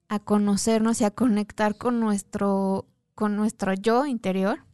a 0.08 0.18
conocernos 0.18 1.00
y 1.00 1.04
a 1.04 1.12
conectar 1.12 1.78
con 1.78 2.00
nuestro, 2.00 2.88
con 3.14 3.36
nuestro 3.36 3.76
yo 3.76 4.08
interior 4.08 4.66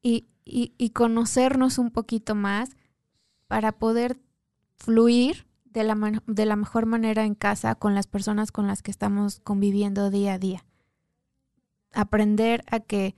y, 0.00 0.28
y, 0.46 0.72
y 0.78 0.90
conocernos 0.90 1.76
un 1.76 1.90
poquito 1.90 2.34
más 2.34 2.70
para 3.48 3.72
poder 3.72 4.18
fluir 4.76 5.46
de 5.66 5.84
la, 5.84 6.22
de 6.26 6.46
la 6.46 6.56
mejor 6.56 6.86
manera 6.86 7.26
en 7.26 7.34
casa 7.34 7.74
con 7.74 7.94
las 7.94 8.06
personas 8.06 8.50
con 8.50 8.66
las 8.66 8.80
que 8.80 8.90
estamos 8.90 9.40
conviviendo 9.40 10.08
día 10.08 10.32
a 10.32 10.38
día. 10.38 10.64
Aprender 11.92 12.64
a 12.70 12.80
que 12.80 13.14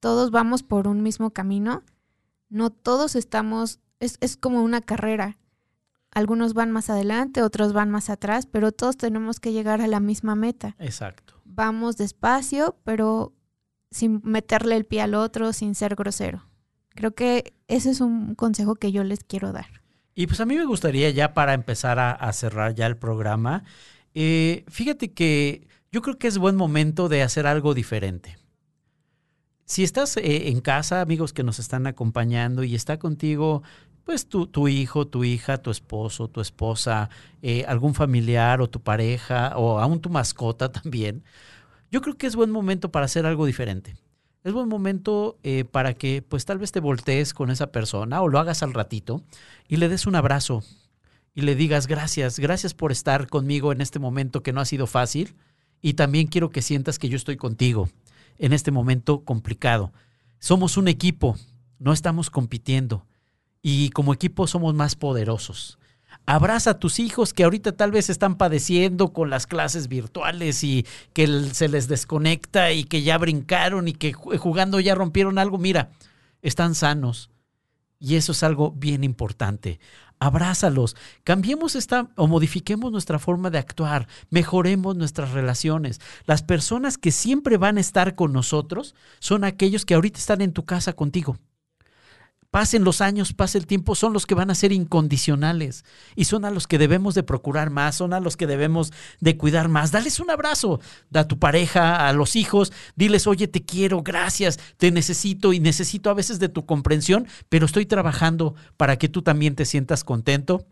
todos 0.00 0.30
vamos 0.30 0.62
por 0.62 0.86
un 0.86 1.02
mismo 1.02 1.30
camino, 1.30 1.82
no 2.50 2.68
todos 2.68 3.16
estamos, 3.16 3.80
es, 4.00 4.18
es 4.20 4.36
como 4.36 4.62
una 4.62 4.82
carrera. 4.82 5.38
Algunos 6.16 6.54
van 6.54 6.72
más 6.72 6.88
adelante, 6.88 7.42
otros 7.42 7.74
van 7.74 7.90
más 7.90 8.08
atrás, 8.08 8.46
pero 8.46 8.72
todos 8.72 8.96
tenemos 8.96 9.38
que 9.38 9.52
llegar 9.52 9.82
a 9.82 9.86
la 9.86 10.00
misma 10.00 10.34
meta. 10.34 10.74
Exacto. 10.78 11.34
Vamos 11.44 11.98
despacio, 11.98 12.78
pero 12.84 13.34
sin 13.90 14.22
meterle 14.24 14.76
el 14.76 14.86
pie 14.86 15.02
al 15.02 15.14
otro, 15.14 15.52
sin 15.52 15.74
ser 15.74 15.94
grosero. 15.94 16.48
Creo 16.94 17.14
que 17.14 17.52
ese 17.68 17.90
es 17.90 18.00
un 18.00 18.34
consejo 18.34 18.76
que 18.76 18.92
yo 18.92 19.04
les 19.04 19.24
quiero 19.24 19.52
dar. 19.52 19.82
Y 20.14 20.26
pues 20.26 20.40
a 20.40 20.46
mí 20.46 20.56
me 20.56 20.64
gustaría 20.64 21.10
ya 21.10 21.34
para 21.34 21.52
empezar 21.52 21.98
a, 21.98 22.12
a 22.12 22.32
cerrar 22.32 22.74
ya 22.74 22.86
el 22.86 22.96
programa, 22.96 23.64
eh, 24.14 24.64
fíjate 24.68 25.12
que 25.12 25.68
yo 25.92 26.00
creo 26.00 26.16
que 26.16 26.28
es 26.28 26.38
buen 26.38 26.56
momento 26.56 27.10
de 27.10 27.20
hacer 27.20 27.46
algo 27.46 27.74
diferente. 27.74 28.38
Si 29.66 29.84
estás 29.84 30.16
eh, 30.16 30.48
en 30.48 30.62
casa, 30.62 31.02
amigos 31.02 31.34
que 31.34 31.42
nos 31.42 31.58
están 31.58 31.86
acompañando 31.86 32.64
y 32.64 32.74
está 32.74 32.98
contigo, 32.98 33.62
pues 34.06 34.28
tu, 34.28 34.46
tu 34.46 34.68
hijo, 34.68 35.08
tu 35.08 35.24
hija, 35.24 35.58
tu 35.58 35.72
esposo, 35.72 36.28
tu 36.28 36.40
esposa, 36.40 37.10
eh, 37.42 37.64
algún 37.66 37.92
familiar 37.92 38.60
o 38.60 38.70
tu 38.70 38.80
pareja 38.80 39.54
o 39.56 39.80
aún 39.80 40.00
tu 40.00 40.10
mascota 40.10 40.70
también, 40.72 41.24
yo 41.90 42.00
creo 42.00 42.16
que 42.16 42.28
es 42.28 42.36
buen 42.36 42.52
momento 42.52 42.92
para 42.92 43.06
hacer 43.06 43.26
algo 43.26 43.46
diferente. 43.46 43.96
Es 44.44 44.52
buen 44.52 44.68
momento 44.68 45.38
eh, 45.42 45.64
para 45.64 45.94
que 45.94 46.22
pues 46.22 46.44
tal 46.44 46.58
vez 46.58 46.70
te 46.70 46.78
voltees 46.78 47.34
con 47.34 47.50
esa 47.50 47.72
persona 47.72 48.22
o 48.22 48.28
lo 48.28 48.38
hagas 48.38 48.62
al 48.62 48.74
ratito 48.74 49.24
y 49.66 49.76
le 49.76 49.88
des 49.88 50.06
un 50.06 50.14
abrazo 50.14 50.62
y 51.34 51.40
le 51.40 51.56
digas 51.56 51.88
gracias, 51.88 52.38
gracias 52.38 52.74
por 52.74 52.92
estar 52.92 53.26
conmigo 53.26 53.72
en 53.72 53.80
este 53.80 53.98
momento 53.98 54.44
que 54.44 54.52
no 54.52 54.60
ha 54.60 54.66
sido 54.66 54.86
fácil 54.86 55.34
y 55.82 55.94
también 55.94 56.28
quiero 56.28 56.50
que 56.50 56.62
sientas 56.62 57.00
que 57.00 57.08
yo 57.08 57.16
estoy 57.16 57.36
contigo 57.36 57.88
en 58.38 58.52
este 58.52 58.70
momento 58.70 59.24
complicado. 59.24 59.92
Somos 60.38 60.76
un 60.76 60.86
equipo, 60.86 61.36
no 61.80 61.92
estamos 61.92 62.30
compitiendo 62.30 63.04
y 63.62 63.90
como 63.90 64.12
equipo 64.14 64.46
somos 64.46 64.74
más 64.74 64.96
poderosos. 64.96 65.78
Abraza 66.24 66.70
a 66.70 66.78
tus 66.78 66.98
hijos 66.98 67.32
que 67.32 67.44
ahorita 67.44 67.72
tal 67.72 67.92
vez 67.92 68.10
están 68.10 68.36
padeciendo 68.36 69.12
con 69.12 69.30
las 69.30 69.46
clases 69.46 69.86
virtuales 69.88 70.64
y 70.64 70.84
que 71.12 71.26
se 71.52 71.68
les 71.68 71.88
desconecta 71.88 72.72
y 72.72 72.84
que 72.84 73.02
ya 73.02 73.18
brincaron 73.18 73.86
y 73.86 73.92
que 73.92 74.12
ju- 74.14 74.36
jugando 74.38 74.80
ya 74.80 74.94
rompieron 74.94 75.38
algo. 75.38 75.58
Mira, 75.58 75.90
están 76.42 76.74
sanos. 76.74 77.30
Y 77.98 78.16
eso 78.16 78.32
es 78.32 78.42
algo 78.42 78.72
bien 78.72 79.04
importante. 79.04 79.78
Abrázalos, 80.18 80.96
cambiemos 81.24 81.76
esta 81.76 82.08
o 82.16 82.26
modifiquemos 82.26 82.90
nuestra 82.90 83.18
forma 83.18 83.50
de 83.50 83.58
actuar, 83.58 84.08
mejoremos 84.30 84.96
nuestras 84.96 85.30
relaciones. 85.32 86.00
Las 86.24 86.42
personas 86.42 86.98
que 86.98 87.10
siempre 87.12 87.56
van 87.58 87.76
a 87.76 87.80
estar 87.80 88.14
con 88.14 88.32
nosotros 88.32 88.94
son 89.18 89.44
aquellos 89.44 89.84
que 89.84 89.94
ahorita 89.94 90.18
están 90.18 90.40
en 90.40 90.52
tu 90.52 90.64
casa 90.64 90.94
contigo. 90.94 91.38
Pasen 92.50 92.84
los 92.84 93.00
años, 93.00 93.32
pase 93.32 93.58
el 93.58 93.66
tiempo, 93.66 93.94
son 93.94 94.12
los 94.12 94.26
que 94.26 94.34
van 94.34 94.50
a 94.50 94.54
ser 94.54 94.72
incondicionales 94.72 95.84
y 96.14 96.24
son 96.24 96.44
a 96.44 96.50
los 96.50 96.66
que 96.66 96.78
debemos 96.78 97.14
de 97.14 97.22
procurar 97.22 97.70
más, 97.70 97.96
son 97.96 98.12
a 98.12 98.20
los 98.20 98.36
que 98.36 98.46
debemos 98.46 98.92
de 99.20 99.36
cuidar 99.36 99.68
más. 99.68 99.92
Dales 99.92 100.20
un 100.20 100.30
abrazo 100.30 100.80
a 101.12 101.24
tu 101.24 101.38
pareja, 101.38 102.08
a 102.08 102.12
los 102.12 102.36
hijos, 102.36 102.72
diles, 102.94 103.26
oye, 103.26 103.48
te 103.48 103.64
quiero, 103.64 104.02
gracias, 104.02 104.58
te 104.76 104.90
necesito 104.90 105.52
y 105.52 105.60
necesito 105.60 106.10
a 106.10 106.14
veces 106.14 106.38
de 106.38 106.48
tu 106.48 106.66
comprensión, 106.66 107.26
pero 107.48 107.66
estoy 107.66 107.86
trabajando 107.86 108.54
para 108.76 108.96
que 108.96 109.08
tú 109.08 109.22
también 109.22 109.54
te 109.54 109.64
sientas 109.64 110.04
contento 110.04 110.66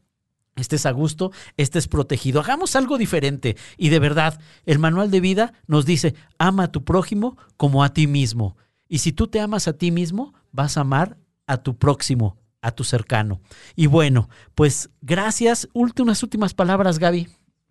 estés 0.56 0.86
a 0.86 0.92
gusto, 0.92 1.32
estés 1.56 1.88
protegido. 1.88 2.40
Hagamos 2.40 2.76
algo 2.76 2.98
diferente. 2.98 3.56
Y 3.76 3.88
de 3.88 3.98
verdad, 3.98 4.40
el 4.66 4.78
manual 4.78 5.10
de 5.10 5.20
vida 5.20 5.52
nos 5.66 5.84
dice, 5.84 6.14
ama 6.38 6.64
a 6.64 6.72
tu 6.72 6.84
prójimo 6.84 7.36
como 7.56 7.82
a 7.82 7.92
ti 7.92 8.06
mismo. 8.06 8.56
Y 8.88 8.98
si 8.98 9.12
tú 9.12 9.26
te 9.26 9.40
amas 9.40 9.66
a 9.66 9.76
ti 9.76 9.90
mismo, 9.90 10.34
vas 10.52 10.76
a 10.76 10.82
amar 10.82 11.18
a 11.46 11.58
tu 11.58 11.76
próximo, 11.76 12.36
a 12.60 12.70
tu 12.72 12.84
cercano. 12.84 13.40
Y 13.76 13.86
bueno, 13.86 14.28
pues 14.54 14.90
gracias. 15.02 15.68
Últimas, 15.72 16.22
últimas 16.22 16.54
palabras, 16.54 16.98
Gaby. 16.98 17.28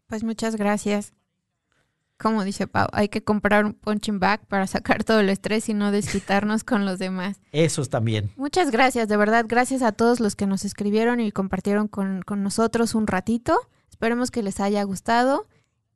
Pues 0.08 0.24
muchas 0.24 0.56
gracias. 0.56 1.14
Como 2.18 2.44
dice 2.44 2.68
Pau, 2.68 2.88
hay 2.94 3.10
que 3.10 3.24
comprar 3.24 3.66
un 3.66 3.74
punching 3.74 4.20
bag 4.20 4.46
para 4.48 4.68
sacar 4.68 5.04
todo 5.04 5.20
el 5.20 5.30
estrés 5.30 5.68
y 5.68 5.74
no 5.74 5.92
desquitarnos 5.92 6.64
con 6.64 6.86
los 6.86 7.00
demás. 7.00 7.42
Esos 7.52 7.90
también. 7.90 8.32
Muchas 8.38 8.72
gracias, 8.72 9.08
de 9.08 9.18
verdad, 9.18 9.46
gracias 9.48 9.82
a 9.82 9.92
todos 9.92 10.20
los 10.20 10.36
que 10.36 10.46
nos 10.46 10.64
escribieron 10.64 11.20
y 11.20 11.32
compartieron 11.32 11.88
con, 11.88 12.22
con 12.22 12.44
nosotros 12.44 12.96
un 12.96 13.08
ratito. 13.08 13.60
Esperemos 13.90 14.32
que 14.32 14.44
les 14.44 14.60
haya 14.60 14.84
gustado 14.84 15.48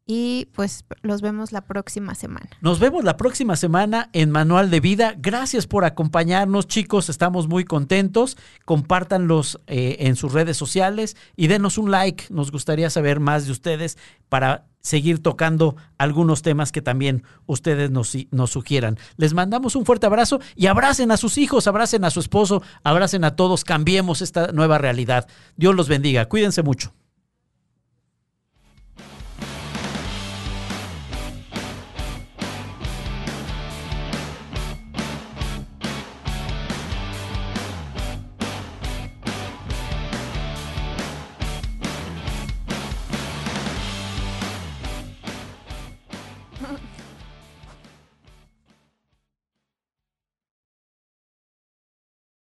y 0.07 0.47
pues 0.53 0.85
los 1.01 1.21
vemos 1.21 1.51
la 1.51 1.61
próxima 1.61 2.15
semana. 2.15 2.49
Nos 2.61 2.79
vemos 2.79 3.03
la 3.03 3.17
próxima 3.17 3.57
semana 3.57 4.09
en 4.13 4.31
Manual 4.31 4.71
de 4.71 4.79
Vida. 4.79 5.13
Gracias 5.17 5.67
por 5.67 5.83
acompañarnos, 5.83 6.67
chicos. 6.67 7.09
Estamos 7.09 7.49
muy 7.49 7.65
contentos. 7.65 8.37
Compártanlos 8.63 9.59
eh, 9.67 9.97
en 9.99 10.15
sus 10.15 10.31
redes 10.31 10.55
sociales 10.55 11.17
y 11.35 11.47
denos 11.47 11.77
un 11.77 11.91
like. 11.91 12.25
Nos 12.29 12.51
gustaría 12.51 12.89
saber 12.89 13.19
más 13.19 13.45
de 13.45 13.51
ustedes 13.51 13.97
para 14.29 14.65
seguir 14.79 15.21
tocando 15.21 15.75
algunos 15.97 16.41
temas 16.41 16.71
que 16.71 16.81
también 16.81 17.23
ustedes 17.45 17.91
nos, 17.91 18.15
nos 18.31 18.49
sugieran. 18.51 18.97
Les 19.17 19.33
mandamos 19.33 19.75
un 19.75 19.85
fuerte 19.85 20.05
abrazo 20.05 20.39
y 20.55 20.67
abracen 20.67 21.11
a 21.11 21.17
sus 21.17 21.37
hijos, 21.37 21.67
abracen 21.67 22.05
a 22.05 22.11
su 22.11 22.21
esposo, 22.21 22.63
abracen 22.83 23.25
a 23.25 23.35
todos. 23.35 23.65
Cambiemos 23.65 24.21
esta 24.21 24.53
nueva 24.53 24.77
realidad. 24.77 25.27
Dios 25.57 25.75
los 25.75 25.89
bendiga. 25.89 26.29
Cuídense 26.29 26.63
mucho. 26.63 26.93